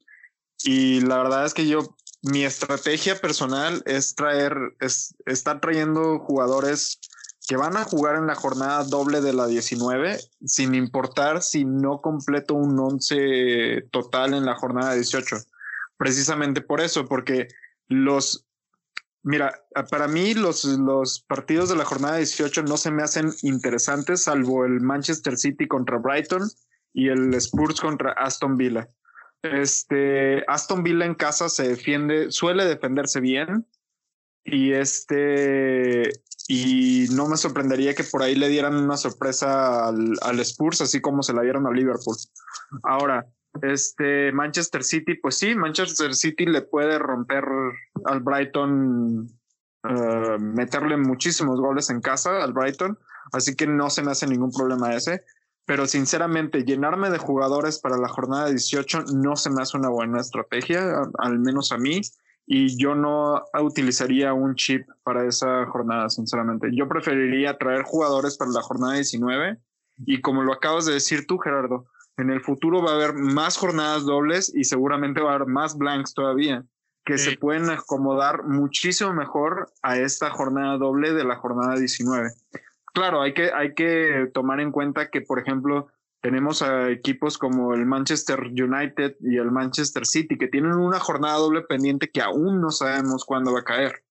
y 0.63 1.01
la 1.01 1.19
verdad 1.19 1.47
es 1.47 1.55
que 1.55 1.67
yo 1.67 1.97
mi 2.23 2.45
estrategia 2.45 3.21
personal 3.21 3.83
es 3.87 4.15
traer, 4.15 4.57
es 4.81 5.15
estar 5.27 5.61
trayendo 5.61 6.19
jugadores 6.19 6.99
que 7.47 7.57
van 7.57 7.77
a 7.77 7.85
jugar 7.85 8.17
en 8.17 8.27
la 8.27 8.35
jornada 8.35 8.85
doble 8.85 9.21
de 9.21 9.33
la 9.33 9.47
19, 9.47 10.19
sin 10.45 10.75
importar 10.75 11.43
si 11.43 11.65
no 11.65 12.03
completo 12.03 12.55
un 12.55 12.79
11 12.79 13.89
total 13.91 14.35
en 14.35 14.45
la 14.45 14.55
jornada 14.57 14.95
18. 14.95 15.37
Precisamente 15.97 16.61
por 16.61 16.81
eso, 16.81 17.07
porque 17.07 17.49
los, 17.89 18.47
mira, 19.23 19.65
para 19.91 20.09
mí 20.09 20.35
los, 20.35 20.65
los 20.65 21.21
partidos 21.21 21.69
de 21.69 21.77
la 21.77 21.85
jornada 21.85 22.17
18 22.17 22.63
no 22.63 22.77
se 22.77 22.91
me 22.91 23.03
hacen 23.03 23.33
interesantes, 23.43 24.23
salvo 24.23 24.65
el 24.65 24.81
Manchester 24.81 25.37
City 25.37 25.67
contra 25.67 25.99
Brighton 25.99 26.49
y 26.93 27.09
el 27.09 27.35
Spurs 27.35 27.81
contra 27.81 28.13
Aston 28.13 28.57
Villa. 28.57 28.89
Este, 29.43 30.45
Aston 30.49 30.83
Villa 30.83 31.05
en 31.05 31.15
casa 31.15 31.49
se 31.49 31.69
defiende, 31.69 32.31
suele 32.31 32.65
defenderse 32.65 33.21
bien. 33.21 33.67
Y 34.45 34.73
este, 34.73 36.11
y 36.49 37.07
no 37.13 37.29
me 37.29 37.37
sorprendería 37.37 37.95
que 37.95 38.05
por 38.05 38.23
ahí 38.23 38.35
le 38.35 38.49
dieran 38.49 38.75
una 38.75 38.97
sorpresa 38.97 39.87
al, 39.87 40.15
al 40.23 40.41
Spurs, 40.41 40.81
así 40.81 41.03
como 41.03 41.23
se 41.23 41.35
la 41.35 41.43
dieron 41.43 41.67
a 41.67 41.71
Liverpool. 41.71 42.17
Ahora, 42.83 43.27
este 43.63 44.33
Manchester 44.33 44.85
City, 44.85 45.15
pues 45.15 45.37
sí, 45.37 45.55
Manchester 45.55 46.15
City 46.15 46.47
le 46.47 46.63
puede 46.63 46.99
romper 46.99 47.45
al 48.05 48.21
Brighton, 48.21 49.29
uh, 49.85 50.39
meterle 50.39 50.97
muchísimos 50.97 51.61
goles 51.61 51.91
en 51.91 52.01
casa 52.01 52.43
al 52.43 52.53
Brighton, 52.53 52.99
así 53.33 53.55
que 53.57 53.67
no 53.67 53.91
se 53.91 54.03
me 54.03 54.13
hace 54.13 54.27
ningún 54.27 54.53
problema 54.53 54.95
ese 54.95 55.23
pero 55.69 55.87
sinceramente 55.87 56.65
llenarme 56.65 57.11
de 57.11 57.19
jugadores 57.19 57.79
para 57.79 57.99
la 57.99 58.09
jornada 58.09 58.49
18 58.49 59.03
no 59.17 59.37
se 59.37 59.51
me 59.51 59.61
hace 59.61 59.77
una 59.77 59.91
buena 59.91 60.19
estrategia, 60.19 61.03
al 61.19 61.39
menos 61.41 61.73
a 61.73 61.77
mí, 61.77 62.01
y 62.47 62.79
yo 62.83 62.95
no 62.95 63.43
utilizaría 63.61 64.33
un 64.33 64.55
chip 64.55 64.89
para 65.03 65.29
esa 65.29 65.67
jornada, 65.67 66.09
sinceramente. 66.09 66.71
Yo 66.73 66.89
preferiría 66.89 67.59
traer 67.59 67.83
jugadores 67.83 68.39
para 68.39 68.51
la 68.51 68.63
jornada 68.63 68.95
19 68.95 69.59
y 70.07 70.23
como 70.23 70.43
lo 70.43 70.55
acabas 70.55 70.87
de 70.87 70.95
decir 70.95 71.27
tú, 71.27 71.37
Gerardo, 71.37 71.85
en 72.19 72.31
el 72.31 72.43
futuro 72.43 72.83
va 72.83 72.93
a 72.93 72.95
haber 72.95 73.15
más 73.15 73.57
jornadas 73.57 74.05
dobles 74.05 74.53
y 74.55 74.65
seguramente 74.65 75.21
va 75.21 75.33
a 75.33 75.35
haber 75.37 75.49
más 75.49 75.77
blanks 75.77 76.15
todavía 76.15 76.65
que 77.05 77.17
se 77.17 77.39
pueden 77.39 77.71
acomodar 77.71 78.45
muchísimo 78.45 79.15
mejor 79.15 79.73
a 79.81 79.97
esta 79.97 80.29
jornada 80.29 80.77
doble 80.77 81.15
de 81.15 81.25
la 81.25 81.37
jornada 81.37 81.77
19 81.77 82.29
claro, 82.99 83.23
hay 83.23 83.33
que, 83.33 83.51
hay 83.53 83.75
que 83.75 84.29
tomar 84.35 84.61
en 84.61 84.73
cuenta 84.73 85.09
que, 85.09 85.21
por 85.21 85.39
ejemplo, 85.39 85.89
tenemos 86.21 86.63
a 86.63 86.91
equipos 86.91 87.39
como 87.39 87.75
el 87.75 87.87
Manchester 87.87 88.41
United 88.41 89.17
y 89.21 89.37
el 89.37 89.53
Manchester 89.53 90.05
City 90.05 90.37
que 90.37 90.49
tienen 90.49 90.73
una 90.73 90.99
jornada 90.99 91.37
doble 91.37 91.63
pendiente 91.63 92.11
que 92.11 92.21
aún 92.21 92.61
no 92.61 92.71
sabemos 92.71 93.25
cuándo 93.25 93.53
va 93.53 93.61
a 93.61 93.65
caer. 93.65 94.03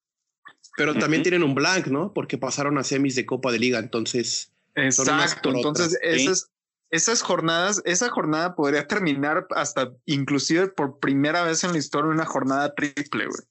Pero 0.77 0.93
también 0.93 1.23
tienen 1.23 1.43
un 1.43 1.53
blank, 1.53 1.87
¿no? 1.87 2.13
Porque 2.13 2.37
pasaron 2.37 2.77
a 2.77 2.83
semis 2.83 3.15
de 3.15 3.25
Copa 3.25 3.51
de 3.51 3.59
Liga, 3.59 3.79
entonces. 3.79 4.53
Exacto, 4.75 5.49
entonces 5.49 5.99
esas, 6.01 6.51
esas 6.89 7.21
jornadas, 7.21 7.81
esa 7.85 8.09
jornada 8.09 8.55
podría 8.55 8.87
terminar 8.87 9.47
hasta 9.51 9.93
inclusive 10.05 10.69
por 10.69 10.99
primera 10.99 11.43
vez 11.43 11.63
en 11.63 11.73
la 11.73 11.77
historia 11.79 12.11
una 12.11 12.25
jornada 12.25 12.73
triple, 12.75 13.27
güey. 13.27 13.41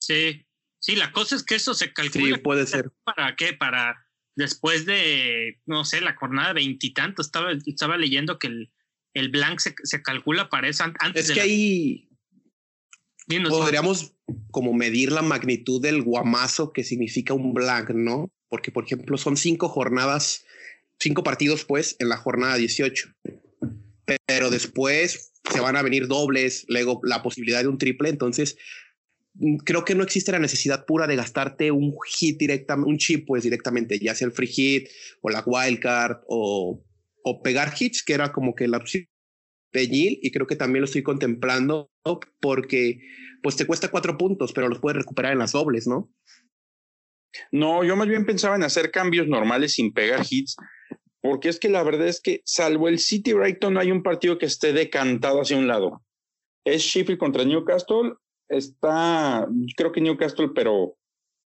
Sí, 0.00 0.48
Sí, 0.80 0.96
la 0.96 1.12
cosa 1.12 1.36
es 1.36 1.42
que 1.42 1.56
eso 1.56 1.74
se 1.74 1.92
calcula. 1.92 2.36
Sí, 2.36 2.42
puede 2.42 2.66
ser. 2.66 2.92
¿Para 3.04 3.34
qué? 3.36 3.52
Para 3.52 4.06
después 4.36 4.86
de, 4.86 5.60
no 5.66 5.84
sé, 5.84 6.00
la 6.00 6.14
jornada 6.14 6.52
veintitantos. 6.52 7.26
Estaba, 7.26 7.52
estaba 7.66 7.96
leyendo 7.96 8.38
que 8.38 8.46
el, 8.46 8.72
el 9.14 9.30
blank 9.30 9.58
se, 9.58 9.74
se 9.82 10.02
calcula 10.02 10.48
para 10.48 10.68
eso 10.68 10.84
antes. 10.84 11.28
Es 11.28 11.32
que 11.32 11.40
ahí 11.40 12.08
podríamos 13.48 14.14
como 14.50 14.72
medir 14.72 15.10
la 15.10 15.22
magnitud 15.22 15.82
del 15.82 16.02
guamazo 16.02 16.72
que 16.72 16.84
significa 16.84 17.34
un 17.34 17.52
blank, 17.52 17.90
¿no? 17.90 18.30
Porque, 18.48 18.70
por 18.70 18.84
ejemplo, 18.84 19.18
son 19.18 19.36
cinco 19.36 19.68
jornadas, 19.68 20.44
cinco 21.00 21.22
partidos, 21.22 21.64
pues, 21.64 21.96
en 21.98 22.08
la 22.08 22.16
jornada 22.16 22.56
18. 22.56 23.14
Pero 24.26 24.50
después 24.50 25.32
se 25.50 25.60
van 25.60 25.76
a 25.76 25.82
venir 25.82 26.08
dobles, 26.08 26.64
luego 26.68 27.00
la 27.04 27.22
posibilidad 27.22 27.62
de 27.62 27.68
un 27.68 27.78
triple. 27.78 28.08
Entonces, 28.08 28.56
creo 29.64 29.84
que 29.84 29.94
no 29.94 30.02
existe 30.02 30.32
la 30.32 30.38
necesidad 30.38 30.84
pura 30.86 31.06
de 31.06 31.16
gastarte 31.16 31.70
un 31.70 31.94
hit 32.06 32.38
directamente, 32.38 32.90
un 32.90 32.98
chip, 32.98 33.26
pues 33.26 33.42
directamente, 33.42 33.98
ya 33.98 34.14
sea 34.14 34.26
el 34.26 34.32
free 34.32 34.48
hit 34.48 34.88
o 35.20 35.30
la 35.30 35.42
wildcard 35.44 36.22
o, 36.26 36.84
o 37.22 37.42
pegar 37.42 37.72
hits, 37.78 38.02
que 38.02 38.14
era 38.14 38.32
como 38.32 38.54
que 38.54 38.68
la 38.68 38.78
opción 38.78 39.06
de 39.72 39.88
y 39.90 40.30
creo 40.30 40.46
que 40.46 40.56
también 40.56 40.80
lo 40.80 40.86
estoy 40.86 41.02
contemplando 41.02 41.90
porque 42.40 43.00
pues 43.42 43.56
te 43.56 43.66
cuesta 43.66 43.90
cuatro 43.90 44.16
puntos, 44.16 44.52
pero 44.52 44.68
los 44.68 44.80
puedes 44.80 44.98
recuperar 44.98 45.32
en 45.32 45.38
las 45.38 45.52
dobles, 45.52 45.86
¿no? 45.86 46.12
No, 47.52 47.84
yo 47.84 47.94
más 47.94 48.08
bien 48.08 48.24
pensaba 48.24 48.56
en 48.56 48.62
hacer 48.62 48.90
cambios 48.90 49.28
normales 49.28 49.74
sin 49.74 49.92
pegar 49.92 50.24
hits, 50.28 50.56
porque 51.20 51.48
es 51.48 51.58
que 51.58 51.68
la 51.68 51.82
verdad 51.82 52.08
es 52.08 52.20
que 52.20 52.42
salvo 52.44 52.88
el 52.88 52.98
City 52.98 53.32
Brighton 53.32 53.74
no 53.74 53.80
hay 53.80 53.90
un 53.90 54.02
partido 54.02 54.38
que 54.38 54.46
esté 54.46 54.72
decantado 54.72 55.40
hacia 55.40 55.56
un 55.56 55.66
lado. 55.66 56.02
Es 56.64 56.82
Sheffield 56.82 57.18
contra 57.18 57.44
Newcastle 57.44 58.14
está, 58.48 59.46
creo 59.76 59.92
que 59.92 60.00
Newcastle, 60.00 60.50
pero 60.54 60.96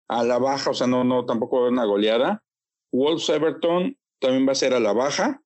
a 0.09 0.25
la 0.25 0.39
baja, 0.39 0.71
o 0.71 0.75
sea, 0.75 0.87
no, 0.87 1.05
no, 1.05 1.25
tampoco 1.25 1.69
una 1.69 1.85
goleada. 1.85 2.43
Wolves 2.93 3.29
Everton 3.29 3.97
también 4.21 4.47
va 4.47 4.53
a 4.53 4.57
ser 4.57 4.75
a 4.75 4.81
la 4.81 4.93
baja. 4.93 5.41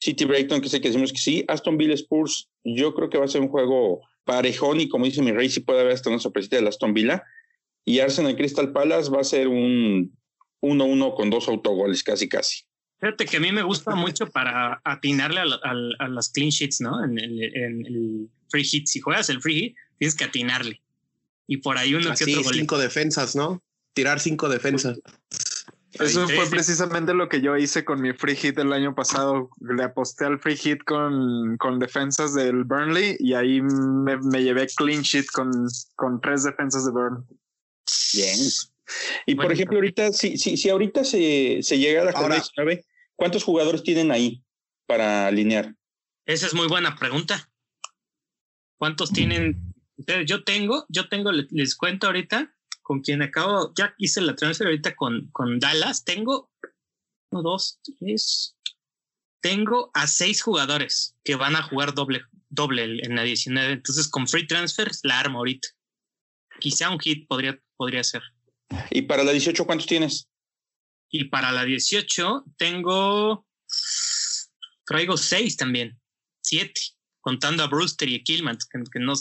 City 0.00 0.24
Brighton, 0.24 0.60
que 0.60 0.68
sé 0.68 0.80
que 0.80 0.88
decimos 0.88 1.12
que 1.12 1.18
sí. 1.18 1.44
Aston 1.48 1.76
Villa 1.76 1.94
Spurs, 1.94 2.48
yo 2.64 2.94
creo 2.94 3.10
que 3.10 3.18
va 3.18 3.24
a 3.24 3.28
ser 3.28 3.40
un 3.40 3.48
juego 3.48 4.00
parejón 4.24 4.80
y 4.80 4.88
como 4.88 5.04
dice 5.04 5.22
mi 5.22 5.32
rey, 5.32 5.48
sí 5.48 5.60
puede 5.60 5.80
haber 5.80 5.94
hasta 5.94 6.10
una 6.10 6.18
sorpresita 6.18 6.60
de 6.60 6.68
Aston 6.68 6.94
Villa. 6.94 7.24
Y 7.84 8.00
Arsenal 8.00 8.36
Crystal 8.36 8.72
Palace 8.72 9.10
va 9.10 9.20
a 9.20 9.24
ser 9.24 9.48
un 9.48 10.16
1-1 10.62 11.14
con 11.14 11.30
dos 11.30 11.48
autogoles, 11.48 12.02
casi, 12.02 12.28
casi. 12.28 12.64
Fíjate 13.00 13.26
que 13.26 13.36
a 13.36 13.40
mí 13.40 13.52
me 13.52 13.62
gusta 13.62 13.94
mucho 13.94 14.26
para 14.26 14.80
atinarle 14.84 15.40
a, 15.40 16.08
las 16.08 16.30
clean 16.30 16.50
sheets, 16.50 16.80
¿no? 16.80 17.04
En 17.04 17.18
el, 17.18 17.42
en 17.54 17.86
el, 17.86 18.30
free 18.48 18.64
hit. 18.64 18.86
Si 18.86 19.00
juegas 19.00 19.28
el 19.28 19.40
free 19.40 19.54
hit, 19.54 19.76
tienes 19.98 20.14
que 20.14 20.24
atinarle 20.24 20.80
y 21.46 21.58
por 21.58 21.78
ahí 21.78 21.94
uno 21.94 22.10
Así, 22.10 22.24
que 22.24 22.38
otro 22.38 22.52
cinco 22.52 22.78
defensas, 22.78 23.36
¿no? 23.36 23.62
Tirar 23.92 24.20
cinco 24.20 24.48
defensas. 24.48 24.98
Eso 25.92 26.28
fue 26.28 26.46
precisamente 26.50 27.14
lo 27.14 27.28
que 27.28 27.40
yo 27.40 27.56
hice 27.56 27.84
con 27.84 28.02
mi 28.02 28.12
free 28.12 28.36
hit 28.36 28.58
el 28.58 28.72
año 28.72 28.94
pasado. 28.94 29.48
Le 29.60 29.82
aposté 29.82 30.26
al 30.26 30.38
free 30.38 30.56
hit 30.56 30.84
con, 30.84 31.56
con 31.56 31.78
defensas 31.78 32.34
del 32.34 32.64
Burnley 32.64 33.16
y 33.18 33.32
ahí 33.32 33.62
me, 33.62 34.18
me 34.18 34.42
llevé 34.42 34.66
clean 34.76 35.02
sheet 35.02 35.26
con, 35.32 35.50
con 35.94 36.20
tres 36.20 36.42
defensas 36.42 36.84
de 36.84 36.92
Burnley. 36.92 37.24
Bien. 38.12 38.38
Y 39.26 39.34
por 39.34 39.52
ejemplo, 39.52 39.76
ahorita, 39.78 40.12
si, 40.12 40.38
si, 40.38 40.56
si 40.56 40.68
ahorita 40.68 41.04
se, 41.04 41.62
se 41.62 41.78
llega 41.78 42.02
a 42.02 42.04
la 42.04 42.12
jornada 42.12 42.36
19, 42.36 42.84
¿cuántos 43.14 43.44
jugadores 43.44 43.82
tienen 43.82 44.10
ahí 44.10 44.42
para 44.86 45.26
alinear? 45.26 45.74
Esa 46.24 46.46
es 46.46 46.54
muy 46.54 46.68
buena 46.68 46.96
pregunta. 46.96 47.50
¿Cuántos 48.78 49.10
tienen 49.12 49.74
yo 50.26 50.44
tengo, 50.44 50.84
yo 50.88 51.08
tengo, 51.08 51.32
les, 51.32 51.74
cuento 51.74 52.06
ahorita, 52.06 52.54
con 52.82 53.00
quien 53.00 53.22
acabo, 53.22 53.72
ya 53.74 53.94
hice 53.98 54.20
la 54.20 54.36
transfer 54.36 54.66
ahorita 54.66 54.94
con, 54.94 55.28
con 55.32 55.58
Dallas, 55.58 56.04
tengo 56.04 56.50
uno, 57.30 57.42
dos, 57.42 57.80
tres, 57.98 58.56
tengo 59.40 59.90
a 59.94 60.06
seis 60.06 60.42
jugadores 60.42 61.16
que 61.24 61.34
van 61.34 61.56
a 61.56 61.62
jugar 61.62 61.94
doble, 61.94 62.22
doble 62.48 63.00
en 63.02 63.16
la 63.16 63.22
19. 63.22 63.72
Entonces, 63.72 64.08
con 64.08 64.28
free 64.28 64.46
transfers 64.46 65.00
la 65.02 65.18
armo 65.18 65.38
ahorita. 65.38 65.68
Quizá 66.60 66.90
un 66.90 66.98
hit 67.00 67.26
podría, 67.26 67.58
podría 67.76 68.04
ser. 68.04 68.22
¿Y 68.90 69.02
para 69.02 69.24
la 69.24 69.32
18 69.32 69.64
cuántos 69.66 69.86
tienes? 69.86 70.28
Y 71.10 71.24
para 71.24 71.52
la 71.52 71.64
18 71.64 72.44
tengo, 72.56 73.46
traigo 74.84 75.16
seis 75.16 75.56
también, 75.56 75.98
siete, 76.42 76.80
contando 77.20 77.62
a 77.62 77.68
Brewster 77.68 78.08
y 78.08 78.16
a 78.16 78.22
Killman, 78.22 78.58
que, 78.70 78.82
que 78.90 79.00
no, 79.00 79.14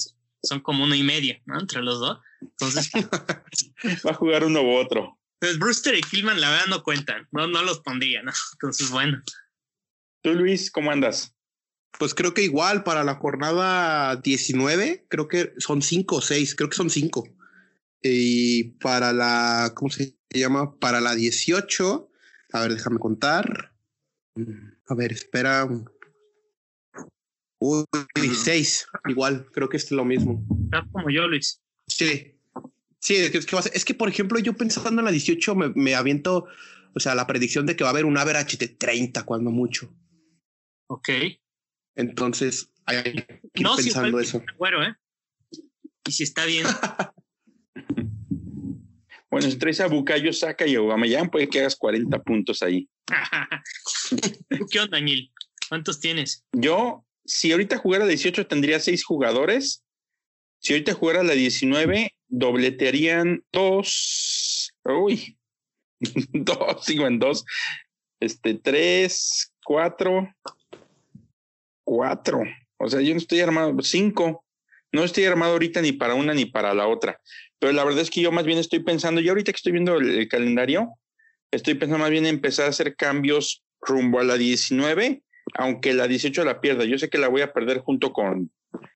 son 0.46 0.60
como 0.62 0.84
uno 0.84 0.96
y 0.96 1.04
medio, 1.04 1.36
¿no? 1.46 1.60
Entre 1.60 1.82
los 1.82 2.00
dos. 2.00 2.20
Entonces. 2.42 2.90
Va 4.06 4.12
a 4.12 4.16
jugar 4.16 4.44
uno 4.46 4.62
u 4.62 4.76
otro. 4.76 5.20
Pues 5.40 5.60
Brewster 5.60 5.96
y 5.96 6.02
Killman 6.02 6.40
la 6.40 6.50
verdad 6.50 6.66
no 6.68 6.84
cuentan, 6.84 7.28
no, 7.32 7.48
no 7.48 7.62
los 7.64 7.80
pondría, 7.80 8.24
¿no? 8.24 8.32
Entonces, 8.54 8.90
bueno. 8.90 9.22
Tú, 10.22 10.34
Luis, 10.34 10.72
¿cómo 10.72 10.92
andas? 10.92 11.34
Pues 11.98 12.14
creo 12.14 12.34
que 12.34 12.44
igual 12.44 12.84
para 12.84 13.04
la 13.04 13.16
jornada 13.16 14.18
19, 14.18 15.06
creo 15.08 15.28
que 15.28 15.54
son 15.60 15.82
5 15.82 16.16
o 16.16 16.22
6, 16.22 16.56
creo 16.56 16.70
que 16.70 16.76
son 16.76 16.90
5. 16.90 17.28
Y 18.08 18.66
para 18.80 19.12
la, 19.14 19.72
¿cómo 19.74 19.90
se 19.90 20.16
llama? 20.30 20.78
Para 20.78 21.02
la 21.02 21.16
18, 21.16 22.12
a 22.54 22.62
ver, 22.62 22.76
déjame 22.76 23.00
contar. 23.00 23.74
A 24.88 24.94
ver, 24.94 25.12
espera. 25.12 25.68
Uy, 27.60 27.84
6, 28.16 28.88
igual, 29.08 29.48
creo 29.52 29.70
que 29.70 29.78
es 29.78 29.90
lo 29.90 30.06
mismo. 30.06 30.46
Estás 30.66 30.84
como 30.92 31.10
yo, 31.10 31.28
Luis. 31.28 31.64
Sí. 31.88 32.38
Sí, 33.00 33.16
es 33.16 33.32
que, 33.32 33.40
es 33.40 33.46
que, 33.48 33.58
es 33.74 33.86
que, 33.86 33.96
por 33.96 34.10
ejemplo, 34.10 34.38
yo 34.38 34.54
pensando 34.54 35.02
en 35.02 35.06
la 35.06 35.12
18 35.12 35.56
me, 35.56 35.70
me 35.70 35.96
aviento, 35.96 36.46
o 36.94 37.00
sea, 37.00 37.16
la 37.16 37.26
predicción 37.26 37.66
de 37.66 37.76
que 37.76 37.84
va 37.84 37.90
a 37.90 37.94
haber 37.94 38.06
un 38.06 38.20
average 38.20 38.58
de 38.58 38.68
30 38.68 39.24
cuando 39.24 39.50
mucho. 39.50 39.92
Ok. 40.90 41.10
Entonces, 41.96 42.72
hay 42.86 43.02
que 43.02 43.42
ir 43.56 43.64
No, 43.64 43.78
si 43.78 43.86
pensando 43.86 44.12
fue 44.12 44.22
eso. 44.22 44.44
Bueno, 44.60 44.84
¿eh? 44.84 44.96
Y 46.08 46.12
si 46.12 46.22
está 46.22 46.46
bien. 46.46 46.68
Bueno, 49.36 49.52
si 49.52 49.58
traes 49.58 49.82
a 49.82 49.88
Bucayo, 49.88 50.32
saca 50.32 50.66
y 50.66 50.76
a 50.76 50.78
Aubameyang, 50.78 51.30
puede 51.30 51.50
que 51.50 51.60
hagas 51.60 51.76
40 51.76 52.24
puntos 52.24 52.64
ahí. 52.64 52.88
¿Tú 54.50 54.66
qué 54.72 54.80
onda, 54.80 55.02
Neil? 55.02 55.30
¿Cuántos 55.68 56.00
tienes? 56.00 56.46
Yo, 56.54 57.06
si 57.26 57.52
ahorita 57.52 57.78
jugara 57.78 58.06
la 58.06 58.12
18, 58.12 58.48
tendría 58.48 58.80
seis 58.80 59.04
jugadores. 59.04 59.84
Si 60.60 60.72
ahorita 60.72 60.94
jugara 60.94 61.22
la 61.22 61.34
19, 61.34 62.16
dobletearían 62.30 63.44
dos. 63.52 64.72
Uy, 64.86 65.38
dos, 66.32 66.86
sigo 66.86 67.06
en 67.06 67.20
dos. 67.20 67.44
Este, 68.22 68.54
tres, 68.54 69.54
cuatro, 69.66 70.34
cuatro. 71.84 72.42
O 72.78 72.88
sea, 72.90 73.02
yo 73.02 73.12
no 73.12 73.18
estoy 73.18 73.42
armado, 73.42 73.76
cinco. 73.82 74.45
No 74.96 75.04
estoy 75.04 75.26
armado 75.26 75.54
ahorita 75.54 75.82
ni 75.82 75.92
para 75.92 76.16
una 76.16 76.34
ni 76.34 76.46
para 76.46 76.74
la 76.74 76.88
otra. 76.88 77.20
Pero 77.60 77.74
la 77.74 77.84
verdad 77.84 78.02
es 78.02 78.10
que 78.10 78.22
yo 78.22 78.32
más 78.32 78.46
bien 78.46 78.58
estoy 78.58 78.80
pensando, 78.80 79.22
y 79.22 79.30
ahorita 79.30 79.52
que 79.52 79.58
estoy 79.58 79.74
viendo 79.74 79.98
el, 79.98 80.18
el 80.20 80.28
calendario, 80.28 80.94
estoy 81.52 81.76
pensando 81.76 82.00
más 82.04 82.12
bien 82.12 82.26
en 82.26 82.36
empezar 82.36 82.66
a 82.66 82.70
hacer 82.70 82.96
cambios 82.96 83.64
rumbo 83.82 84.20
a 84.20 84.24
la 84.24 84.36
19 84.36 85.22
aunque 85.54 85.94
la 85.94 86.08
18 86.08 86.44
la 86.44 86.62
pierda. 86.62 86.86
Yo 86.86 86.98
sé 86.98 87.10
que 87.10 87.18
la 87.18 87.28
voy 87.28 87.42
a 87.42 87.54
perder 87.54 87.80
junto 87.80 88.12
con 88.12 88.52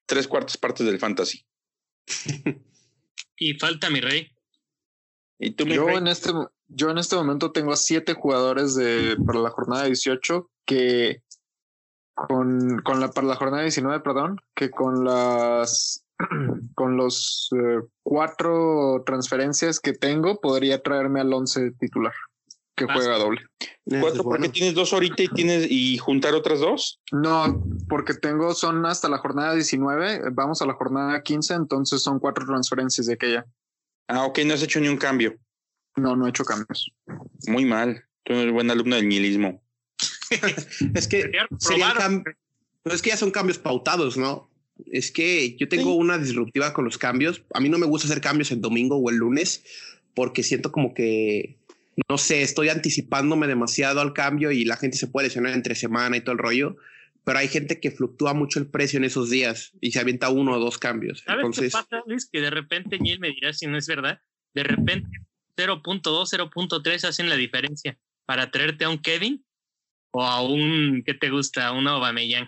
tres 0.06 0.28
cuartas 0.28 0.58
partes 0.58 0.86
del 0.86 1.00
fantasy. 1.00 1.46
Y 3.42 3.54
falta 3.54 3.90
mi 3.90 4.02
rey. 4.02 4.28
¿Y 5.40 5.52
tú, 5.52 5.66
mi 5.66 5.74
Yo 5.74 5.88
rey? 5.88 5.96
en, 5.96 6.08
este, 6.08 6.32
yo 6.68 6.90
en 6.90 6.98
este 6.98 7.16
momento 7.16 7.54
tengo 7.54 7.72
a 7.72 7.78
siete 7.78 8.14
jugadores 8.14 8.76
de, 8.76 9.16
para 9.26 9.40
la 9.40 9.50
jornada 9.50 9.86
18 9.86 10.52
que 10.66 11.24
con, 12.28 12.82
con 12.82 13.00
la, 13.00 13.12
para 13.12 13.28
la 13.28 13.36
jornada 13.36 13.64
19, 13.64 14.02
perdón, 14.02 14.42
que 14.56 14.70
con 14.70 15.04
las 15.06 16.04
con 16.76 16.98
los 16.98 17.50
eh, 17.56 17.80
cuatro 18.04 19.04
transferencias 19.06 19.80
que 19.80 19.94
tengo 19.94 20.42
podría 20.42 20.82
traerme 20.82 21.22
al 21.22 21.32
11 21.32 21.72
titular 21.80 22.14
que 22.80 22.86
Ah, 22.86 22.94
juega 22.94 23.18
doble. 23.18 23.42
¿Cuatro 24.00 24.24
porque 24.24 24.50
tienes 24.50 24.74
dos 24.74 24.94
ahorita 24.94 25.24
y 25.24 25.28
tienes 25.28 25.68
y 25.70 25.98
juntar 25.98 26.34
otras 26.34 26.62
dos? 26.62 27.00
No, 27.12 27.62
porque 27.90 28.14
tengo, 28.14 28.54
son 28.54 28.86
hasta 28.86 29.10
la 29.10 29.18
jornada 29.18 29.54
19, 29.54 30.30
vamos 30.32 30.62
a 30.62 30.66
la 30.66 30.74
jornada 30.74 31.22
15, 31.22 31.54
entonces 31.56 32.02
son 32.02 32.20
cuatro 32.20 32.46
transferencias 32.46 33.08
de 33.08 33.14
aquella. 33.14 33.46
Ah, 34.08 34.26
ok, 34.26 34.40
no 34.46 34.54
has 34.54 34.64
hecho 34.64 34.80
ni 34.80 34.88
un 34.88 34.98
cambio. 34.98 35.36
No, 35.98 36.16
no 36.16 36.26
he 36.26 36.30
hecho 36.30 36.46
cambios. 36.46 36.92
Muy 37.48 37.66
mal. 37.66 38.06
Tú 38.24 38.34
eres 38.34 38.54
buen 38.54 38.72
alumno 38.72 38.96
del 38.96 39.10
nihilismo. 39.10 39.62
Es 40.96 41.08
que 41.08 41.32
serían 41.60 42.24
pero 42.84 42.96
es 42.96 43.02
que 43.02 43.10
ya 43.10 43.18
son 43.18 43.32
cambios 43.32 43.58
pautados, 43.60 44.18
¿no? 44.18 44.50
Es 44.92 45.12
que 45.12 45.58
yo 45.58 45.68
tengo 45.68 45.92
Sí. 45.92 45.98
una 45.98 46.18
disruptiva 46.18 46.74
con 46.74 46.86
los 46.86 46.98
cambios. 46.98 47.44
A 47.54 47.60
mí 47.60 47.70
no 47.70 47.78
me 47.78 47.86
gusta 47.86 48.08
hacer 48.08 48.22
cambios 48.22 48.52
el 48.52 48.62
domingo 48.62 48.96
o 48.96 49.10
el 49.10 49.18
lunes 49.18 49.64
porque 50.14 50.44
siento 50.44 50.72
como 50.72 50.94
que, 50.94 51.58
no 52.10 52.18
sé, 52.18 52.42
estoy 52.42 52.70
anticipándome 52.70 53.48
demasiado 53.48 54.00
al 54.00 54.14
cambio 54.14 54.52
y 54.52 54.64
la 54.64 54.78
gente 54.78 54.98
se 54.98 55.08
puede 55.08 55.28
lesionar 55.28 55.54
entre 55.54 55.76
semana 55.76 56.16
y 56.18 56.22
todo 56.22 56.32
el 56.34 56.40
rollo. 56.40 56.78
Pero 57.26 57.40
hay 57.40 57.50
gente 57.50 57.80
que 57.82 57.92
fluctúa 57.92 58.34
mucho 58.34 58.60
el 58.60 58.68
precio 58.68 58.98
en 58.98 59.04
esos 59.04 59.30
días 59.30 59.74
y 59.82 59.92
se 59.92 60.00
avienta 60.00 60.30
uno 60.30 60.54
o 60.54 60.60
dos 60.60 60.78
cambios. 60.78 61.20
¿Sabes 61.26 61.46
Entonces, 61.46 61.74
qué 61.76 61.82
pasa, 61.84 62.04
Luis? 62.08 62.28
Que 62.32 62.40
de 62.40 62.50
repente 62.50 62.98
Neil 62.98 63.20
me 63.20 63.30
dirá 63.30 63.52
si 63.54 63.68
no 63.68 63.78
es 63.78 63.88
verdad. 63.88 64.22
De 64.54 64.64
repente 64.64 65.10
0.2, 65.58 66.02
0.3 66.02 67.04
hacen 67.04 67.30
la 67.30 67.36
diferencia 67.36 68.00
para 68.26 68.50
traerte 68.50 68.86
a 68.86 68.90
un 68.90 69.00
Kevin 69.00 69.44
o 70.12 70.24
a 70.24 70.42
un, 70.42 71.04
¿qué 71.06 71.14
te 71.14 71.30
gusta? 71.30 71.68
A 71.68 71.72
un 71.72 71.88
Aubameyang. 71.88 72.48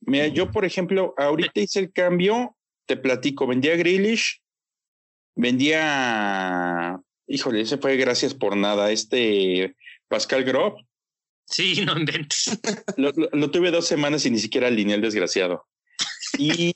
Mira, 0.00 0.26
yo, 0.28 0.50
por 0.50 0.64
ejemplo, 0.64 1.14
ahorita 1.18 1.60
hice 1.60 1.80
el 1.80 1.92
cambio, 1.92 2.56
te 2.86 2.96
platico, 2.96 3.46
vendía 3.46 3.76
Grealish, 3.76 4.40
vendía, 5.34 7.00
híjole, 7.26 7.60
ese 7.60 7.78
fue 7.78 7.96
gracias 7.96 8.34
por 8.34 8.56
nada, 8.56 8.90
este 8.90 9.76
Pascal 10.08 10.44
Grob, 10.44 10.76
Sí, 11.50 11.82
no 11.86 11.98
inventes. 11.98 12.58
lo, 12.96 13.10
lo- 13.12 13.30
lo 13.32 13.50
tuve 13.50 13.70
dos 13.70 13.86
semanas 13.86 14.24
y 14.26 14.30
ni 14.30 14.38
siquiera 14.38 14.68
alineé 14.68 14.96
el 14.96 15.00
desgraciado. 15.02 15.66
Y 16.38 16.74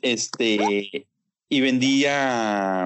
este, 0.00 1.06
y 1.48 1.60
vendía 1.60 2.84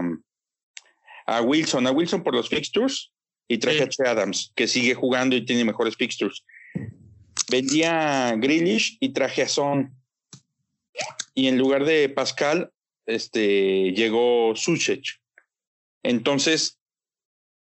a 1.26 1.40
Wilson, 1.42 1.86
a 1.86 1.90
Wilson 1.92 2.22
por 2.24 2.34
los 2.34 2.48
fixtures 2.48 3.12
y 3.48 3.58
traje 3.58 3.78
Sí. 3.78 3.84
a 3.84 3.88
Che 3.88 4.02
Adams, 4.08 4.52
que 4.54 4.66
sigue 4.66 4.94
jugando 4.94 5.36
y 5.36 5.44
tiene 5.44 5.64
mejores 5.64 5.96
fixtures. 5.96 6.44
Vendía 7.50 8.28
a 8.28 8.36
Grealish 8.36 8.96
y 9.00 9.10
traje 9.10 9.42
a 9.42 9.48
Son. 9.48 9.94
Y 11.34 11.48
en 11.48 11.58
lugar 11.58 11.84
de 11.84 12.08
Pascal, 12.08 12.70
este, 13.06 13.92
llegó 13.92 14.54
Suchek. 14.54 15.02
Entonces, 16.02 16.78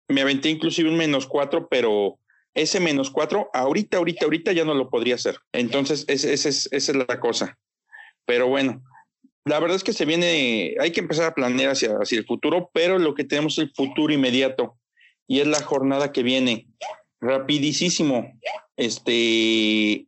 me 0.07 0.21
aventé 0.21 0.49
inclusive 0.49 0.89
un 0.89 0.97
menos 0.97 1.27
cuatro, 1.27 1.67
pero 1.69 2.19
ese 2.53 2.79
menos 2.79 3.11
cuatro, 3.11 3.49
ahorita, 3.53 3.97
ahorita, 3.97 4.25
ahorita 4.25 4.51
ya 4.53 4.65
no 4.65 4.73
lo 4.73 4.89
podría 4.89 5.15
hacer. 5.15 5.37
Entonces, 5.51 6.05
ese 6.07 6.33
es, 6.33 6.45
esa 6.45 6.91
es 6.91 6.95
la 6.95 7.19
cosa. 7.19 7.57
Pero 8.25 8.47
bueno, 8.47 8.81
la 9.45 9.59
verdad 9.59 9.75
es 9.75 9.83
que 9.83 9.93
se 9.93 10.05
viene, 10.05 10.75
hay 10.79 10.91
que 10.91 10.99
empezar 10.99 11.25
a 11.25 11.35
planear 11.35 11.71
hacia, 11.71 11.93
hacia 11.93 12.17
el 12.17 12.25
futuro, 12.25 12.69
pero 12.73 12.99
lo 12.99 13.13
que 13.13 13.23
tenemos 13.23 13.53
es 13.57 13.65
el 13.65 13.73
futuro 13.73 14.13
inmediato 14.13 14.77
y 15.27 15.39
es 15.41 15.47
la 15.47 15.61
jornada 15.61 16.11
que 16.11 16.23
viene. 16.23 16.67
Rapidísimo. 17.19 18.33
Este, 18.77 20.07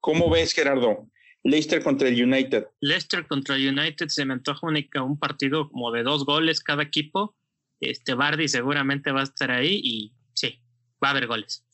¿cómo 0.00 0.30
ves, 0.30 0.52
Gerardo? 0.52 1.08
Leicester 1.44 1.82
contra 1.82 2.08
el 2.08 2.22
United. 2.22 2.66
Leicester 2.80 3.26
contra 3.26 3.56
United 3.56 4.08
se 4.08 4.24
me 4.24 4.34
antoja 4.34 4.66
única- 4.66 5.02
un 5.02 5.18
partido 5.18 5.68
como 5.70 5.90
de 5.90 6.02
dos 6.02 6.24
goles 6.24 6.60
cada 6.60 6.82
equipo. 6.82 7.34
Este 7.80 8.14
Bardi 8.14 8.46
seguramente 8.48 9.10
va 9.10 9.20
a 9.20 9.24
estar 9.24 9.50
ahí 9.50 9.80
y 9.82 10.12
sí, 10.34 10.60
va 11.02 11.08
a 11.08 11.10
haber 11.12 11.26
goles. 11.26 11.64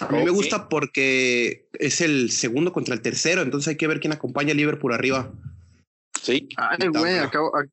a 0.00 0.08
mí 0.12 0.22
me 0.22 0.30
gusta 0.30 0.68
porque 0.68 1.68
es 1.72 2.00
el 2.00 2.30
segundo 2.30 2.72
contra 2.72 2.94
el 2.94 3.02
tercero. 3.02 3.42
Entonces 3.42 3.68
hay 3.68 3.76
que 3.76 3.86
ver 3.88 3.98
quién 4.00 4.12
acompaña 4.12 4.52
a 4.52 4.54
Liverpool 4.56 4.92
arriba. 4.92 5.32
Sí. 6.22 6.48
Ay, 6.56 6.88
güey, 6.88 7.18
acabo, 7.18 7.50
ac- 7.52 7.70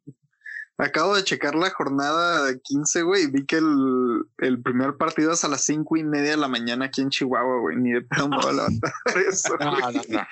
acabo 0.78 1.16
de 1.16 1.24
checar 1.24 1.56
la 1.56 1.70
jornada 1.70 2.54
15, 2.64 3.02
güey, 3.04 3.24
y 3.24 3.28
vi 3.28 3.46
que 3.46 3.58
el, 3.58 4.24
el 4.40 4.62
primer 4.62 4.98
partido 4.98 5.32
es 5.32 5.44
a 5.44 5.48
las 5.48 5.64
cinco 5.64 5.98
y 5.98 6.04
media 6.04 6.32
de 6.32 6.38
la 6.38 6.48
mañana 6.48 6.86
aquí 6.86 7.02
en 7.02 7.10
Chihuahua, 7.10 7.60
güey, 7.60 7.78
ni 7.78 7.92
de 7.94 8.02
pedo 8.02 8.28
me 8.28 8.38
voy 8.38 8.50
a 8.50 8.54
levantar 8.54 8.94
eso. 9.30 9.56
No, 9.60 9.80
no, 9.80 10.02
no. 10.10 10.28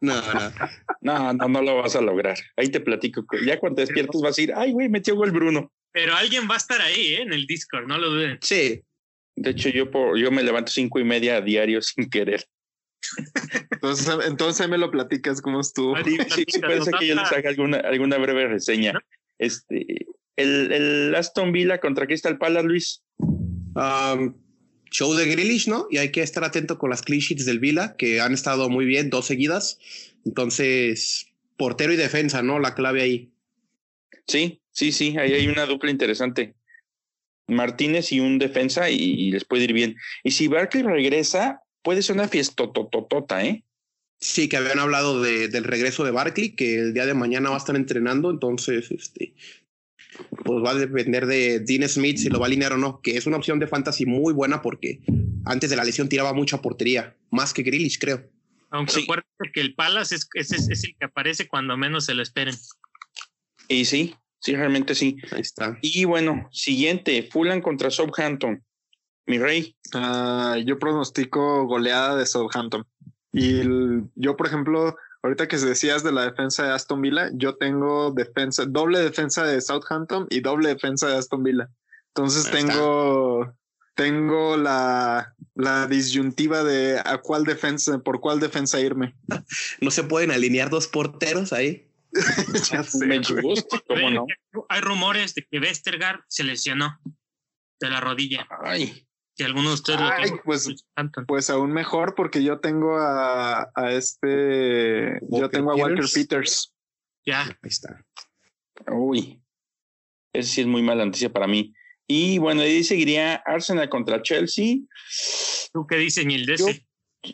No, 0.00 0.14
no. 0.14 0.52
No, 1.00 1.32
no, 1.32 1.48
no 1.48 1.62
lo 1.62 1.76
vas 1.76 1.96
a 1.96 2.00
lograr. 2.00 2.36
Ahí 2.56 2.68
te 2.68 2.80
platico. 2.80 3.24
Ya 3.44 3.58
cuando 3.58 3.76
te 3.76 3.82
despiertas 3.82 4.20
vas 4.20 4.38
a 4.38 4.42
ir, 4.42 4.52
ay, 4.54 4.72
güey, 4.72 4.88
metió 4.88 5.16
gol 5.16 5.30
Bruno. 5.30 5.72
Pero 5.92 6.14
alguien 6.14 6.48
va 6.48 6.54
a 6.54 6.58
estar 6.58 6.80
ahí 6.80 7.14
¿eh? 7.14 7.22
en 7.22 7.32
el 7.32 7.46
Discord, 7.46 7.86
no 7.86 7.98
lo 7.98 8.10
duden. 8.10 8.38
Sí, 8.42 8.82
De 9.36 9.50
hecho, 9.50 9.70
yo, 9.70 9.90
por, 9.90 10.16
yo 10.18 10.30
me 10.30 10.42
levanto 10.42 10.70
cinco 10.70 11.00
y 11.00 11.04
media 11.04 11.36
a 11.36 11.40
diario 11.40 11.80
sin 11.82 12.08
querer. 12.10 12.44
Entonces, 13.70 14.14
entonces 14.26 14.60
ahí 14.60 14.68
me 14.68 14.76
lo 14.76 14.90
platicas 14.90 15.40
cómo 15.40 15.60
estuvo. 15.60 15.96
Sí, 16.04 16.18
sí, 16.46 16.60
parece 16.60 16.90
que 16.98 17.06
yo 17.06 17.14
les 17.14 17.32
haga 17.32 17.48
alguna, 17.48 17.78
alguna 17.78 18.18
breve 18.18 18.46
reseña. 18.46 18.92
Este, 19.40 20.06
el, 20.36 20.70
el 20.70 21.14
Aston 21.14 21.50
Villa 21.50 21.80
contra 21.80 22.06
Crystal 22.06 22.38
Palace, 22.38 22.66
Luis. 22.66 23.02
Um, 23.18 24.34
show 24.90 25.14
de 25.14 25.26
Grealish, 25.26 25.66
¿no? 25.66 25.86
Y 25.90 25.96
hay 25.96 26.12
que 26.12 26.22
estar 26.22 26.44
atento 26.44 26.78
con 26.78 26.90
las 26.90 27.02
clean 27.02 27.20
sheets 27.20 27.46
del 27.46 27.58
Vila, 27.58 27.96
que 27.96 28.20
han 28.20 28.34
estado 28.34 28.68
muy 28.68 28.84
bien, 28.84 29.08
dos 29.08 29.26
seguidas. 29.26 29.78
Entonces, 30.26 31.28
portero 31.56 31.92
y 31.92 31.96
defensa, 31.96 32.42
¿no? 32.42 32.58
La 32.58 32.74
clave 32.74 33.02
ahí. 33.02 33.32
Sí, 34.26 34.60
sí, 34.72 34.92
sí, 34.92 35.16
ahí 35.16 35.32
hay 35.32 35.48
una 35.48 35.66
dupla 35.66 35.90
interesante. 35.90 36.54
Martínez 37.46 38.12
y 38.12 38.20
un 38.20 38.38
defensa 38.38 38.90
y, 38.90 38.96
y 38.96 39.32
les 39.32 39.44
puede 39.44 39.64
ir 39.64 39.72
bien. 39.72 39.96
Y 40.22 40.32
si 40.32 40.48
Barkley 40.48 40.82
regresa, 40.82 41.62
puede 41.82 42.02
ser 42.02 42.16
una 42.16 42.28
fiesta 42.28 42.70
tototota, 42.70 43.44
¿eh? 43.44 43.64
Sí, 44.20 44.48
que 44.48 44.58
habían 44.58 44.78
hablado 44.78 45.22
de- 45.22 45.48
del 45.48 45.64
regreso 45.64 46.04
de 46.04 46.10
Barkley, 46.10 46.50
que 46.54 46.78
el 46.78 46.94
día 46.94 47.06
de 47.06 47.14
mañana 47.14 47.48
va 47.48 47.54
a 47.56 47.58
estar 47.58 47.74
entrenando. 47.74 48.30
Entonces, 48.30 48.90
este, 48.90 49.34
pues 50.44 50.62
va 50.62 50.72
a 50.72 50.74
depender 50.74 51.26
de 51.26 51.60
Dean 51.60 51.88
Smith 51.88 52.18
si 52.18 52.28
lo 52.28 52.38
va 52.38 52.44
a 52.46 52.48
alinear 52.48 52.74
o 52.74 52.76
no, 52.76 53.00
que 53.00 53.16
es 53.16 53.26
una 53.26 53.38
opción 53.38 53.58
de 53.58 53.66
fantasy 53.66 54.04
muy 54.04 54.34
buena 54.34 54.60
porque 54.60 55.00
antes 55.46 55.70
de 55.70 55.76
la 55.76 55.84
lesión 55.84 56.08
tiraba 56.08 56.34
mucha 56.34 56.60
portería, 56.60 57.16
más 57.30 57.54
que 57.54 57.62
Grealish, 57.62 57.98
creo. 57.98 58.28
Aunque 58.70 58.92
Sí. 58.92 59.00
recuerden 59.00 59.24
que 59.54 59.60
el 59.62 59.74
Palace 59.74 60.14
es, 60.16 60.28
es, 60.34 60.52
es- 60.52 60.68
es 60.68 60.84
el 60.84 60.94
que 60.96 61.06
aparece 61.06 61.48
cuando 61.48 61.76
menos 61.78 62.04
se 62.04 62.14
lo 62.14 62.22
esperen. 62.22 62.54
Y 63.68 63.84
sí, 63.86 64.14
sí, 64.40 64.54
realmente 64.54 64.94
sí. 64.94 65.16
Ahí 65.32 65.40
está. 65.40 65.78
Y 65.80 66.04
bueno, 66.04 66.48
siguiente, 66.52 67.22
Fulham 67.22 67.62
contra 67.62 67.90
Southampton. 67.90 68.62
Mi 69.26 69.38
rey. 69.38 69.76
Ah, 69.94 70.56
yo 70.64 70.78
pronostico 70.78 71.66
goleada 71.66 72.16
de 72.16 72.26
Southampton. 72.26 72.84
Y 73.32 73.60
el- 73.60 74.04
yo, 74.16 74.36
por 74.36 74.46
ejemplo, 74.46 74.96
ahorita 75.22 75.48
que 75.48 75.56
decías 75.58 76.02
de 76.02 76.12
la 76.12 76.24
defensa 76.24 76.64
de 76.64 76.72
Aston 76.72 77.00
Villa, 77.02 77.30
yo 77.34 77.56
tengo 77.56 78.10
defensa, 78.12 78.64
doble 78.66 78.98
defensa 79.00 79.44
de 79.44 79.60
Southampton 79.60 80.26
y 80.30 80.40
doble 80.40 80.68
defensa 80.70 81.08
de 81.08 81.16
Aston 81.16 81.42
Villa. 81.42 81.68
Entonces 82.08 82.46
Ahí 82.46 82.58
está. 82.60 82.72
tengo, 82.72 83.54
tengo 83.94 84.56
la, 84.56 85.34
la 85.54 85.86
disyuntiva 85.86 86.64
de 86.64 86.98
a 87.04 87.18
cuál 87.18 87.44
defensa, 87.44 87.98
por 88.00 88.20
cuál 88.20 88.40
defensa 88.40 88.80
irme. 88.80 89.14
No 89.80 89.90
se 89.90 90.02
pueden 90.04 90.30
alinear 90.30 90.70
dos 90.70 90.88
porteros 90.88 91.52
ahí. 91.52 91.86
ya 92.72 92.82
sé, 92.82 93.06
Me 93.06 93.20
güey. 93.20 93.42
gusta, 93.42 93.80
¿cómo 93.86 94.10
no? 94.10 94.26
Hay 94.68 94.80
rumores 94.80 95.34
de 95.36 95.46
que 95.48 95.60
Westergaard 95.60 96.20
se 96.26 96.42
lesionó 96.42 96.98
de 97.78 97.88
la 97.88 98.00
rodilla. 98.00 98.48
Ay, 98.64 99.06
Si 99.40 99.44
alguno 99.44 99.70
de 99.70 99.74
ustedes 99.74 100.00
lo 100.00 100.06
Ay, 100.06 100.24
tiene, 100.24 100.40
pues-. 100.44 100.84
Pues 101.26 101.48
aún 101.48 101.72
mejor 101.72 102.14
porque 102.14 102.42
yo 102.44 102.60
tengo 102.60 102.98
a, 102.98 103.70
a 103.74 103.92
este, 103.92 105.18
yo 105.30 105.48
tengo 105.48 105.72
a 105.72 105.76
Walker 105.76 105.94
Peters. 105.94 106.12
Peters. 106.12 106.74
ya. 107.24 107.44
Ahí 107.44 107.56
está. 107.62 108.04
uy. 108.92 109.40
Ese 110.34 110.50
sí 110.50 110.60
es 110.60 110.66
muy 110.66 110.82
mala 110.82 111.06
noticia 111.06 111.32
para 111.32 111.46
mí. 111.46 111.72
Y 112.06 112.36
bueno, 112.36 112.60
ahí 112.60 112.84
seguiría 112.84 113.36
Arsenal 113.46 113.88
contra 113.88 114.20
Chelsea. 114.20 114.80
¿Tú 115.72 115.86
qué 115.86 115.96
dices, 115.96 116.26
Nildes? 116.26 116.60
Yo- 116.60 116.66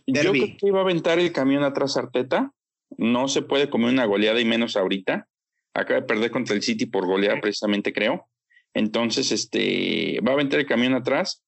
creo 0.07 0.33
que 0.33 0.59
iba 0.63 0.79
a 0.79 0.83
aventar 0.83 1.19
el 1.19 1.33
camión 1.33 1.65
atrás 1.65 1.97
Arteta. 1.97 2.53
No 2.99 3.27
se 3.27 3.43
puede 3.43 3.69
comer 3.69 3.91
una 3.91 4.05
goleada 4.05 4.41
y 4.41 4.45
menos 4.45 4.77
ahorita. 4.77 5.27
Acaba 5.75 6.03
de 6.03 6.07
perder 6.07 6.31
contra 6.31 6.55
el 6.55 6.63
City 6.63 6.87
por 6.87 7.05
goleada, 7.05 7.41
precisamente, 7.41 7.93
creo. 7.93 8.29
Entonces, 8.75 9.33
este 9.33 10.21
va 10.25 10.31
a 10.31 10.35
aventar 10.35 10.61
el 10.61 10.67
camión 10.67 10.95
atrás. 10.95 11.43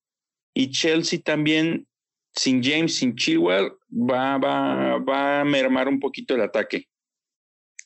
Y 0.58 0.70
Chelsea 0.72 1.20
también, 1.22 1.86
sin 2.34 2.62
James, 2.62 2.96
sin 2.96 3.14
Chilwell, 3.14 3.70
va, 3.92 4.38
va, 4.38 4.98
va 4.98 5.40
a 5.40 5.44
mermar 5.44 5.86
un 5.86 6.00
poquito 6.00 6.34
el 6.34 6.40
ataque. 6.42 6.88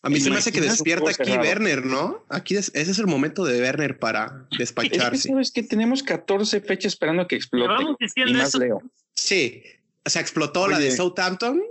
A 0.01 0.09
mí 0.09 0.19
se 0.21 0.31
me 0.31 0.37
hace 0.37 0.51
que 0.53 0.63
despierta 0.63 1.11
aquí 1.11 1.25
cerrado. 1.31 1.43
Werner, 1.49 1.85
¿no? 1.85 2.25
Aquí 2.31 2.57
es- 2.57 2.73
ese 2.75 2.91
es 2.93 2.99
el 2.99 3.07
momento 3.07 3.45
de 3.45 3.61
Werner 3.61 3.99
para 3.99 4.25
Es 4.51 4.57
que 4.57 4.63
despacharse. 4.63 5.29
sabes 5.29 5.53
que 5.53 5.63
tenemos 5.63 6.03
14 6.03 6.61
fechas 6.63 6.95
esperando 6.95 7.29
que 7.29 7.37
explote. 7.37 7.69
Vamos 7.69 7.97
Y 8.17 8.33
más 8.33 8.49
eso. 8.49 8.59
Leo. 8.59 8.83
Sí, 9.13 9.63
o 10.05 10.09
sea, 10.11 10.23
explotó 10.23 10.67
la 10.67 10.79
de 10.79 10.91
Southampton 10.91 11.63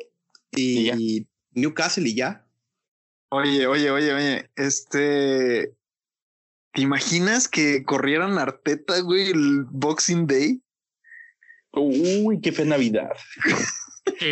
Y 0.54 0.92
y, 0.92 1.28
Newcastle 1.54 2.08
y 2.08 2.14
ya. 2.16 2.46
Oye, 3.30 3.66
oye, 3.66 3.90
oye, 3.90 4.14
oye, 4.14 4.50
este, 4.56 5.74
¿te 6.74 6.82
imaginas 6.82 7.48
que 7.48 7.84
corrieran 7.84 8.38
Arteta, 8.38 9.00
güey, 9.02 9.32
el 9.32 9.64
Boxing 9.70 10.28
Day? 10.28 10.62
Uy, 11.74 12.40
qué 12.42 12.52
fe 12.52 12.66
Navidad. 12.66 13.10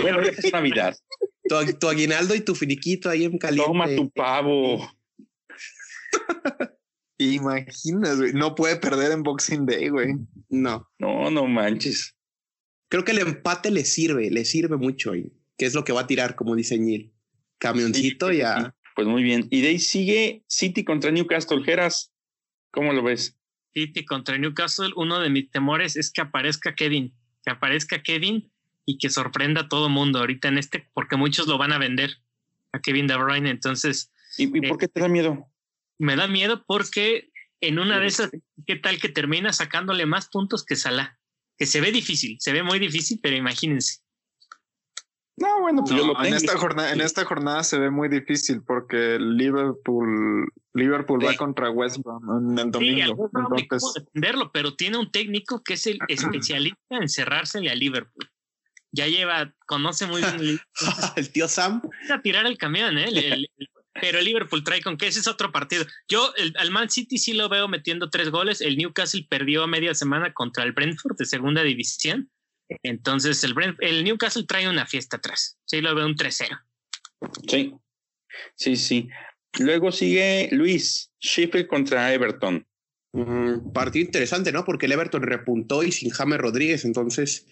Bueno, 0.02 0.22
ya 0.24 0.32
pasó 0.34 0.50
Navidad. 0.52 0.96
Tu, 1.44 1.74
tu 1.80 1.88
aguinaldo 1.88 2.36
y 2.36 2.42
tu 2.42 2.54
finiquito 2.56 3.10
ahí 3.10 3.24
en 3.26 3.38
caliente. 3.38 3.68
Toma 3.68 3.88
tu 3.96 4.10
pavo. 4.12 4.90
Imaginas, 7.18 8.18
güey, 8.18 8.34
no 8.34 8.56
puede 8.56 8.78
perder 8.78 9.12
en 9.12 9.24
Boxing 9.24 9.66
Day, 9.66 9.90
güey. 9.90 10.16
No, 10.50 10.88
No, 11.00 11.30
no 11.30 11.46
manches. 11.48 12.16
creo 12.90 13.04
que 13.04 13.12
el 13.12 13.20
empate 13.20 13.72
le 13.72 13.84
sirve, 13.84 14.32
le 14.32 14.46
sirve 14.46 14.78
mucho. 14.78 15.16
Y, 15.16 15.34
que 15.58 15.66
es 15.66 15.74
lo 15.74 15.84
que 15.84 15.92
va 15.92 16.02
a 16.02 16.08
tirar, 16.08 16.36
como 16.36 16.56
dice 16.56 16.78
Neil. 16.78 17.14
Camioncito 17.60 18.30
Sí, 18.30 18.36
y 18.36 18.38
sí, 18.38 18.42
a... 18.44 18.74
Pues 18.96 19.08
muy 19.08 19.24
bien. 19.24 19.48
Y 19.50 19.62
de 19.62 19.70
ahí 19.70 19.80
sigue 19.80 20.44
City 20.48 20.84
contra 20.86 21.12
Newcastle. 21.12 21.64
Geras, 21.64 22.14
¿cómo 22.72 22.94
lo 22.94 23.04
ves? 23.04 23.38
City 23.74 24.06
contra 24.06 24.38
Newcastle, 24.38 24.92
uno 24.96 25.20
de 25.20 25.30
mis 25.30 25.52
temores 25.52 25.96
es 25.98 26.12
que 26.12 26.22
aparezca 26.22 26.74
Kevin, 26.74 27.14
que 27.44 27.52
aparezca 27.52 28.02
Kevin 28.02 28.52
y 28.86 28.98
que 28.98 29.10
sorprenda 29.10 29.62
a 29.62 29.70
todo 29.70 29.90
mundo 29.90 30.20
ahorita 30.20 30.48
en 30.48 30.58
este, 30.58 30.88
porque 30.94 31.16
muchos 31.16 31.48
lo 31.48 31.58
van 31.58 31.74
a 31.74 31.78
vender 31.78 32.18
a 32.72 32.80
Kevin 32.80 33.08
De 33.08 33.16
Bruyne. 33.16 33.50
Entonces, 33.50 34.12
¿Y, 34.38 34.46
y 34.58 34.68
por 34.68 34.78
qué 34.78 34.88
te 34.88 35.00
da 35.00 35.08
miedo? 35.08 35.48
me 36.00 36.16
da 36.16 36.28
miedo 36.28 36.64
porque 36.66 37.30
en 37.62 37.78
una 37.78 38.00
de 38.00 38.08
esas, 38.08 38.32
¿qué 38.66 38.78
tal 38.78 39.00
que 39.00 39.10
termina 39.10 39.52
sacándole 39.54 40.06
más 40.06 40.30
puntos 40.30 40.66
que 40.66 40.76
Salah? 40.76 41.20
Que 41.58 41.66
se 41.66 41.82
ve 41.82 41.92
difícil, 41.92 42.38
se 42.40 42.54
ve 42.54 42.64
muy 42.64 42.80
difícil, 42.80 43.20
pero 43.22 43.36
imagínense. 43.36 44.00
No, 45.40 45.62
bueno, 45.62 45.84
pues 45.84 45.96
yo 45.96 46.14
en 46.24 46.34
esta 46.34 46.58
jornada, 46.58 46.92
en 46.92 47.02
esta 47.02 47.26
jornada 47.26 47.64
se 47.64 47.80
ve 47.80 47.90
muy 47.90 48.10
difícil 48.10 48.62
porque 48.66 49.18
Liverpool, 49.20 50.52
Liverpool 50.74 51.26
va 51.26 51.32
Sí. 51.32 51.38
contra 51.38 51.70
West 51.70 51.98
Brom 52.04 52.52
en 52.52 52.58
el 52.60 52.66
Sí, 52.66 52.72
domingo. 52.72 53.30
cómo 53.34 53.56
Entonces, 53.58 53.94
defenderlo, 54.06 54.52
pero 54.52 54.76
tiene 54.76 54.98
un 54.98 55.12
técnico 55.12 55.64
que 55.64 55.74
es 55.74 55.88
el 55.88 56.00
especialista 56.44 56.78
en 56.92 57.10
cerrársele 57.10 57.70
a 57.70 57.76
Liverpool. 57.76 58.30
Ya 58.92 59.08
lleva, 59.08 59.54
conoce 59.68 60.08
muy 60.08 60.22
bien 60.22 60.60
el- 61.16 61.32
tío 61.32 61.48
Sam. 61.48 61.82
a 62.12 62.22
tirar 62.22 62.46
el 62.46 62.58
camión, 62.58 62.98
¿eh? 62.98 63.06
El- 63.10 63.18
el- 63.18 63.50
el- 63.58 63.70
pero 64.02 64.20
el 64.20 64.26
Liverpool 64.26 64.64
trae 64.64 64.82
con 64.82 64.96
que 64.98 65.08
ese 65.08 65.20
es 65.20 65.28
otro 65.28 65.52
partido. 65.52 65.86
Yo 66.08 66.32
el, 66.38 66.54
al 66.58 66.72
Man 66.72 66.90
City 66.90 67.18
sí 67.18 67.34
lo 67.34 67.50
veo 67.50 67.68
metiendo 67.68 68.10
tres 68.10 68.30
goles. 68.30 68.62
El 68.62 68.78
Newcastle 68.78 69.28
perdió 69.30 69.64
a 69.64 69.68
media 69.68 69.94
semana 69.94 70.32
contra 70.34 70.64
el 70.64 70.72
Brentford 70.72 71.18
de 71.18 71.26
segunda 71.26 71.64
división. 71.64 72.30
Entonces 72.84 73.43
el, 73.43 73.55
Brent- 73.55 73.78
el 73.80 74.03
Newcastle 74.03 74.45
trae 74.47 74.70
una 74.70 74.86
fiesta 74.86 75.17
atrás. 75.17 75.57
Sí 75.65 75.82
lo 75.82 75.93
veo 75.95 76.05
un 76.05 76.15
3-0. 76.15 76.59
Sí, 77.47 77.74
sí, 78.55 78.76
sí. 78.76 79.09
Luego 79.59 79.91
sigue 79.91 80.49
Luis, 80.51 81.11
Sheffield 81.20 81.67
contra 81.67 82.13
Everton. 82.13 82.65
Mm, 83.13 83.72
partido 83.74 84.05
interesante, 84.05 84.51
¿no? 84.51 84.63
Porque 84.63 84.86
el 84.86 84.91
Everton 84.91 85.24
repuntó 85.24 85.84
y 85.84 85.91
sin 85.91 86.11
James 86.11 86.38
Rodríguez, 86.39 86.86
entonces 86.86 87.47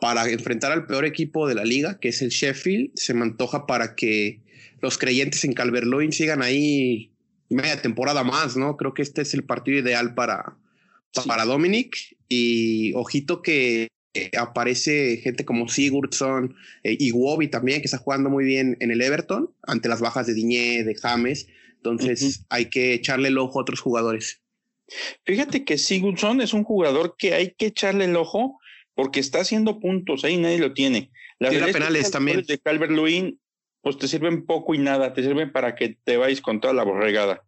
para 0.00 0.28
enfrentar 0.28 0.72
al 0.72 0.86
peor 0.86 1.04
equipo 1.04 1.46
de 1.48 1.54
la 1.54 1.64
liga, 1.64 1.98
que 2.00 2.08
es 2.08 2.20
el 2.20 2.28
Sheffield, 2.30 2.90
se 2.96 3.14
me 3.14 3.22
antoja 3.22 3.64
para 3.66 3.94
que 3.94 4.42
los 4.82 4.98
creyentes 4.98 5.44
en 5.44 5.54
Calvert-Lewin 5.54 6.12
sigan 6.12 6.42
ahí 6.42 7.12
media 7.48 7.80
temporada 7.80 8.24
más, 8.24 8.56
¿no? 8.56 8.76
Creo 8.76 8.92
que 8.92 9.02
este 9.02 9.22
es 9.22 9.32
el 9.34 9.44
partido 9.44 9.78
ideal 9.78 10.14
para, 10.14 10.56
Sí. 11.12 11.22
para 11.28 11.44
Dominic 11.44 11.96
y 12.28 12.92
ojito 12.94 13.40
que 13.40 13.86
eh, 14.14 14.30
aparece 14.38 15.18
gente 15.18 15.44
como 15.44 15.68
Sigurdsson 15.68 16.54
eh, 16.82 16.96
y 16.98 17.12
Wobby 17.12 17.48
también, 17.48 17.80
que 17.80 17.86
está 17.86 17.98
jugando 17.98 18.30
muy 18.30 18.44
bien 18.44 18.76
en 18.80 18.90
el 18.90 19.02
Everton 19.02 19.52
ante 19.62 19.88
las 19.88 20.00
bajas 20.00 20.26
de 20.26 20.34
Diñé, 20.34 20.84
de 20.84 20.94
James. 20.94 21.48
Entonces 21.76 22.44
hay 22.48 22.70
que 22.70 22.94
echarle 22.94 23.28
el 23.28 23.36
ojo 23.38 23.58
a 23.58 23.62
otros 23.62 23.80
jugadores. 23.80 24.40
Fíjate 25.24 25.64
que 25.64 25.78
Sigurdsson 25.78 26.40
es 26.40 26.52
un 26.54 26.64
jugador 26.64 27.16
que 27.18 27.34
hay 27.34 27.50
que 27.56 27.66
echarle 27.66 28.04
el 28.06 28.16
ojo 28.16 28.58
porque 28.94 29.20
está 29.20 29.40
haciendo 29.40 29.80
puntos, 29.80 30.24
ahí 30.24 30.36
nadie 30.36 30.58
lo 30.58 30.72
tiene. 30.72 31.10
Las 31.38 31.50
Tira 31.50 31.66
realidad 31.66 31.68
es 31.68 31.72
que 31.74 31.78
penales 31.80 32.10
también. 32.10 32.42
de 32.46 32.58
Calvert 32.58 32.92
Lewin, 32.92 33.40
pues 33.82 33.98
te 33.98 34.08
sirven 34.08 34.46
poco 34.46 34.74
y 34.74 34.78
nada, 34.78 35.12
te 35.12 35.22
sirven 35.22 35.52
para 35.52 35.74
que 35.74 35.98
te 36.04 36.16
vayas 36.16 36.40
con 36.40 36.60
toda 36.60 36.72
la 36.74 36.84
borregada. 36.84 37.42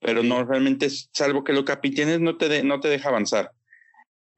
Pero 0.00 0.22
no, 0.22 0.44
realmente, 0.44 0.88
salvo 1.12 1.44
que 1.44 1.52
lo 1.52 1.64
capitienes, 1.64 2.20
no 2.20 2.36
te, 2.36 2.48
de- 2.48 2.62
no 2.62 2.80
te 2.80 2.88
deja 2.88 3.08
avanzar. 3.08 3.52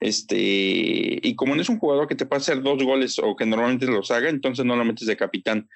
Este, 0.02 0.36
y 0.36 1.36
como 1.36 1.54
no 1.54 1.62
es 1.62 1.68
un 1.68 1.78
jugador 1.78 2.08
que 2.08 2.16
te 2.16 2.26
puede 2.26 2.40
hacer 2.40 2.60
dos 2.60 2.82
goles 2.82 3.20
o 3.20 3.36
que 3.36 3.46
normalmente 3.46 3.86
los 3.86 4.10
haga, 4.10 4.30
entonces 4.30 4.64
no 4.64 4.74
lo 4.74 4.84
metes 4.84 5.06
de 5.06 5.16
capitán. 5.16 5.68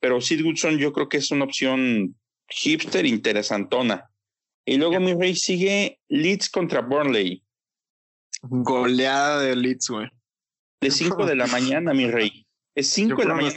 Pero 0.00 0.22
Sigurdsson 0.22 0.78
yo 0.78 0.90
creo 0.94 1.10
que 1.10 1.18
es 1.18 1.30
una 1.30 1.44
opción 1.44 2.16
hipster 2.48 3.04
interesantona. 3.04 4.10
Y 4.64 4.78
luego 4.78 4.98
mi 5.00 5.12
rey 5.12 5.36
sigue 5.36 6.00
Leeds 6.08 6.48
contra 6.48 6.80
Burnley. 6.80 7.44
goleada 8.40 9.40
de 9.40 9.54
Leeds, 9.54 9.90
güey. 9.90 10.08
De 10.80 10.90
5 10.90 11.26
de 11.26 11.36
la 11.36 11.46
mañana, 11.46 11.92
mi 11.92 12.10
rey. 12.10 12.46
Es 12.74 12.88
5 12.88 13.10
Yo 13.10 13.16
de 13.16 13.24
la 13.26 13.34
mañana. 13.34 13.54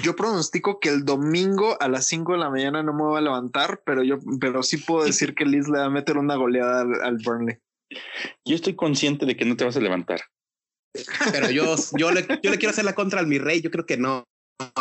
yo 0.00 0.14
pronostico 0.14 0.78
que 0.78 0.90
el 0.90 1.04
domingo 1.04 1.76
a 1.80 1.88
las 1.88 2.06
5 2.06 2.34
de 2.34 2.38
la 2.38 2.50
mañana 2.50 2.84
no 2.84 2.92
me 2.92 3.02
voy 3.02 3.18
a 3.18 3.22
levantar, 3.22 3.82
pero 3.84 4.04
yo, 4.04 4.18
pero 4.40 4.62
sí 4.62 4.76
puedo 4.76 5.04
decir 5.04 5.34
que 5.34 5.44
Leeds 5.44 5.68
le 5.68 5.78
va 5.78 5.86
a 5.86 5.90
meter 5.90 6.18
una 6.18 6.36
goleada 6.36 6.82
al, 6.82 7.02
al 7.02 7.16
Burnley. 7.16 7.58
Yo 8.44 8.54
estoy 8.56 8.74
consciente 8.74 9.26
de 9.26 9.36
que 9.36 9.44
no 9.44 9.56
te 9.56 9.64
vas 9.64 9.76
a 9.76 9.80
levantar. 9.80 10.20
Pero 11.32 11.50
yo, 11.50 11.76
yo, 11.96 12.10
le, 12.10 12.26
yo 12.42 12.50
le 12.50 12.58
quiero 12.58 12.70
hacer 12.70 12.84
la 12.84 12.94
contra 12.94 13.20
al 13.20 13.26
mi 13.26 13.38
rey. 13.38 13.60
Yo 13.60 13.70
creo 13.70 13.86
que 13.86 13.96
no, 13.96 14.24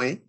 ¿eh? 0.03 0.21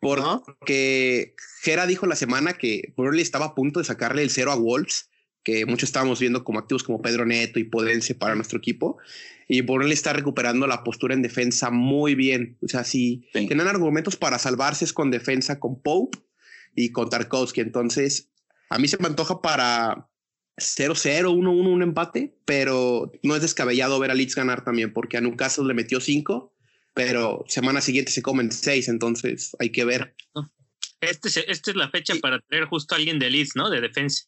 Porque 0.00 1.34
Gera 1.62 1.86
dijo 1.86 2.06
la 2.06 2.16
semana 2.16 2.54
que 2.54 2.92
Burnley 2.96 3.22
estaba 3.22 3.46
a 3.46 3.54
punto 3.54 3.80
de 3.80 3.84
sacarle 3.84 4.22
el 4.22 4.30
cero 4.30 4.52
a 4.52 4.56
Wolves, 4.56 5.10
que 5.42 5.66
muchos 5.66 5.88
estábamos 5.88 6.20
viendo 6.20 6.44
como 6.44 6.58
activos 6.58 6.82
como 6.84 7.00
Pedro 7.02 7.24
Neto 7.26 7.58
y 7.58 7.64
Podense 7.64 8.14
para 8.14 8.34
nuestro 8.34 8.58
equipo. 8.58 8.98
Y 9.48 9.62
Burnley 9.62 9.92
está 9.92 10.12
recuperando 10.12 10.66
la 10.66 10.84
postura 10.84 11.14
en 11.14 11.22
defensa 11.22 11.70
muy 11.70 12.14
bien. 12.14 12.58
O 12.62 12.68
sea, 12.68 12.84
si 12.84 13.28
Sí. 13.32 13.46
tienen 13.46 13.66
argumentos 13.66 14.16
para 14.16 14.38
salvarse 14.38 14.84
es 14.84 14.92
con 14.92 15.10
defensa 15.10 15.58
con 15.58 15.80
Pope 15.80 16.18
y 16.74 16.92
con 16.92 17.08
Tarkovsky. 17.08 17.60
Entonces, 17.60 18.30
A 18.70 18.78
mí 18.78 18.86
se 18.86 18.98
me 18.98 19.06
antoja 19.06 19.40
para 19.40 20.08
0-0, 20.58 21.34
1-1, 21.34 21.48
un 21.48 21.82
empate, 21.82 22.34
pero 22.44 23.12
no 23.22 23.36
es 23.36 23.42
descabellado 23.42 23.98
ver 23.98 24.10
a 24.10 24.14
Leeds 24.14 24.34
ganar 24.34 24.64
también, 24.64 24.92
porque 24.92 25.16
a 25.16 25.20
Newcastle 25.20 25.66
le 25.66 25.74
metió 25.74 26.00
5, 26.00 26.54
pero 26.94 27.44
semana 27.48 27.80
siguiente 27.80 28.12
se 28.12 28.22
comen 28.22 28.52
6, 28.52 28.88
entonces 28.88 29.56
hay 29.58 29.70
que 29.70 29.84
ver. 29.84 30.14
Este, 31.00 31.28
esta 31.50 31.70
es 31.70 31.76
la 31.76 31.90
fecha 31.90 32.14
para 32.20 32.40
traer 32.40 32.64
justo 32.64 32.94
a 32.94 32.98
alguien 32.98 33.18
de 33.18 33.30
Leeds, 33.30 33.52
¿no? 33.54 33.70
De 33.70 33.80
defensa. 33.80 34.24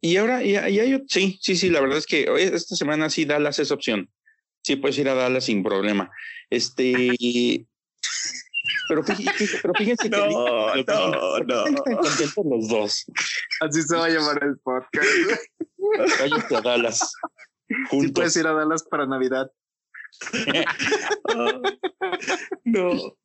Y 0.00 0.16
ahora, 0.16 0.44
y, 0.44 0.56
hay, 0.56 1.02
sí, 1.08 1.38
sí, 1.40 1.56
sí, 1.56 1.70
la 1.70 1.80
verdad 1.80 1.98
es 1.98 2.06
que 2.06 2.26
esta 2.38 2.76
semana 2.76 3.10
sí 3.10 3.24
Dallas 3.24 3.58
es 3.58 3.70
opción. 3.70 4.10
Sí, 4.62 4.76
puedes 4.76 4.98
ir 4.98 5.08
a 5.08 5.14
Dallas 5.14 5.44
sin 5.44 5.62
problema. 5.62 6.10
Este. 6.50 7.66
Pero, 8.88 9.02
fíjense, 9.02 9.58
pero 9.62 9.74
fíjense 9.74 10.10
que. 10.10 10.16
No, 10.16 10.76
no, 10.76 11.38
no. 11.40 11.66
Están 11.66 11.96
contentos 11.96 12.44
los 12.44 12.68
dos. 12.68 13.04
Así 13.60 13.82
se 13.82 13.96
va 13.96 14.06
a 14.06 14.10
llamar 14.10 14.42
el 14.42 14.58
podcast. 14.58 15.08
Váyase 16.20 16.56
a 16.56 16.60
Dallas. 16.60 17.12
Sí 17.90 18.08
puedes 18.08 18.36
ir 18.36 18.46
a 18.46 18.52
Dallas 18.52 18.84
para 18.84 19.06
Navidad. 19.06 19.50
no. 22.64 23.16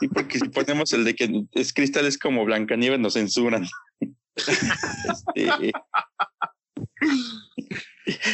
Y 0.00 0.08
porque 0.08 0.38
si 0.38 0.48
ponemos 0.48 0.92
el 0.92 1.04
de 1.04 1.14
que 1.14 1.44
es 1.52 1.72
cristal 1.72 2.06
es 2.06 2.18
como 2.18 2.44
Blancanieves, 2.44 3.00
nos 3.00 3.14
censuran. 3.14 3.66
este... 5.34 5.72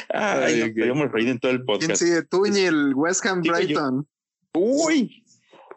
Ay, 0.08 0.62
Ay 0.62 0.72
podemos 0.72 1.12
reír 1.12 1.28
en 1.28 1.38
todo 1.38 1.52
el 1.52 1.64
podcast. 1.64 1.86
¿Quién 1.86 1.96
sigue? 1.96 2.22
Tú 2.22 2.46
y 2.46 2.58
el 2.60 2.94
West 2.94 3.24
Ham 3.26 3.42
Brighton. 3.42 4.08
Uy, 4.54 5.24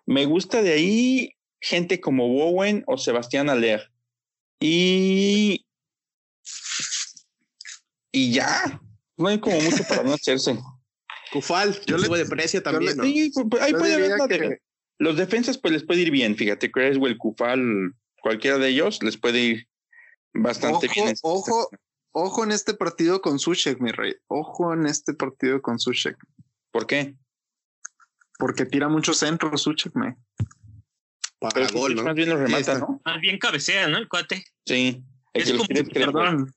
me 0.06 0.26
gusta 0.26 0.62
de 0.62 0.74
ahí 0.74 1.36
gente 1.60 2.02
como 2.02 2.28
Bowen 2.28 2.84
o 2.88 2.98
Sebastián 2.98 3.50
Aller. 3.50 3.92
Y. 4.60 5.66
Y 8.12 8.34
ya. 8.34 8.82
No 9.18 9.28
hay 9.28 9.40
como 9.40 9.60
mucho 9.62 9.84
para 9.88 10.04
no 10.04 10.14
hacerse. 10.14 10.58
Cufal, 11.32 11.80
yo 11.86 11.98
le 11.98 12.10
de 12.10 12.26
precio 12.26 12.62
también. 12.62 12.98
¿no? 12.98 13.04
Sí, 13.04 13.32
pues, 13.50 13.64
ahí 13.64 13.72
puede 13.72 13.94
haber 13.94 14.18
de, 14.28 14.62
Los 14.98 15.16
defensas, 15.16 15.58
pues 15.58 15.74
les 15.74 15.84
puede 15.84 16.02
ir 16.02 16.12
bien. 16.12 16.36
Fíjate, 16.36 16.70
Creswell, 16.70 17.18
Cufal, 17.18 17.94
cualquiera 18.22 18.58
de 18.58 18.68
ellos 18.68 19.02
les 19.02 19.18
puede 19.18 19.40
ir 19.40 19.68
bastante 20.34 20.90
bien. 20.94 21.16
Ojo, 21.22 21.70
ojo 22.12 22.44
en 22.44 22.52
este 22.52 22.74
partido 22.74 23.22
con 23.22 23.40
Sushek, 23.40 23.80
mi 23.80 23.92
rey. 23.92 24.16
Ojo 24.28 24.74
en 24.74 24.88
este 24.88 25.14
partido 25.14 25.62
con 25.62 25.80
Sushek. 25.80 26.18
¿Por 26.72 26.86
qué? 26.86 27.16
Porque 28.42 28.66
tira 28.66 28.89
mucho 28.89 29.14
centro 29.14 29.56
Suchek, 29.56 29.94
me. 29.94 30.18
Para 31.38 31.68
gol, 31.68 31.94
¿no? 31.94 32.02
Más 32.02 32.16
bien 32.16 32.30
lo 32.30 32.38
remata, 32.38 32.80
¿no? 32.80 33.00
Más 33.06 33.22
bien 33.22 33.38
cabecea, 33.38 33.88
¿no? 33.88 34.00
El 34.00 34.08
cuate. 34.08 34.44
Sí. 34.66 35.04
Es 35.32 35.52
como, 35.52 35.68
perdón. 35.94 36.52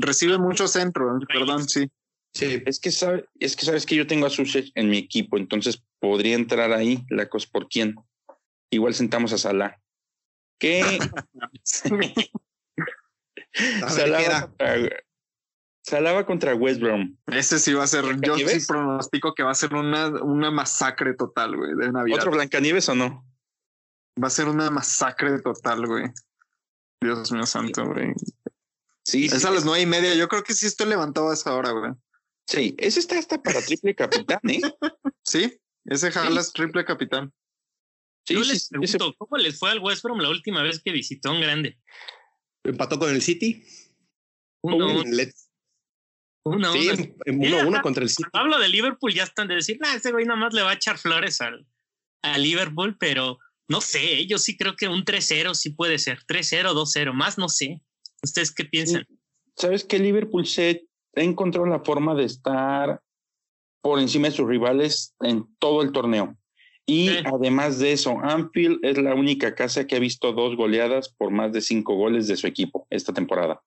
recibe 0.00 0.38
mucho 0.38 0.66
centro, 0.66 1.18
perdón, 1.28 1.68
sí. 1.68 1.86
Sí. 2.32 2.62
Es 2.64 2.80
que, 2.80 2.90
sabe, 2.90 3.26
es 3.38 3.56
que 3.56 3.66
sabes 3.66 3.84
que 3.84 3.94
yo 3.94 4.06
tengo 4.06 4.24
a 4.24 4.30
Suchek 4.30 4.70
en 4.74 4.88
mi 4.88 4.96
equipo, 4.96 5.36
entonces 5.36 5.82
podría 5.98 6.34
entrar 6.34 6.72
ahí 6.72 7.04
la 7.10 7.28
cosa 7.28 7.46
por 7.52 7.68
quién. 7.68 7.94
Igual 8.70 8.94
sentamos 8.94 9.34
a 9.34 9.38
Salah. 9.38 9.78
¿Qué? 10.58 10.98
Salah 13.86 14.50
Salaba 15.82 16.24
contra 16.24 16.54
West 16.54 16.80
Brom. 16.80 17.16
Ese 17.26 17.58
sí 17.58 17.72
va 17.72 17.84
a 17.84 17.88
ser, 17.88 18.04
yo 18.20 18.36
sí 18.36 18.64
pronostico 18.66 19.34
que 19.34 19.42
va 19.42 19.50
a 19.50 19.54
ser 19.54 19.74
una, 19.74 20.08
una 20.22 20.50
masacre 20.50 21.14
total, 21.14 21.56
güey, 21.56 21.74
de 21.74 21.90
Navidad. 21.90 22.18
¿Otro 22.18 22.30
Blancanieves 22.30 22.88
o 22.88 22.94
no? 22.94 23.26
Va 24.22 24.28
a 24.28 24.30
ser 24.30 24.48
una 24.48 24.70
masacre 24.70 25.40
total, 25.40 25.86
güey. 25.86 26.04
Dios 27.00 27.32
mío 27.32 27.46
santo, 27.46 27.84
güey. 27.86 28.12
Sí, 29.04 29.26
Es 29.26 29.44
a 29.44 29.50
las 29.50 29.64
nueve 29.64 29.82
y 29.82 29.86
media. 29.86 30.14
Yo 30.14 30.28
creo 30.28 30.44
que 30.44 30.54
sí 30.54 30.66
estoy 30.66 30.88
levantado 30.88 31.30
a 31.30 31.34
esa 31.34 31.52
hora, 31.54 31.72
güey. 31.72 31.92
Sí, 32.46 32.74
ese 32.78 33.00
está 33.00 33.18
hasta 33.18 33.42
para 33.42 33.60
triple 33.62 33.94
capitán, 33.94 34.40
¿eh? 34.48 34.60
sí, 35.24 35.60
ese 35.84 36.10
jalas 36.12 36.52
triple 36.52 36.84
capitán. 36.84 37.32
Sí, 38.26 38.34
Yo 38.34 38.40
les 38.40 38.68
pregunto, 38.68 39.14
¿cómo 39.18 39.36
les 39.36 39.58
fue 39.58 39.70
al 39.70 39.80
West 39.80 40.04
Brom 40.04 40.20
la 40.20 40.28
última 40.28 40.62
vez 40.62 40.80
que 40.80 40.92
visitó 40.92 41.32
un 41.32 41.40
grande? 41.40 41.80
Empató 42.62 42.98
con 42.98 43.10
el 43.10 43.20
City. 43.20 43.64
Uno, 44.62 45.02
uno, 46.44 46.72
sí, 46.72 47.14
uno, 47.26 47.68
uno, 47.68 47.82
contra 47.82 48.02
el 48.02 48.10
City. 48.10 48.28
Hablo 48.32 48.58
de 48.58 48.68
Liverpool, 48.68 49.12
ya 49.12 49.22
están 49.24 49.48
de 49.48 49.56
decir, 49.56 49.78
nah, 49.80 49.94
ese 49.94 50.10
güey 50.10 50.24
nada 50.24 50.38
más 50.38 50.54
le 50.54 50.62
va 50.62 50.70
a 50.70 50.74
echar 50.74 50.98
flores 50.98 51.40
al, 51.40 51.66
a 52.22 52.38
Liverpool, 52.38 52.96
pero 52.98 53.38
no 53.68 53.80
sé, 53.80 54.26
yo 54.26 54.38
sí 54.38 54.56
creo 54.56 54.76
que 54.76 54.88
un 54.88 55.04
3-0 55.04 55.54
sí 55.54 55.70
puede 55.70 55.98
ser. 55.98 56.20
3-0, 56.26 56.72
2-0, 56.72 57.12
más 57.12 57.38
no 57.38 57.48
sé. 57.48 57.80
¿Ustedes 58.22 58.52
qué 58.54 58.64
piensan? 58.64 59.06
¿Sabes 59.56 59.84
que 59.84 59.98
Liverpool 59.98 60.46
se 60.46 60.86
encontró 61.14 61.66
la 61.66 61.80
forma 61.80 62.14
de 62.14 62.24
estar 62.24 63.00
por 63.80 63.98
encima 63.98 64.28
de 64.28 64.34
sus 64.34 64.48
rivales 64.48 65.14
en 65.20 65.46
todo 65.58 65.82
el 65.82 65.92
torneo? 65.92 66.36
Y 66.86 67.10
además 67.24 67.78
de 67.78 67.92
eso, 67.92 68.18
Anfield 68.22 68.80
es 68.82 68.98
la 68.98 69.14
única 69.14 69.54
casa 69.54 69.86
que 69.86 69.96
ha 69.96 70.00
visto 70.00 70.32
dos 70.32 70.56
goleadas 70.56 71.08
por 71.08 71.30
más 71.30 71.52
de 71.52 71.60
cinco 71.60 71.94
goles 71.94 72.26
de 72.26 72.36
su 72.36 72.46
equipo 72.46 72.86
esta 72.90 73.12
temporada. 73.12 73.62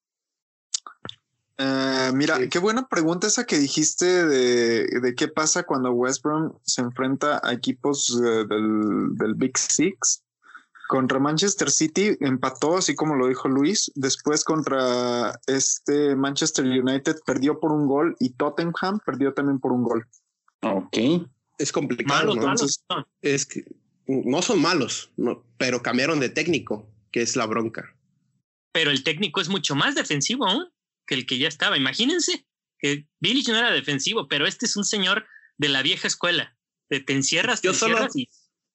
Uh, 1.58 2.14
mira, 2.14 2.50
qué 2.50 2.60
buena 2.60 2.86
pregunta 2.88 3.28
esa 3.28 3.46
que 3.46 3.58
dijiste 3.58 4.26
de, 4.26 4.88
de, 4.88 5.16
qué 5.16 5.30
pasa 5.30 5.64
cuando 5.64 5.92
West 5.92 6.22
Brom 6.22 6.52
se 6.64 6.82
enfrenta 6.82 7.40
a 7.44 7.54
equipos 7.54 8.10
uh, 8.10 8.46
del, 8.46 9.16
del, 9.16 9.36
Big 9.36 9.58
Six. 9.58 10.22
Contra 10.90 11.18
Manchester 11.18 11.72
City 11.72 12.16
empató, 12.20 12.78
así 12.78 12.94
como 12.94 13.16
lo 13.16 13.28
dijo 13.28 13.48
Luis. 13.48 13.92
Después 13.96 14.44
contra 14.44 15.40
este 15.48 16.16
Manchester 16.16 16.66
United 16.66 17.16
perdió 17.26 17.60
por 17.60 17.72
un 17.72 17.88
gol 17.88 18.16
y 18.20 18.32
Tottenham 18.32 19.00
perdió 19.04 19.34
también 19.34 19.60
por 19.60 19.72
un 19.72 19.84
gol. 19.84 20.06
Ok. 20.62 20.98
Es 21.58 21.72
complicado. 21.72 22.36
Malos, 22.36 22.36
¿no? 22.36 22.44
malos 22.44 22.82
Es 23.22 23.46
que 23.46 23.66
no 24.08 24.42
son 24.42 24.62
malos, 24.62 25.10
no, 25.18 25.44
pero 25.58 25.82
cambiaron 25.82 26.20
de 26.20 26.30
técnico, 26.30 26.86
que 27.12 27.22
es 27.22 27.36
la 27.36 27.46
bronca. 27.48 27.96
Pero 28.72 28.92
el 28.92 29.04
técnico 29.04 29.42
es 29.42 29.50
mucho 29.50 29.74
más 29.74 29.96
defensivo 29.96 30.46
aún 30.46 30.68
que 31.06 31.16
el 31.16 31.26
que 31.26 31.38
ya 31.38 31.48
estaba. 31.48 31.78
Imagínense 31.78 32.46
que 32.80 33.08
Billy 33.20 33.44
no 33.48 33.58
era 33.58 33.72
defensivo, 33.72 34.28
pero 34.28 34.48
este 34.48 34.66
es 34.66 34.76
un 34.76 34.86
señor 34.86 35.26
de 35.58 35.70
la 35.70 35.82
vieja 35.82 36.08
escuela. 36.08 36.58
De 36.90 37.00
te 37.00 37.14
encierras, 37.14 37.62
te 37.62 37.68
yo 37.68 37.74
solo, 37.74 37.94
encierras 37.94 38.16
y, 38.16 38.30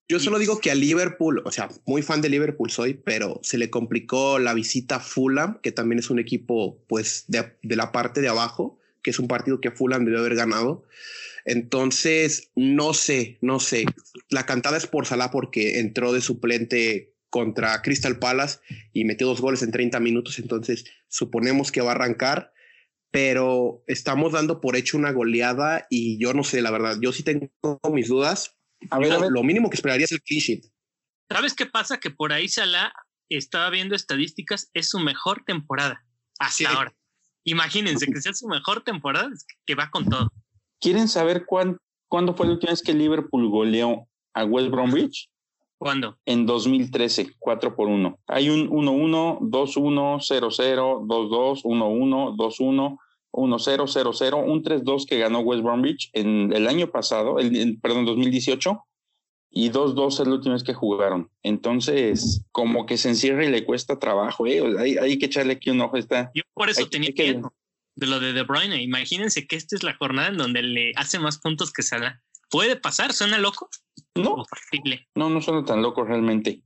Yo 0.09 0.19
solo 0.19 0.39
digo 0.39 0.61
que 0.61 0.71
a 0.71 0.75
Liverpool, 0.75 1.43
o 1.45 1.53
sea, 1.53 1.69
muy 1.87 2.03
fan 2.03 2.21
de 2.21 2.29
Liverpool 2.29 2.71
soy, 2.71 2.95
pero 2.95 3.41
se 3.43 3.59
le 3.59 3.71
complicó 3.71 4.39
la 4.39 4.55
visita 4.55 4.97
a 4.97 5.01
Fulham, 5.01 5.61
que 5.63 5.73
también 5.73 5.99
es 5.99 6.11
un 6.11 6.19
equipo, 6.19 6.85
pues, 6.89 7.25
de, 7.29 7.57
de 7.63 7.77
la 7.77 7.93
parte 7.93 8.21
de 8.21 8.29
abajo, 8.29 8.81
que 9.03 9.11
es 9.11 9.19
un 9.19 9.29
partido 9.29 9.61
que 9.61 9.71
Fulham 9.71 10.05
debió 10.05 10.21
haber 10.21 10.35
ganado. 10.35 10.85
Entonces, 11.45 12.51
no 12.55 12.95
sé, 12.95 13.39
no 13.41 13.61
sé. 13.61 13.87
La 14.29 14.47
cantada 14.47 14.77
es 14.77 14.87
por 14.87 15.07
Salah 15.07 15.31
porque 15.31 15.79
entró 15.79 16.13
de 16.13 16.21
suplente 16.21 17.15
contra 17.31 17.81
Crystal 17.83 18.19
Palace 18.19 18.59
y 18.93 19.05
metió 19.05 19.27
dos 19.27 19.41
goles 19.41 19.63
en 19.63 19.71
30 19.71 20.01
minutos, 20.01 20.39
entonces 20.39 20.85
suponemos 21.09 21.73
que 21.73 21.81
va 21.81 21.93
a 21.93 21.95
arrancar, 21.95 22.53
pero 23.11 23.83
estamos 23.87 24.33
dando 24.33 24.61
por 24.61 24.77
hecho 24.77 24.99
una 24.99 25.13
goleada 25.13 25.87
y 25.89 26.19
yo 26.19 26.35
no 26.35 26.45
sé, 26.45 26.61
la 26.61 26.71
verdad, 26.71 26.99
yo 27.01 27.13
sí 27.13 27.23
tengo 27.23 27.51
mis 27.93 28.09
dudas. 28.09 28.57
A 28.91 28.99
ver, 28.99 29.09
yo, 29.09 29.17
a 29.17 29.21
ver. 29.21 29.31
Lo 29.31 29.43
mínimo 29.43 29.71
que 29.71 29.77
esperaría 29.77 30.05
es 30.05 30.13
el 30.13 30.23
clean 30.23 30.41
sheet. 30.41 30.65
¿Sabes 31.31 31.55
qué 31.55 31.67
pasa? 31.67 31.99
Que 31.99 32.11
por 32.11 32.33
ahí 32.33 32.49
Salah 32.49 32.93
estaba 33.29 33.71
viendo 33.71 33.95
estadísticas, 33.95 34.71
es 34.75 34.89
su 34.89 34.99
mejor 34.99 35.45
temporada 35.45 36.05
hasta 36.39 36.57
sí. 36.57 36.65
ahora. 36.67 36.95
Imagínense 37.45 38.07
que 38.07 38.21
sea 38.21 38.35
su 38.35 38.49
mejor 38.49 38.83
temporada, 38.83 39.31
que 39.65 39.75
va 39.75 39.91
con 39.91 40.09
todo. 40.09 40.31
¿Quieren 40.81 41.09
saber 41.09 41.47
cuán, 41.47 41.79
cuándo 42.09 42.35
fue 42.35 42.47
la 42.47 42.53
última 42.53 42.73
vez 42.73 42.83
que 42.83 42.93
Liverpool 42.93 43.49
goleó 43.49 44.09
a 44.35 44.45
West 44.45 44.71
Bromwich? 44.71 45.31
¿Cuándo? 45.81 46.19
En 46.27 46.45
2013, 46.45 47.37
4 47.39 47.75
por 47.75 47.89
1. 47.89 48.19
Hay 48.27 48.51
un 48.51 48.69
1-1, 48.69 49.39
2-1, 49.41 50.19
0-0, 50.21 51.07
2-2, 51.07 51.63
1-1, 51.63 52.37
2-1, 52.37 52.99
1-0, 53.33 53.79
0-0, 53.87 54.45
un 54.47 54.63
3-2 54.63 55.07
que 55.09 55.19
ganó 55.19 55.41
West 55.41 55.63
Bromwich 55.63 56.11
en 56.13 56.53
el 56.53 56.69
año 56.69 56.91
pasado, 56.91 57.39
el, 57.39 57.57
el, 57.57 57.81
perdón, 57.81 58.05
2018, 58.05 58.79
y 59.49 59.71
2-2 59.71 60.21
es 60.21 60.29
la 60.29 60.35
última 60.35 60.53
vez 60.53 60.65
que 60.65 60.75
jugaron. 60.75 61.31
Entonces, 61.43 62.45
como 62.53 62.85
que 62.85 62.99
se 62.99 63.09
encierra 63.09 63.47
y 63.47 63.51
le 63.51 63.65
cuesta 63.65 63.99
trabajo, 63.99 64.47
¿eh? 64.47 64.63
hay, 64.79 64.99
hay, 64.99 65.19
que 65.19 65.27
echarle 65.27 65.55
aquí 65.55 65.71
un 65.71 65.81
ojo. 65.81 65.97
Está, 65.97 66.31
Yo 66.35 66.43
por 66.53 66.69
eso 66.69 66.83
hay, 66.83 66.91
tenía 66.91 67.15
que... 67.15 67.33
miedo 67.33 67.55
de 67.97 68.07
lo 68.07 68.21
de 68.21 68.33
De 68.33 68.43
Bruyne. 68.43 68.83
Imagínense 68.83 69.47
que 69.47 69.57
esta 69.57 69.77
es 69.77 69.83
la 69.83 69.95
jornada 69.95 70.29
en 70.29 70.37
donde 70.37 70.63
le 70.63 70.93
hace 70.97 71.19
más 71.19 71.39
puntos 71.39 71.73
que 71.73 71.83
Salah. 71.83 72.21
¿Puede 72.51 72.77
pasar? 72.77 73.13
¿Suena 73.13 73.39
loco? 73.39 73.69
No, 74.15 74.45
no, 75.15 75.31
no 75.31 75.41
suena 75.41 75.65
tan 75.65 75.83
loco 75.83 76.05
realmente. 76.05 76.63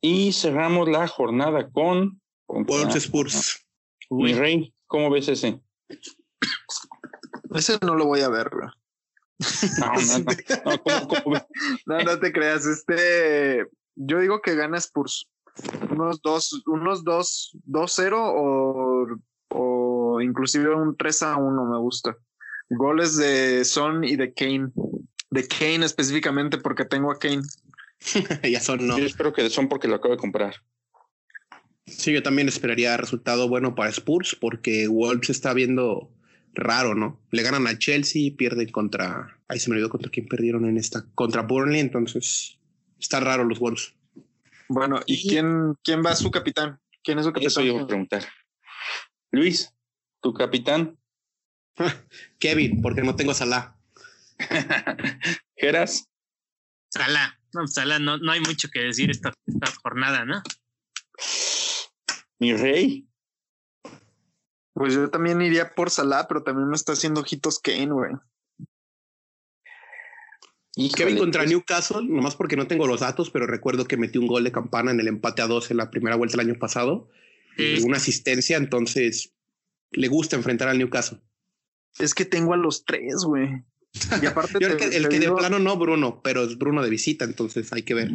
Y 0.00 0.32
cerramos 0.32 0.88
la 0.88 1.08
jornada 1.08 1.70
con... 1.70 2.20
con 2.46 2.64
Wolves 2.64 2.96
Spurs. 2.96 3.66
Mi 4.10 4.34
rey, 4.34 4.74
¿cómo 4.86 5.10
ves 5.10 5.28
ese? 5.28 5.60
Ese 7.54 7.78
no 7.82 7.94
lo 7.94 8.06
voy 8.06 8.20
a 8.20 8.28
ver, 8.28 8.50
bro. 8.50 8.70
No, 9.78 9.92
no, 9.94 10.18
no. 10.18 10.24
No, 10.64 10.78
¿cómo, 10.82 11.08
cómo 11.08 11.46
no, 11.86 11.98
no 12.00 12.18
te 12.20 12.32
creas. 12.32 12.66
Este, 12.66 13.66
yo 13.94 14.18
digo 14.20 14.42
que 14.42 14.54
gana 14.54 14.78
Spurs. 14.78 15.28
unos 15.90 16.20
dos, 16.22 16.62
unos 16.66 17.04
dos, 17.04 17.56
dos 17.64 17.92
cero 17.94 18.22
o, 18.22 19.06
o 19.48 20.20
inclusive 20.20 20.74
un 20.74 20.96
3 20.96 21.22
a 21.22 21.36
1 21.36 21.64
me 21.64 21.78
gusta. 21.78 22.16
Goles 22.70 23.16
de 23.16 23.64
Son 23.64 24.04
y 24.04 24.16
de 24.16 24.32
Kane. 24.32 24.70
De 25.32 25.48
Kane 25.48 25.86
específicamente 25.86 26.58
porque 26.58 26.84
tengo 26.84 27.10
a 27.10 27.18
Kane. 27.18 27.40
ya 28.42 28.60
son 28.60 28.86
no. 28.86 28.98
Yo 28.98 29.06
espero 29.06 29.32
que 29.32 29.48
son 29.48 29.66
porque 29.66 29.88
lo 29.88 29.94
acabo 29.94 30.14
de 30.14 30.20
comprar. 30.20 30.56
Sí, 31.86 32.12
yo 32.12 32.22
también 32.22 32.48
esperaría 32.48 32.98
resultado 32.98 33.48
bueno 33.48 33.74
para 33.74 33.88
Spurs 33.88 34.36
porque 34.38 34.88
Wolves 34.88 35.30
está 35.30 35.54
viendo 35.54 36.12
raro, 36.52 36.94
¿no? 36.94 37.18
Le 37.30 37.42
ganan 37.42 37.66
a 37.66 37.78
Chelsea, 37.78 38.32
pierden 38.36 38.70
contra. 38.70 39.40
Ahí 39.48 39.58
se 39.58 39.70
me 39.70 39.76
olvidó 39.76 39.88
contra 39.88 40.10
quién 40.10 40.26
perdieron 40.28 40.66
en 40.66 40.76
esta. 40.76 41.06
Contra 41.14 41.40
Burnley, 41.40 41.80
entonces 41.80 42.58
está 43.00 43.18
raro 43.20 43.44
los 43.44 43.58
Wolves. 43.58 43.94
Bueno, 44.68 45.00
¿y, 45.06 45.26
quién, 45.26 45.76
quién 45.82 46.04
va 46.04 46.10
a 46.10 46.16
su 46.16 46.30
capitán? 46.30 46.78
¿Quién 47.02 47.18
es 47.18 47.24
su 47.24 47.32
capitán? 47.32 47.46
Eso 47.46 47.62
yo 47.62 47.72
voy 47.72 47.84
a 47.84 47.86
preguntar. 47.86 48.22
Luis, 49.30 49.72
tu 50.20 50.34
capitán. 50.34 50.98
Kevin, 52.38 52.82
porque 52.82 53.00
no 53.00 53.16
tengo 53.16 53.32
Salah. 53.32 53.78
Geras. 55.56 56.08
Salah. 56.90 57.38
No, 57.54 57.66
Salah, 57.66 57.98
no, 57.98 58.18
no 58.18 58.32
hay 58.32 58.40
mucho 58.40 58.68
que 58.72 58.80
decir 58.80 59.10
esta, 59.10 59.32
esta 59.46 59.70
jornada, 59.82 60.24
¿no? 60.24 60.42
Mi 62.38 62.54
rey. 62.54 63.06
Pues 64.74 64.94
yo 64.94 65.10
también 65.10 65.40
iría 65.42 65.70
por 65.74 65.90
Salah, 65.90 66.26
pero 66.28 66.42
también 66.42 66.68
me 66.68 66.76
está 66.76 66.92
haciendo 66.92 67.20
ojitos 67.20 67.58
Kane, 67.58 67.92
güey. 67.92 68.12
Y 70.74 70.90
Kevin 70.90 71.18
contra 71.18 71.44
Newcastle, 71.44 72.06
nomás 72.08 72.34
porque 72.34 72.56
no 72.56 72.66
tengo 72.66 72.86
los 72.86 73.00
datos, 73.00 73.30
pero 73.30 73.46
recuerdo 73.46 73.84
que 73.84 73.98
metió 73.98 74.22
un 74.22 74.26
gol 74.26 74.44
de 74.44 74.52
campana 74.52 74.90
en 74.90 75.00
el 75.00 75.08
empate 75.08 75.42
a 75.42 75.46
dos 75.46 75.70
en 75.70 75.76
la 75.76 75.90
primera 75.90 76.16
vuelta 76.16 76.36
el 76.36 76.48
año 76.48 76.58
pasado. 76.58 77.10
Y 77.58 77.82
una 77.82 77.98
asistencia, 77.98 78.56
entonces 78.56 79.34
le 79.90 80.08
gusta 80.08 80.36
enfrentar 80.36 80.68
al 80.68 80.78
Newcastle. 80.78 81.20
Es 81.98 82.14
que 82.14 82.24
tengo 82.24 82.54
a 82.54 82.56
los 82.56 82.86
tres, 82.86 83.24
güey. 83.26 83.62
Y 84.22 84.26
aparte, 84.26 84.54
Yo 84.60 84.68
el 84.68 84.76
que, 84.76 84.84
el 84.84 85.08
que 85.08 85.20
de 85.20 85.30
plano 85.30 85.58
no, 85.58 85.76
Bruno, 85.76 86.20
pero 86.22 86.42
es 86.42 86.56
Bruno 86.56 86.82
de 86.82 86.90
visita, 86.90 87.24
entonces 87.24 87.72
hay 87.72 87.82
que 87.82 87.94
ver. 87.94 88.10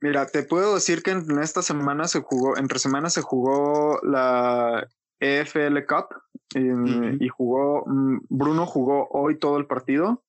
Mira, 0.00 0.26
te 0.26 0.42
puedo 0.42 0.74
decir 0.74 1.02
que 1.02 1.10
en 1.10 1.38
esta 1.40 1.62
semana 1.62 2.06
se 2.08 2.20
jugó, 2.20 2.56
entre 2.56 2.78
semanas 2.78 3.14
se 3.14 3.22
jugó 3.22 3.98
la 4.02 4.88
EFL 5.20 5.78
Cup 5.86 6.08
y, 6.54 7.24
y 7.24 7.28
jugó, 7.28 7.84
Bruno 8.28 8.66
jugó 8.66 9.08
hoy 9.10 9.38
todo 9.38 9.58
el 9.58 9.66
partido. 9.66 10.22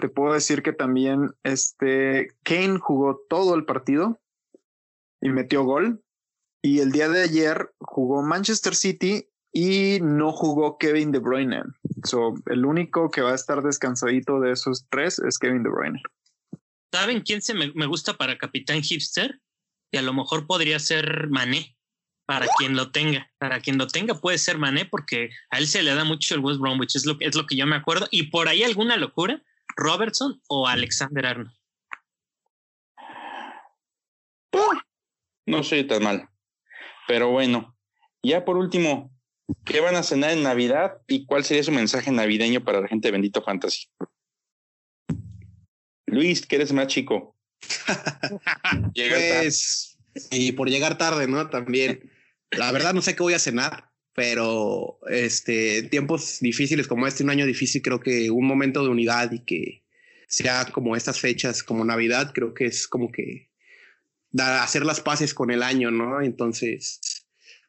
Te 0.00 0.08
puedo 0.08 0.32
decir 0.32 0.62
que 0.62 0.72
también 0.72 1.32
este 1.42 2.28
Kane 2.44 2.78
jugó 2.78 3.20
todo 3.28 3.54
el 3.54 3.64
partido 3.64 4.20
y 5.20 5.30
metió 5.30 5.64
gol. 5.64 6.02
Y 6.62 6.80
el 6.80 6.92
día 6.92 7.08
de 7.08 7.22
ayer 7.22 7.72
jugó 7.80 8.22
Manchester 8.22 8.74
City 8.74 9.28
y 9.52 9.98
no 10.00 10.32
jugó 10.32 10.78
Kevin 10.78 11.10
De 11.10 11.18
Bruyne. 11.18 11.62
So, 12.04 12.34
el 12.46 12.64
único 12.64 13.10
que 13.10 13.20
va 13.20 13.32
a 13.32 13.34
estar 13.34 13.62
descansadito 13.62 14.40
de 14.40 14.52
esos 14.52 14.86
tres 14.90 15.18
es 15.18 15.38
Kevin 15.38 15.62
De 15.62 15.70
Bruyne. 15.70 16.02
¿Saben 16.92 17.20
quién 17.20 17.42
se 17.42 17.54
me, 17.54 17.72
me 17.74 17.86
gusta 17.86 18.14
para 18.14 18.38
capitán 18.38 18.82
hipster? 18.82 19.40
Y 19.92 19.98
a 19.98 20.02
lo 20.02 20.12
mejor 20.12 20.46
podría 20.46 20.78
ser 20.78 21.28
Mané 21.28 21.76
para 22.26 22.46
quien 22.58 22.76
lo 22.76 22.92
tenga. 22.92 23.28
Para 23.38 23.60
quien 23.60 23.76
lo 23.76 23.88
tenga 23.88 24.14
puede 24.14 24.38
ser 24.38 24.56
Mané 24.56 24.84
porque 24.84 25.30
a 25.50 25.58
él 25.58 25.66
se 25.66 25.82
le 25.82 25.94
da 25.94 26.04
mucho 26.04 26.34
el 26.34 26.40
West 26.40 26.60
Bromwich, 26.60 26.94
es 26.94 27.04
lo, 27.04 27.16
es 27.18 27.34
lo 27.34 27.46
que 27.46 27.56
yo 27.56 27.66
me 27.66 27.76
acuerdo. 27.76 28.06
Y 28.10 28.24
por 28.30 28.48
ahí 28.48 28.62
alguna 28.62 28.96
locura, 28.96 29.42
Robertson 29.76 30.40
o 30.48 30.68
Alexander 30.68 31.26
Arnold. 31.26 31.52
No 35.46 35.64
soy 35.64 35.84
tan 35.84 36.04
mal. 36.04 36.28
Pero 37.08 37.30
bueno, 37.30 37.76
ya 38.22 38.44
por 38.44 38.56
último, 38.56 39.10
¿qué 39.64 39.80
van 39.80 39.96
a 39.96 40.02
cenar 40.02 40.30
en 40.30 40.42
Navidad 40.42 40.98
y 41.06 41.26
cuál 41.26 41.44
sería 41.44 41.62
su 41.62 41.72
mensaje 41.72 42.10
navideño 42.10 42.64
para 42.64 42.80
la 42.80 42.88
gente 42.88 43.08
de 43.08 43.12
Bendito 43.12 43.42
Fantasy? 43.42 43.88
Luis, 46.06 46.46
que 46.46 46.56
eres 46.56 46.72
más 46.72 46.88
chico. 46.88 47.36
pues, 48.94 49.98
y 50.30 50.52
por 50.52 50.68
llegar 50.68 50.98
tarde, 50.98 51.26
¿no? 51.28 51.48
También. 51.48 52.10
La 52.50 52.72
verdad 52.72 52.94
no 52.94 53.02
sé 53.02 53.14
qué 53.14 53.22
voy 53.22 53.34
a 53.34 53.38
cenar, 53.38 53.90
pero 54.12 54.98
este, 55.08 55.84
tiempos 55.84 56.40
difíciles 56.40 56.88
como 56.88 57.06
este, 57.06 57.22
un 57.22 57.30
año 57.30 57.46
difícil, 57.46 57.80
creo 57.80 58.00
que 58.00 58.30
un 58.30 58.44
momento 58.44 58.82
de 58.82 58.88
unidad 58.88 59.30
y 59.30 59.44
que 59.44 59.84
sea 60.26 60.64
como 60.66 60.96
estas 60.96 61.20
fechas, 61.20 61.62
como 61.62 61.84
Navidad, 61.84 62.32
creo 62.34 62.54
que 62.54 62.66
es 62.66 62.88
como 62.88 63.12
que 63.12 63.50
dar, 64.30 64.62
hacer 64.62 64.84
las 64.84 65.00
paces 65.00 65.32
con 65.32 65.50
el 65.50 65.62
año, 65.62 65.90
¿no? 65.90 66.22
Entonces, 66.22 67.19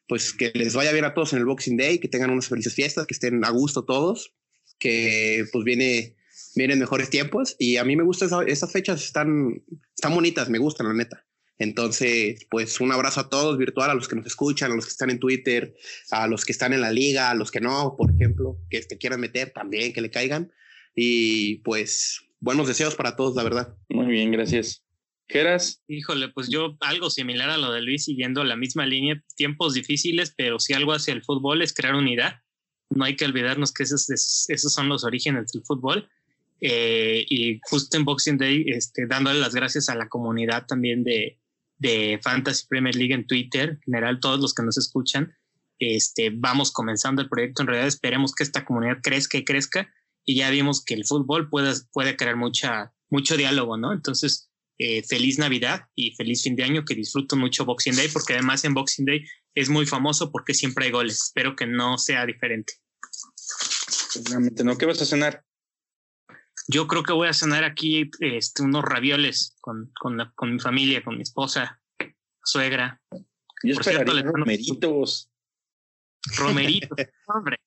pues 0.08 0.32
que 0.32 0.52
les 0.54 0.74
vaya 0.74 0.92
bien 0.92 1.04
a 1.04 1.14
todos 1.14 1.32
en 1.32 1.38
el 1.38 1.44
Boxing 1.44 1.76
Day, 1.76 1.98
que 1.98 2.08
tengan 2.08 2.30
unas 2.30 2.48
felices 2.48 2.74
fiestas, 2.74 3.06
que 3.06 3.14
estén 3.14 3.44
a 3.44 3.50
gusto 3.50 3.84
todos, 3.84 4.34
que 4.78 5.44
pues 5.52 5.64
viene 5.64 6.16
vienen 6.54 6.78
mejores 6.78 7.10
tiempos 7.10 7.56
y 7.58 7.76
a 7.76 7.84
mí 7.84 7.96
me 7.96 8.02
gustan 8.02 8.48
esas 8.48 8.72
fechas, 8.72 9.02
están, 9.04 9.62
están 9.94 10.14
bonitas, 10.14 10.48
me 10.50 10.58
gustan, 10.58 10.88
la 10.88 10.94
neta. 10.94 11.24
Entonces, 11.58 12.46
pues 12.50 12.80
un 12.80 12.90
abrazo 12.92 13.20
a 13.20 13.28
todos 13.28 13.56
virtual, 13.56 13.90
a 13.90 13.94
los 13.94 14.08
que 14.08 14.16
nos 14.16 14.26
escuchan, 14.26 14.72
a 14.72 14.74
los 14.74 14.86
que 14.86 14.90
están 14.90 15.10
en 15.10 15.20
Twitter, 15.20 15.74
a 16.10 16.26
los 16.26 16.44
que 16.44 16.52
están 16.52 16.72
en 16.72 16.80
la 16.80 16.90
liga, 16.90 17.30
a 17.30 17.34
los 17.34 17.50
que 17.50 17.60
no, 17.60 17.94
por 17.96 18.10
ejemplo, 18.12 18.58
que 18.68 18.80
te 18.80 18.98
quieran 18.98 19.20
meter 19.20 19.50
también, 19.50 19.92
que 19.92 20.00
le 20.00 20.10
caigan. 20.10 20.52
Y 20.94 21.56
pues 21.58 22.22
buenos 22.40 22.66
deseos 22.66 22.96
para 22.96 23.16
todos, 23.16 23.36
la 23.36 23.44
verdad. 23.44 23.76
Muy 23.88 24.06
bien, 24.06 24.32
gracias. 24.32 24.82
Híjole, 25.88 26.28
pues 26.28 26.48
yo 26.48 26.76
algo 26.80 27.10
similar 27.10 27.50
a 27.50 27.56
lo 27.56 27.72
de 27.72 27.82
Luis, 27.82 28.04
siguiendo 28.04 28.44
la 28.44 28.56
misma 28.56 28.86
línea, 28.86 29.22
tiempos 29.36 29.74
difíciles, 29.74 30.34
pero 30.36 30.58
si 30.58 30.74
algo 30.74 30.92
hacia 30.92 31.14
el 31.14 31.22
fútbol 31.22 31.62
es 31.62 31.72
crear 31.72 31.94
unidad. 31.94 32.40
No 32.90 33.04
hay 33.04 33.16
que 33.16 33.24
olvidarnos 33.24 33.72
que 33.72 33.84
esos, 33.84 34.08
esos 34.10 34.72
son 34.72 34.88
los 34.88 35.04
orígenes 35.04 35.52
del 35.52 35.62
fútbol 35.64 36.08
eh, 36.60 37.26
y 37.28 37.60
justo 37.64 37.96
en 37.96 38.04
Boxing 38.04 38.38
Day, 38.38 38.64
este, 38.68 39.06
dándole 39.06 39.40
las 39.40 39.54
gracias 39.54 39.88
a 39.88 39.96
la 39.96 40.08
comunidad 40.08 40.64
también 40.66 41.02
de, 41.02 41.40
de 41.78 42.20
Fantasy 42.22 42.66
Premier 42.68 42.94
League 42.94 43.12
en 43.12 43.26
Twitter, 43.26 43.70
en 43.70 43.80
general 43.80 44.20
todos 44.20 44.38
los 44.38 44.54
que 44.54 44.62
nos 44.62 44.78
escuchan, 44.78 45.34
este, 45.80 46.30
vamos 46.32 46.70
comenzando 46.70 47.20
el 47.20 47.28
proyecto. 47.28 47.62
En 47.62 47.66
realidad 47.66 47.88
esperemos 47.88 48.32
que 48.32 48.44
esta 48.44 48.64
comunidad 48.64 48.98
crezca 49.02 49.38
y 49.38 49.44
crezca 49.44 49.92
y 50.24 50.36
ya 50.36 50.50
vimos 50.50 50.84
que 50.84 50.94
el 50.94 51.04
fútbol 51.04 51.50
puede, 51.50 51.72
puede 51.92 52.16
crear 52.16 52.36
mucha, 52.36 52.92
mucho 53.10 53.36
diálogo, 53.36 53.76
¿no? 53.76 53.92
Entonces, 53.92 54.51
eh, 54.84 55.04
feliz 55.04 55.38
Navidad 55.38 55.82
y 55.94 56.10
feliz 56.16 56.42
fin 56.42 56.56
de 56.56 56.64
año, 56.64 56.84
que 56.84 56.96
disfruto 56.96 57.36
mucho 57.36 57.64
Boxing 57.64 57.94
Day, 57.94 58.08
porque 58.08 58.32
además 58.32 58.64
en 58.64 58.74
Boxing 58.74 59.04
Day 59.04 59.24
es 59.54 59.68
muy 59.68 59.86
famoso 59.86 60.32
porque 60.32 60.54
siempre 60.54 60.86
hay 60.86 60.90
goles. 60.90 61.22
Espero 61.22 61.54
que 61.54 61.68
no 61.68 61.98
sea 61.98 62.26
diferente. 62.26 62.72
Seguramente 63.06 64.64
no. 64.64 64.76
¿Qué 64.76 64.86
vas 64.86 65.00
a 65.00 65.06
cenar? 65.06 65.44
Yo 66.66 66.88
creo 66.88 67.04
que 67.04 67.12
voy 67.12 67.28
a 67.28 67.32
cenar 67.32 67.62
aquí 67.62 68.10
este, 68.18 68.64
unos 68.64 68.82
ravioles 68.82 69.56
con, 69.60 69.92
con, 70.00 70.16
la, 70.16 70.32
con 70.34 70.52
mi 70.52 70.58
familia, 70.58 71.04
con 71.04 71.16
mi 71.16 71.22
esposa, 71.22 71.80
suegra. 72.42 73.00
Yo 73.62 73.76
Por 73.76 73.84
cierto, 73.84 74.12
romeritos. 74.20 75.30
Romeritos, 76.38 76.98
hombre. 77.28 77.60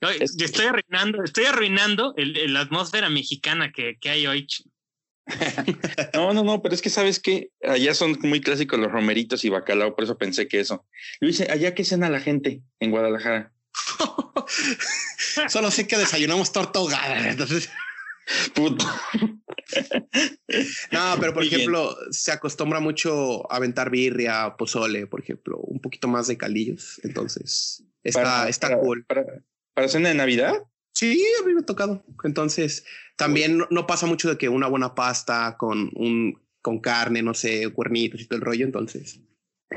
Yo, 0.00 0.08
estoy 0.08 0.66
arruinando, 0.66 1.22
estoy 1.22 1.44
arruinando 1.44 2.14
la 2.16 2.62
atmósfera 2.62 3.08
mexicana 3.10 3.70
que, 3.70 3.96
que 4.00 4.10
hay 4.10 4.26
hoy. 4.26 4.48
no, 6.14 6.32
no, 6.34 6.42
no, 6.42 6.62
pero 6.62 6.74
es 6.74 6.82
que 6.82 6.90
sabes 6.90 7.20
que 7.20 7.50
allá 7.62 7.94
son 7.94 8.18
muy 8.22 8.40
clásicos 8.40 8.78
los 8.78 8.90
romeritos 8.90 9.44
y 9.44 9.48
bacalao, 9.48 9.94
por 9.94 10.04
eso 10.04 10.18
pensé 10.18 10.48
que 10.48 10.60
eso. 10.60 10.84
Luis, 11.20 11.40
¿allá 11.42 11.74
qué 11.74 11.84
cena 11.84 12.10
la 12.10 12.20
gente 12.20 12.62
en 12.80 12.90
Guadalajara? 12.90 13.52
Solo 15.48 15.70
sé 15.70 15.86
que 15.86 15.96
desayunamos 15.96 16.52
torta 16.52 16.78
ahogada, 16.78 17.30
entonces. 17.30 17.70
Puto. 18.54 18.84
No, 20.90 21.16
pero 21.20 21.34
por 21.34 21.44
ejemplo, 21.44 21.96
se 22.10 22.32
acostumbra 22.32 22.80
mucho 22.80 23.50
a 23.50 23.56
aventar 23.56 23.90
birria, 23.90 24.54
pozole, 24.56 25.06
por 25.06 25.20
ejemplo, 25.20 25.58
un 25.58 25.80
poquito 25.80 26.08
más 26.08 26.26
de 26.26 26.36
calillos. 26.36 27.00
Entonces, 27.04 27.84
está, 28.02 28.22
para, 28.22 28.48
está 28.48 28.68
para, 28.68 28.80
cool. 28.80 29.04
Para, 29.04 29.24
para, 29.74 29.88
cena 29.88 30.10
de 30.10 30.14
Navidad? 30.14 30.54
Sí, 30.92 31.24
a 31.40 31.46
mí 31.46 31.54
me 31.54 31.60
ha 31.60 31.66
tocado. 31.66 32.04
Entonces, 32.22 32.84
también 33.22 33.58
no, 33.58 33.66
no, 33.70 33.86
pasa 33.86 34.06
mucho 34.06 34.28
de 34.28 34.36
que 34.36 34.48
una 34.48 34.66
buena 34.66 34.94
pasta 34.94 35.56
con 35.56 35.90
un 35.94 36.40
con 36.60 36.80
carne, 36.80 37.22
no 37.22 37.34
sé, 37.34 37.68
cuernitos 37.72 38.20
y 38.20 38.26
todo 38.26 38.38
el 38.38 38.44
rollo. 38.44 38.64
Entonces, 38.64 39.20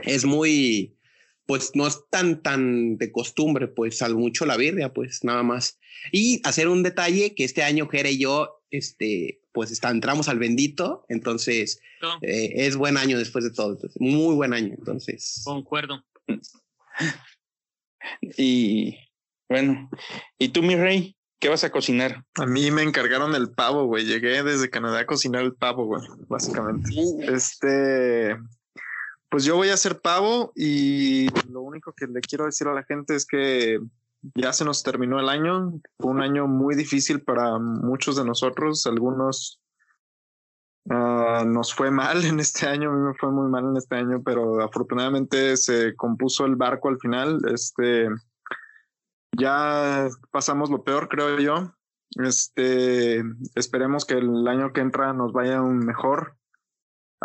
es 0.04 0.26
muy, 0.26 0.98
pues 1.46 1.72
no 1.76 1.88
es 1.88 2.00
tan, 2.10 2.42
tan 2.42 2.98
de 2.98 3.12
costumbre, 3.12 3.68
pues 3.68 4.02
al 4.02 4.16
mucho 4.16 4.46
la 4.46 4.58
birria, 4.58 4.94
pues 4.94 5.24
nada 5.24 5.44
más. 5.44 5.80
Y 6.12 6.42
hacer 6.44 6.68
un 6.68 6.84
detalle 6.84 7.36
que 7.36 7.44
este 7.44 7.64
año 7.64 7.88
Jere 7.88 8.12
y 8.12 8.20
yo, 8.20 8.64
este, 8.70 9.42
pues 9.52 9.72
está, 9.72 9.90
entramos 9.90 10.28
al 10.28 10.40
bendito, 10.40 11.06
entonces 11.10 11.82
no. 12.02 12.18
eh, 12.22 12.54
es 12.56 12.76
buen 12.76 12.98
año 12.98 13.18
después 13.18 13.44
de 13.44 13.52
todo, 13.52 13.74
entonces, 13.74 14.00
muy 14.00 14.36
buen 14.36 14.54
año, 14.54 14.76
entonces. 14.78 15.42
Concuerdo. 15.44 16.04
Y 18.38 18.96
bueno, 19.50 19.90
¿y 20.38 20.50
tú, 20.50 20.62
mi 20.62 20.76
rey? 20.76 21.16
¿Qué 21.46 21.50
vas 21.50 21.64
a 21.64 21.70
cocinar? 21.70 22.26
A 22.40 22.48
mí 22.48 22.72
me 22.72 22.82
encargaron 22.82 23.36
el 23.36 23.52
pavo, 23.52 23.86
güey. 23.86 24.04
Llegué 24.04 24.42
desde 24.42 24.72
Canadá 24.72 25.02
a 25.02 25.06
cocinar 25.06 25.44
el 25.44 25.54
pavo, 25.54 25.86
güey, 25.86 26.02
básicamente. 26.28 26.90
Este, 27.20 28.36
pues 29.30 29.44
yo 29.44 29.56
voy 29.56 29.70
a 29.70 29.78
ser 29.78 30.02
pavo 30.02 30.52
y 30.56 31.28
lo 31.52 31.62
único 31.62 31.94
que 31.94 32.08
le 32.08 32.20
quiero 32.22 32.46
decir 32.46 32.68
a 32.68 32.74
la 32.74 32.82
gente 32.82 33.16
es 33.16 33.28
que 33.28 33.80
ya 34.34 34.54
se 34.54 34.66
nos 34.66 34.82
terminó 34.82 35.20
el 35.20 35.30
año. 35.30 35.80
Fue 36.00 36.10
un 36.10 36.24
año 36.24 36.48
muy 36.48 36.74
difícil 36.74 37.22
para 37.22 37.60
muchos 37.60 38.16
de 38.16 38.26
nosotros. 38.26 38.88
Algunos 38.88 39.62
uh, 40.86 41.46
nos 41.46 41.76
fue 41.76 41.92
mal 41.92 42.26
en 42.26 42.40
este 42.40 42.66
año. 42.66 42.90
A 42.90 42.94
mí 42.96 43.02
me 43.02 43.14
fue 43.14 43.30
muy 43.30 43.52
mal 43.52 43.66
en 43.66 43.78
este 43.78 43.98
año, 43.98 44.24
pero 44.26 44.64
afortunadamente 44.64 45.58
se 45.58 45.96
compuso 45.96 46.44
el 46.48 46.56
barco 46.56 46.90
al 46.90 46.98
final. 46.98 47.40
Este 47.54 48.08
ya 49.38 50.08
pasamos 50.32 50.70
lo 50.70 50.84
peor, 50.84 51.08
creo 51.10 51.40
yo. 51.40 51.74
Este 52.24 53.24
esperemos 53.56 54.06
que 54.06 54.16
el 54.16 54.48
año 54.48 54.72
que 54.72 54.82
entra 54.82 55.12
nos 55.14 55.34
vaya 55.34 55.62
mejor 55.62 56.38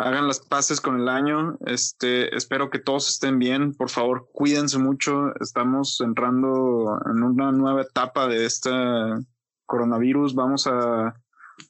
hagan 0.01 0.27
las 0.27 0.39
paces 0.39 0.81
con 0.81 0.99
el 0.99 1.09
año. 1.09 1.57
Este, 1.65 2.35
espero 2.35 2.69
que 2.69 2.79
todos 2.79 3.09
estén 3.09 3.39
bien. 3.39 3.73
Por 3.73 3.89
favor, 3.89 4.29
cuídense 4.33 4.77
mucho. 4.77 5.33
Estamos 5.39 6.01
entrando 6.01 6.99
en 7.05 7.23
una 7.23 7.51
nueva 7.51 7.83
etapa 7.83 8.27
de 8.27 8.45
este 8.45 8.71
coronavirus. 9.65 10.33
Vamos 10.33 10.67
a, 10.67 11.15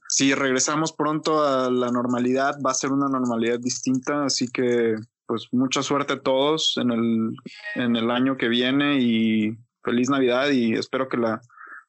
si 0.08 0.34
regresamos 0.34 0.94
pronto 0.94 1.44
a 1.44 1.70
la 1.70 1.92
normalidad, 1.92 2.58
va 2.66 2.72
a 2.72 2.76
ser 2.76 2.92
una 2.92 3.08
normalidad 3.08 3.60
distinta. 3.60 4.26
Así 4.26 4.48
que, 4.48 4.96
pues, 5.26 5.48
mucha 5.52 5.84
suerte 5.84 6.14
a 6.14 6.22
todos 6.22 6.78
en 6.78 6.92
el, 6.92 7.36
en 7.76 7.96
el 7.96 8.12
año 8.12 8.38
que 8.38 8.48
viene 8.48 9.00
y 9.02 9.58
feliz 9.84 10.10
Navidad. 10.10 10.50
Y 10.50 10.74
espero 10.74 11.08
que 11.10 11.18
la, 11.18 11.42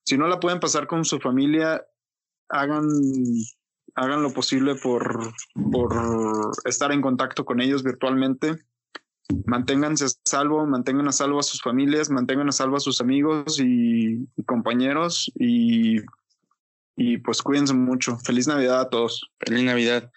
si 0.05 0.17
no 0.17 0.27
la 0.27 0.41
pueden 0.41 0.61
pasar 0.61 0.87
con 0.87 1.05
su 1.05 1.19
familia, 1.21 1.85
hagan 2.49 2.87
hagan 3.95 4.23
lo 4.23 4.33
posible 4.33 4.75
por, 4.77 5.33
por 5.71 6.53
estar 6.65 6.93
en 6.93 7.03
contacto 7.03 7.45
con 7.45 7.61
ellos 7.61 7.83
virtualmente. 7.83 8.57
Manténganse 9.47 10.07
a 10.07 10.09
salvo, 10.25 10.67
mantengan 10.67 11.09
a 11.09 11.13
salvo 11.13 11.39
a 11.39 11.43
sus 11.43 11.63
familias, 11.63 12.11
mantengan 12.11 12.49
a 12.49 12.53
salvo 12.53 12.77
a 12.77 12.81
sus 12.81 13.01
amigos 13.01 13.61
y, 13.61 14.27
compañeros 14.47 15.31
y, 15.35 16.01
y 16.97 17.19
pues 17.19 17.43
cuídense 17.43 17.75
mucho. 17.75 18.19
Feliz 18.19 18.47
Navidad 18.47 18.81
a 18.81 18.91
todos. 18.91 19.31
Feliz 19.39 19.65
Navidad. 19.65 20.11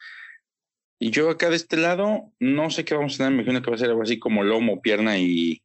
Y 1.00 1.12
yo 1.12 1.30
acá 1.30 1.50
de 1.50 1.58
este 1.58 1.78
lado, 1.78 2.32
no 2.40 2.70
sé 2.70 2.86
qué 2.86 2.96
vamos 2.96 3.16
a 3.16 3.18
tener, 3.18 3.34
me 3.34 3.42
imagino 3.42 3.62
que 3.62 3.70
va 3.70 3.76
a 3.76 3.80
ser 3.80 3.90
algo 3.90 4.02
así 4.02 4.18
como 4.18 4.44
lomo, 4.44 4.82
pierna 4.82 5.18
y, 5.18 5.62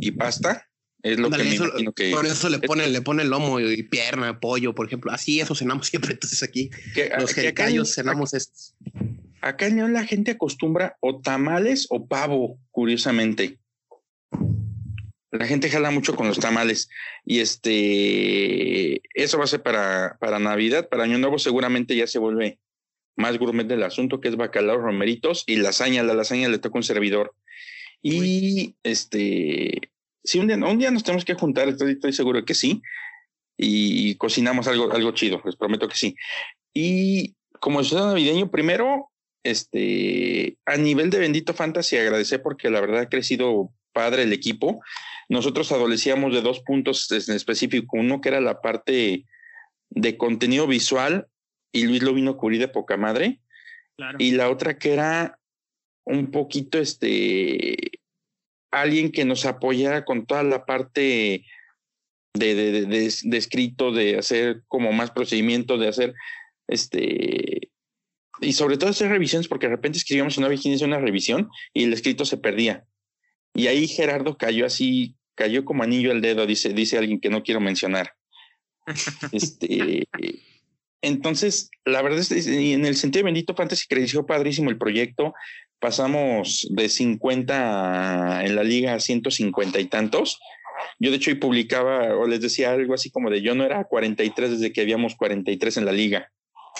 y 0.00 0.12
pasta. 0.12 0.69
Es 1.02 1.18
lo 1.18 1.30
que 1.30 1.44
me 1.44 1.54
imagino 1.54 1.92
que. 1.92 2.10
Por 2.10 2.26
eso 2.26 2.48
le 2.48 2.58
ponen, 2.58 2.92
le 2.92 3.00
ponen 3.00 3.30
lomo 3.30 3.58
y 3.60 3.82
pierna, 3.84 4.38
pollo, 4.38 4.74
por 4.74 4.86
ejemplo. 4.86 5.10
Así 5.12 5.40
eso 5.40 5.54
cenamos 5.54 5.86
siempre. 5.88 6.12
Entonces 6.12 6.42
aquí 6.42 6.70
los 7.18 7.32
jericayos 7.32 7.94
cenamos 7.94 8.34
estos. 8.34 8.74
Acá 9.40 9.66
en 9.66 9.92
la 9.92 10.04
gente 10.04 10.32
acostumbra 10.32 10.96
o 11.00 11.20
tamales 11.20 11.86
o 11.88 12.06
pavo, 12.06 12.58
curiosamente. 12.70 13.58
La 15.30 15.46
gente 15.46 15.70
jala 15.70 15.90
mucho 15.90 16.14
con 16.14 16.26
los 16.28 16.38
tamales. 16.38 16.90
Y 17.24 17.38
este, 17.38 19.00
eso 19.14 19.38
va 19.38 19.44
a 19.44 19.46
ser 19.46 19.62
para, 19.62 20.18
para 20.20 20.38
Navidad. 20.38 20.88
Para 20.88 21.04
Año 21.04 21.18
Nuevo 21.18 21.38
seguramente 21.38 21.96
ya 21.96 22.06
se 22.06 22.18
vuelve 22.18 22.58
más 23.16 23.38
gourmet 23.38 23.66
del 23.66 23.82
asunto, 23.82 24.20
que 24.20 24.28
es 24.28 24.36
bacalao, 24.36 24.78
romeritos 24.78 25.44
y 25.46 25.56
lasaña. 25.56 26.02
La 26.02 26.14
lasaña 26.14 26.48
le 26.48 26.58
toca 26.58 26.78
un 26.78 26.82
servidor. 26.82 27.34
Y 28.02 28.76
este, 28.82 29.90
sí, 30.24 30.38
un 30.38 30.46
día, 30.46 30.56
un 30.56 30.78
día 30.78 30.90
nos 30.90 31.04
tenemos 31.04 31.24
que 31.24 31.34
juntar, 31.34 31.68
estoy, 31.68 31.92
estoy 31.92 32.12
seguro 32.12 32.44
que 32.44 32.54
sí, 32.54 32.82
y, 33.56 34.14
cocinamos 34.16 34.66
algo, 34.68 34.90
algo 34.92 35.12
chido, 35.12 35.42
les 35.44 35.56
prometo 35.56 35.88
que 35.88 35.96
sí. 35.96 36.16
Y 36.72 37.34
como 37.60 37.84
ciudad 37.84 38.06
navideño, 38.06 38.50
primero, 38.50 39.10
este, 39.42 40.56
a 40.64 40.76
nivel 40.76 41.10
de 41.10 41.18
Bendito 41.18 41.52
Fantasy, 41.52 41.96
agradecer 41.96 42.42
porque 42.42 42.70
la 42.70 42.80
verdad 42.80 43.00
ha 43.00 43.08
crecido 43.08 43.70
padre 43.92 44.22
el 44.22 44.32
equipo. 44.32 44.80
Nosotros 45.28 45.72
adolecíamos 45.72 46.32
de 46.32 46.42
dos 46.42 46.60
puntos 46.60 47.10
en 47.10 47.34
específico, 47.34 47.98
uno 47.98 48.20
que 48.20 48.30
era 48.30 48.40
la 48.40 48.60
parte 48.60 49.26
de 49.90 50.16
contenido 50.16 50.66
visual 50.66 51.26
y 51.72 51.84
Luis 51.84 52.02
lo 52.02 52.14
vino 52.14 52.32
a 52.32 52.36
cubrir 52.36 52.60
de 52.60 52.68
poca 52.68 52.96
madre. 52.96 53.40
Y 54.18 54.32
la 54.32 54.48
otra 54.48 54.78
que 54.78 54.94
era 54.94 55.38
un 56.04 56.30
poquito 56.30 56.78
este 56.78 57.99
alguien 58.70 59.10
que 59.12 59.24
nos 59.24 59.44
apoyara 59.46 60.04
con 60.04 60.26
toda 60.26 60.42
la 60.42 60.64
parte 60.64 61.44
de, 62.34 62.54
de, 62.54 62.86
de, 62.86 63.36
escrito, 63.36 63.92
de 63.92 64.18
hacer 64.18 64.62
como 64.68 64.92
más 64.92 65.10
procedimiento, 65.10 65.78
de 65.78 65.88
hacer 65.88 66.14
este 66.68 67.70
y 68.40 68.52
sobre 68.54 68.78
todo 68.78 68.90
hacer 68.90 69.10
revisiones, 69.10 69.48
porque 69.48 69.66
de 69.66 69.76
repente 69.76 69.98
escribíamos 69.98 70.38
una 70.38 70.52
hizo 70.52 70.84
una 70.84 70.98
revisión 70.98 71.50
y 71.74 71.84
el 71.84 71.92
escrito 71.92 72.24
se 72.24 72.38
perdía. 72.38 72.86
Y 73.54 73.66
ahí 73.66 73.86
Gerardo 73.86 74.36
cayó 74.38 74.64
así, 74.64 75.16
cayó 75.34 75.64
como 75.64 75.82
anillo 75.82 76.10
al 76.10 76.22
dedo, 76.22 76.46
dice, 76.46 76.70
dice 76.72 76.96
alguien 76.96 77.20
que 77.20 77.30
no 77.30 77.42
quiero 77.42 77.60
mencionar. 77.60 78.14
Este, 79.32 80.06
entonces, 81.02 81.70
la 81.84 82.02
verdad 82.02 82.18
es 82.18 82.28
que 82.28 82.72
en 82.72 82.84
el 82.84 82.96
sentido 82.96 83.24
bendito 83.24 83.54
Fantasy 83.54 83.86
creció 83.88 84.26
padrísimo 84.26 84.70
el 84.70 84.78
proyecto 84.78 85.34
pasamos 85.80 86.68
de 86.70 86.88
50 86.88 88.44
en 88.44 88.54
la 88.54 88.62
liga 88.62 88.94
a 88.94 89.00
150 89.00 89.80
y 89.80 89.86
tantos. 89.86 90.38
Yo 90.98 91.10
de 91.10 91.16
hecho 91.16 91.30
y 91.30 91.34
publicaba 91.34 92.14
o 92.16 92.26
les 92.26 92.40
decía 92.40 92.72
algo 92.72 92.94
así 92.94 93.10
como 93.10 93.30
de 93.30 93.42
yo 93.42 93.54
no 93.54 93.64
era 93.64 93.84
43 93.84 94.52
desde 94.52 94.72
que 94.72 94.82
habíamos 94.82 95.16
43 95.16 95.78
en 95.78 95.84
la 95.86 95.92
liga. 95.92 96.30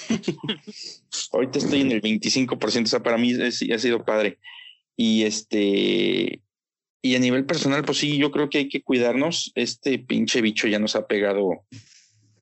Ahorita 1.33 1.59
estoy 1.59 1.81
en 1.81 1.93
el 1.93 2.01
25%, 2.01 2.85
o 2.85 2.87
sea, 2.87 3.03
para 3.03 3.19
mí 3.19 3.33
ha 3.33 3.79
sido 3.79 4.05
padre. 4.05 4.39
Y 4.97 5.25
este, 5.25 6.41
y 7.03 7.17
a 7.17 7.19
nivel 7.19 7.47
personal, 7.47 7.85
pues 7.85 7.99
sí, 7.99 8.19
yo 8.19 8.31
creo 8.31 8.51
que 8.51 8.59
hay 8.59 8.69
que 8.69 8.83
cuidarnos. 8.83 9.51
Este 9.55 9.99
pinche 9.99 10.43
bicho 10.43 10.69
ya 10.69 10.79
nos 10.79 10.95
ha 10.95 11.07
pegado 11.07 11.65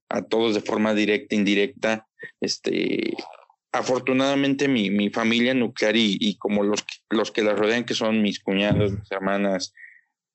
a 0.09 0.23
todos 0.23 0.55
de 0.55 0.61
forma 0.61 0.95
directa, 0.95 1.35
indirecta. 1.35 2.07
Este, 2.41 3.15
afortunadamente 3.73 4.69
mi, 4.69 4.91
mi 4.91 5.11
familia 5.11 5.55
nuclear 5.55 5.97
y, 5.97 6.17
y, 6.21 6.37
como 6.37 6.63
los, 6.63 6.85
los 7.11 7.31
que 7.31 7.43
la 7.43 7.55
rodean, 7.55 7.85
que 7.85 7.95
son 7.95 8.23
mis 8.23 8.41
cuñados, 8.41 8.93
mis 8.93 9.11
hermanas, 9.11 9.75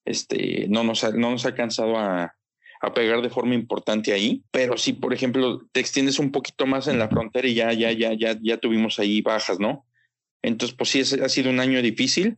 este, 0.05 0.67
no, 0.69 0.84
nos 0.84 1.03
ha, 1.03 1.11
no 1.11 1.32
nos 1.32 1.45
ha 1.45 1.49
alcanzado 1.49 1.97
a, 1.97 2.36
a 2.82 2.93
pegar 2.93 3.21
de 3.21 3.30
forma 3.30 3.55
importante 3.55 4.11
ahí, 4.11 4.43
pero 4.51 4.78
si 4.78 4.91
por 4.91 5.13
ejemplo 5.13 5.65
te 5.71 5.80
extiendes 5.80 6.19
un 6.19 6.32
poquito 6.34 6.65
más 6.65 6.88
en 6.88 6.99
la 6.99 7.07
frontera 7.07 7.47
y 7.47 7.53
ya, 7.53 7.71
ya, 7.71 7.93
ya, 7.93 8.13
ya, 8.13 8.38
ya 8.41 8.57
tuvimos 8.57 8.99
ahí 8.99 9.21
bajas, 9.21 9.57
¿no? 9.57 9.86
Entonces, 10.41 10.76
pues 10.76 10.89
sí, 10.89 10.99
ha 10.99 11.30
sido 11.30 11.49
un 11.49 11.61
año 11.61 11.82
difícil, 11.82 12.38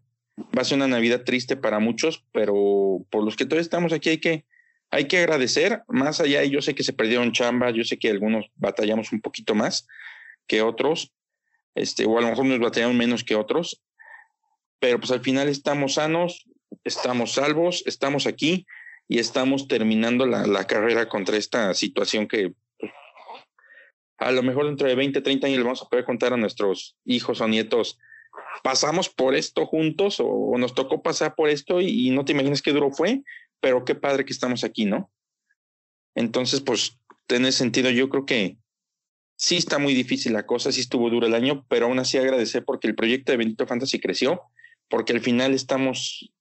va 0.56 0.62
a 0.62 0.66
ser 0.66 0.78
una 0.78 0.88
Navidad 0.88 1.24
triste 1.24 1.58
para 1.58 1.80
muchos, 1.80 2.24
pero 2.32 3.04
por 3.10 3.24
los 3.24 3.36
que 3.36 3.46
todavía 3.46 3.62
estamos 3.62 3.92
aquí 3.92 4.10
hay 4.10 4.18
que, 4.20 4.46
hay 4.92 5.08
que 5.08 5.20
agradecer, 5.20 5.84
más 5.88 6.20
allá, 6.20 6.44
yo 6.44 6.62
sé 6.62 6.76
que 6.76 6.84
se 6.84 6.94
perdieron 6.94 7.32
chambas, 7.32 7.74
yo 7.74 7.84
sé 7.84 7.98
que 7.98 8.10
algunos 8.10 8.46
batallamos 8.56 9.12
un 9.12 9.22
poquito 9.22 9.56
más, 9.56 9.88
que 10.48 10.62
otros, 10.62 11.14
este, 11.76 12.06
o 12.06 12.18
a 12.18 12.22
lo 12.22 12.30
mejor 12.30 12.46
nos 12.46 12.60
batallan 12.60 12.98
menos 12.98 13.24
que 13.24 13.36
otros, 13.36 13.82
pero 14.80 15.00
pues 15.00 15.12
al 15.12 15.22
final 15.22 15.50
estamos 15.50 15.96
sanos, 15.96 16.48
estamos 16.84 17.34
salvos, 17.34 17.84
estamos 17.86 18.28
aquí 18.28 18.66
y 19.08 19.20
estamos 19.20 19.68
terminando 19.68 20.26
la, 20.26 20.66
carrera 20.66 21.08
contra 21.08 21.38
esta 21.38 21.74
situación 21.74 22.28
que 22.28 22.54
pues, 22.80 22.92
a 24.18 24.32
lo 24.32 24.44
mejor 24.44 24.68
dentro 24.68 24.88
de 24.88 24.96
20, 24.96 25.22
30 25.22 25.48
años 25.48 25.58
le 25.58 25.64
vamos 25.64 25.82
a 25.82 25.90
poder 25.90 26.06
contar 26.06 26.34
a 26.34 26.38
nuestros 26.38 26.98
hijos 27.06 27.42
o 27.42 27.48
nietos, 27.48 28.00
pasamos 28.64 29.10
por 29.10 29.36
esto 29.36 29.66
juntos 29.66 30.18
o, 30.20 30.58
nos 30.58 30.74
tocó 30.74 31.02
pasar 31.02 31.36
por 31.36 31.50
esto 31.50 31.82
y, 31.82 32.10
no 32.12 32.26
te 32.26 32.32
imaginas 32.32 32.62
qué 32.62 32.72
duro 32.72 32.92
fue, 32.92 33.24
pero 33.66 33.84
qué 33.84 33.96
padre 33.96 34.26
que 34.26 34.32
estamos 34.32 34.64
aquí, 34.64 34.86
¿no? 34.86 35.12
Entonces, 36.14 36.62
pues, 36.62 37.00
en 37.30 37.46
ese 37.46 37.58
sentido, 37.58 37.90
yo 37.90 38.10
creo 38.10 38.24
que 38.24 38.60
sí 39.38 39.58
está 39.58 39.80
muy 39.80 39.96
difícil 39.96 40.34
la 40.34 40.46
cosa, 40.46 40.72
sí 40.72 40.82
estuvo 40.82 41.10
duro 41.10 41.26
el 41.26 41.34
año, 41.34 41.66
pero 41.68 41.88
aún 41.88 41.98
así 41.98 42.20
agradecer 42.20 42.64
porque 42.64 42.88
el 42.88 42.94
proyecto 42.94 43.32
de 43.32 43.40
Bendito 43.40 43.66
Fantasy 43.66 44.00
creció, 44.00 44.44
porque 44.88 45.14
al 45.14 45.22
final 45.22 45.56
estamos, 45.56 46.32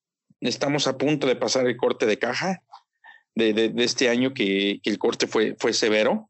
estamos 0.42 0.86
a 0.86 0.98
punto 0.98 1.26
de 1.26 1.34
pasar 1.34 1.66
el 1.66 1.78
corte 1.78 2.04
de 2.04 2.18
caja 2.18 2.62
de, 3.34 3.54
de, 3.54 3.72
este 3.82 4.10
año 4.10 4.34
que, 4.34 4.80
que, 4.82 4.90
el 4.90 4.98
corte 4.98 5.26
fue, 5.26 5.56
fue 5.58 5.72
severo. 5.72 6.28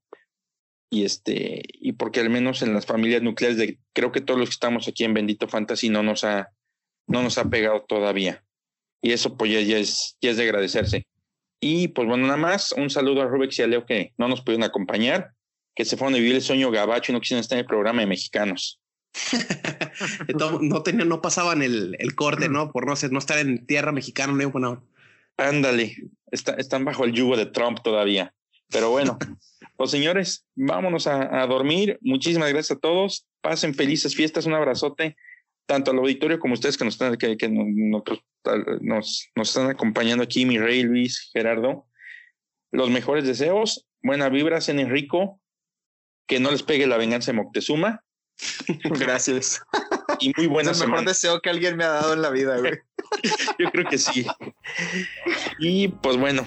Y, 0.91 1.05
este, 1.05 1.63
y 1.73 1.95
porque 1.95 2.21
al 2.21 2.31
menos 2.31 2.63
en 2.63 2.73
las 2.73 2.87
familias 2.87 3.21
nucleares, 3.21 3.59
de, 3.59 3.81
creo 3.95 4.13
que 4.13 4.21
todos 4.21 4.39
los 4.39 4.51
que 4.51 4.55
estamos 4.55 4.87
aquí 4.87 5.03
en 5.03 5.15
Bendito 5.15 5.49
Fantasy 5.49 5.89
no 5.89 6.05
nos 6.05 6.23
ha, 6.23 6.53
no 7.09 7.21
nos 7.21 7.37
ha 7.37 7.51
pegado 7.51 7.83
todavía. 7.83 8.45
Y 9.05 9.13
eso 9.13 9.37
pues 9.37 9.53
ya, 9.53 9.61
ya, 9.61 9.77
es, 9.77 10.17
ya 10.23 10.31
es 10.31 10.39
de 10.39 10.45
agradecerse. 10.45 11.07
Y 11.61 11.89
pues 11.89 12.09
bueno, 12.09 12.27
nada 12.27 12.39
más 12.39 12.73
un 12.73 12.89
saludo 12.89 13.21
a 13.21 13.27
Rubex 13.27 13.59
y 13.59 13.63
a 13.63 13.67
Leo 13.67 13.85
que 13.85 14.15
no 14.17 14.29
nos 14.29 14.41
pudieron 14.41 14.65
acompañar 14.65 15.33
que 15.75 15.85
se 15.85 15.99
fueron 15.99 16.15
a 16.15 16.19
vivir 16.19 16.37
el 16.37 16.41
sueño 16.41 16.71
gabacho 16.71 17.13
y 17.13 17.15
no 17.15 17.21
quisieron 17.21 17.43
estar 17.43 17.59
en 17.59 17.65
el 17.65 17.67
programa 17.67 18.01
de 18.01 18.07
mexicanos. 18.07 18.81
no 20.63 20.83
tenían, 20.83 21.09
no 21.11 21.21
pasaban 21.21 21.61
el, 21.61 21.97
el, 21.99 22.15
corte, 22.15 22.49
¿no? 22.49 22.73
Por 22.73 22.87
no, 22.87 22.97
ser, 22.97 23.13
no 23.13 23.19
estar 23.19 23.39
en 23.39 23.67
tierra 23.67 23.93
mexicana, 23.93 24.33
no, 24.33 24.51
bueno. 24.51 24.83
Ándale, 25.37 25.97
está, 26.31 26.55
están 26.55 26.87
bajo 26.87 27.05
el 27.05 27.13
yugo 27.13 27.37
de 27.37 27.45
Trump 27.45 27.81
todavía. 27.85 28.33
Pero 28.71 28.89
bueno, 28.89 29.19
pues 29.77 29.91
señores, 29.91 30.47
vámonos 30.55 31.07
a, 31.07 31.43
a, 31.43 31.47
dormir. 31.47 31.99
Muchísimas 32.01 32.49
gracias 32.49 32.79
a 32.79 32.81
todos. 32.81 33.27
Pasen 33.43 33.75
felices 33.75 34.15
fiestas, 34.15 34.47
un 34.47 34.55
abrazote 34.55 35.15
tanto 35.67 35.91
al 35.91 35.99
auditorio 35.99 36.39
como 36.39 36.55
ustedes 36.55 36.77
que 36.77 36.85
nos 36.85 36.95
están, 36.95 37.17
que, 37.17 37.37
que 37.37 37.49
nosotros, 37.49 38.21
nos, 38.81 39.31
nos 39.35 39.49
están 39.49 39.71
acompañando 39.71 40.25
aquí, 40.25 40.47
mi 40.47 40.59
rey 40.59 40.83
Luis, 40.83 41.31
Gerardo. 41.33 41.87
Los 42.71 42.91
mejores 42.91 43.25
deseos, 43.25 43.87
buena 44.03 44.29
vibra, 44.29 44.59
en 44.67 44.91
rico, 44.91 45.41
que 46.27 46.41
no 46.41 46.51
les 46.51 46.63
pegue 46.63 46.87
la 46.87 46.97
venganza 46.97 47.33
de 47.33 47.39
Moctezuma. 47.39 48.03
Gracias. 48.85 49.63
Y 50.21 50.33
muy 50.37 50.47
buena 50.47 50.73
Es 50.73 50.81
el 50.81 50.89
mejor 50.89 51.07
deseo 51.07 51.41
que 51.41 51.51
alguien 51.51 51.77
me 51.77 51.85
ha 51.85 51.89
dado 51.89 52.15
en 52.15 52.23
la 52.23 52.31
vida, 52.31 52.59
güey. 52.59 52.75
Yo 53.59 53.71
creo 53.71 53.89
que 53.89 53.99
sí. 53.99 54.27
Y 55.59 55.89
pues 55.89 56.17
bueno, 56.17 56.45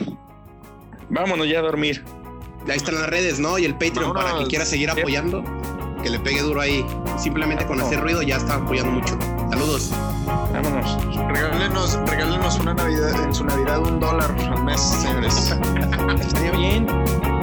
vámonos 1.10 1.48
ya 1.48 1.60
a 1.60 1.64
dormir. 1.64 2.04
Ahí 2.68 2.76
están 2.76 2.96
las 2.96 3.10
redes, 3.10 3.40
¿no? 3.40 3.58
Y 3.58 3.66
el 3.66 3.78
Patreon 3.78 4.14
para 4.14 4.36
quien 4.36 4.50
quiera 4.50 4.66
seguir 4.66 4.90
apoyando, 4.90 5.42
que 6.02 6.10
le 6.10 6.20
pegue 6.20 6.42
duro 6.42 6.62
ahí. 6.62 6.86
Simplemente 7.18 7.66
con 7.66 7.80
hacer 7.82 8.00
ruido 8.00 8.22
ya 8.22 8.38
está 8.38 8.56
apoyando 8.56 8.92
mucho. 8.92 9.18
Saludos. 9.50 9.92
Vámonos. 10.26 10.98
Regálenos, 11.30 12.00
regálenos 12.06 12.60
una 12.60 12.74
Navidad, 12.74 13.24
en 13.24 13.34
su 13.34 13.44
Navidad 13.44 13.80
un 13.80 14.00
dólar 14.00 14.36
al 14.52 14.64
mes, 14.64 14.82
señores. 14.82 15.56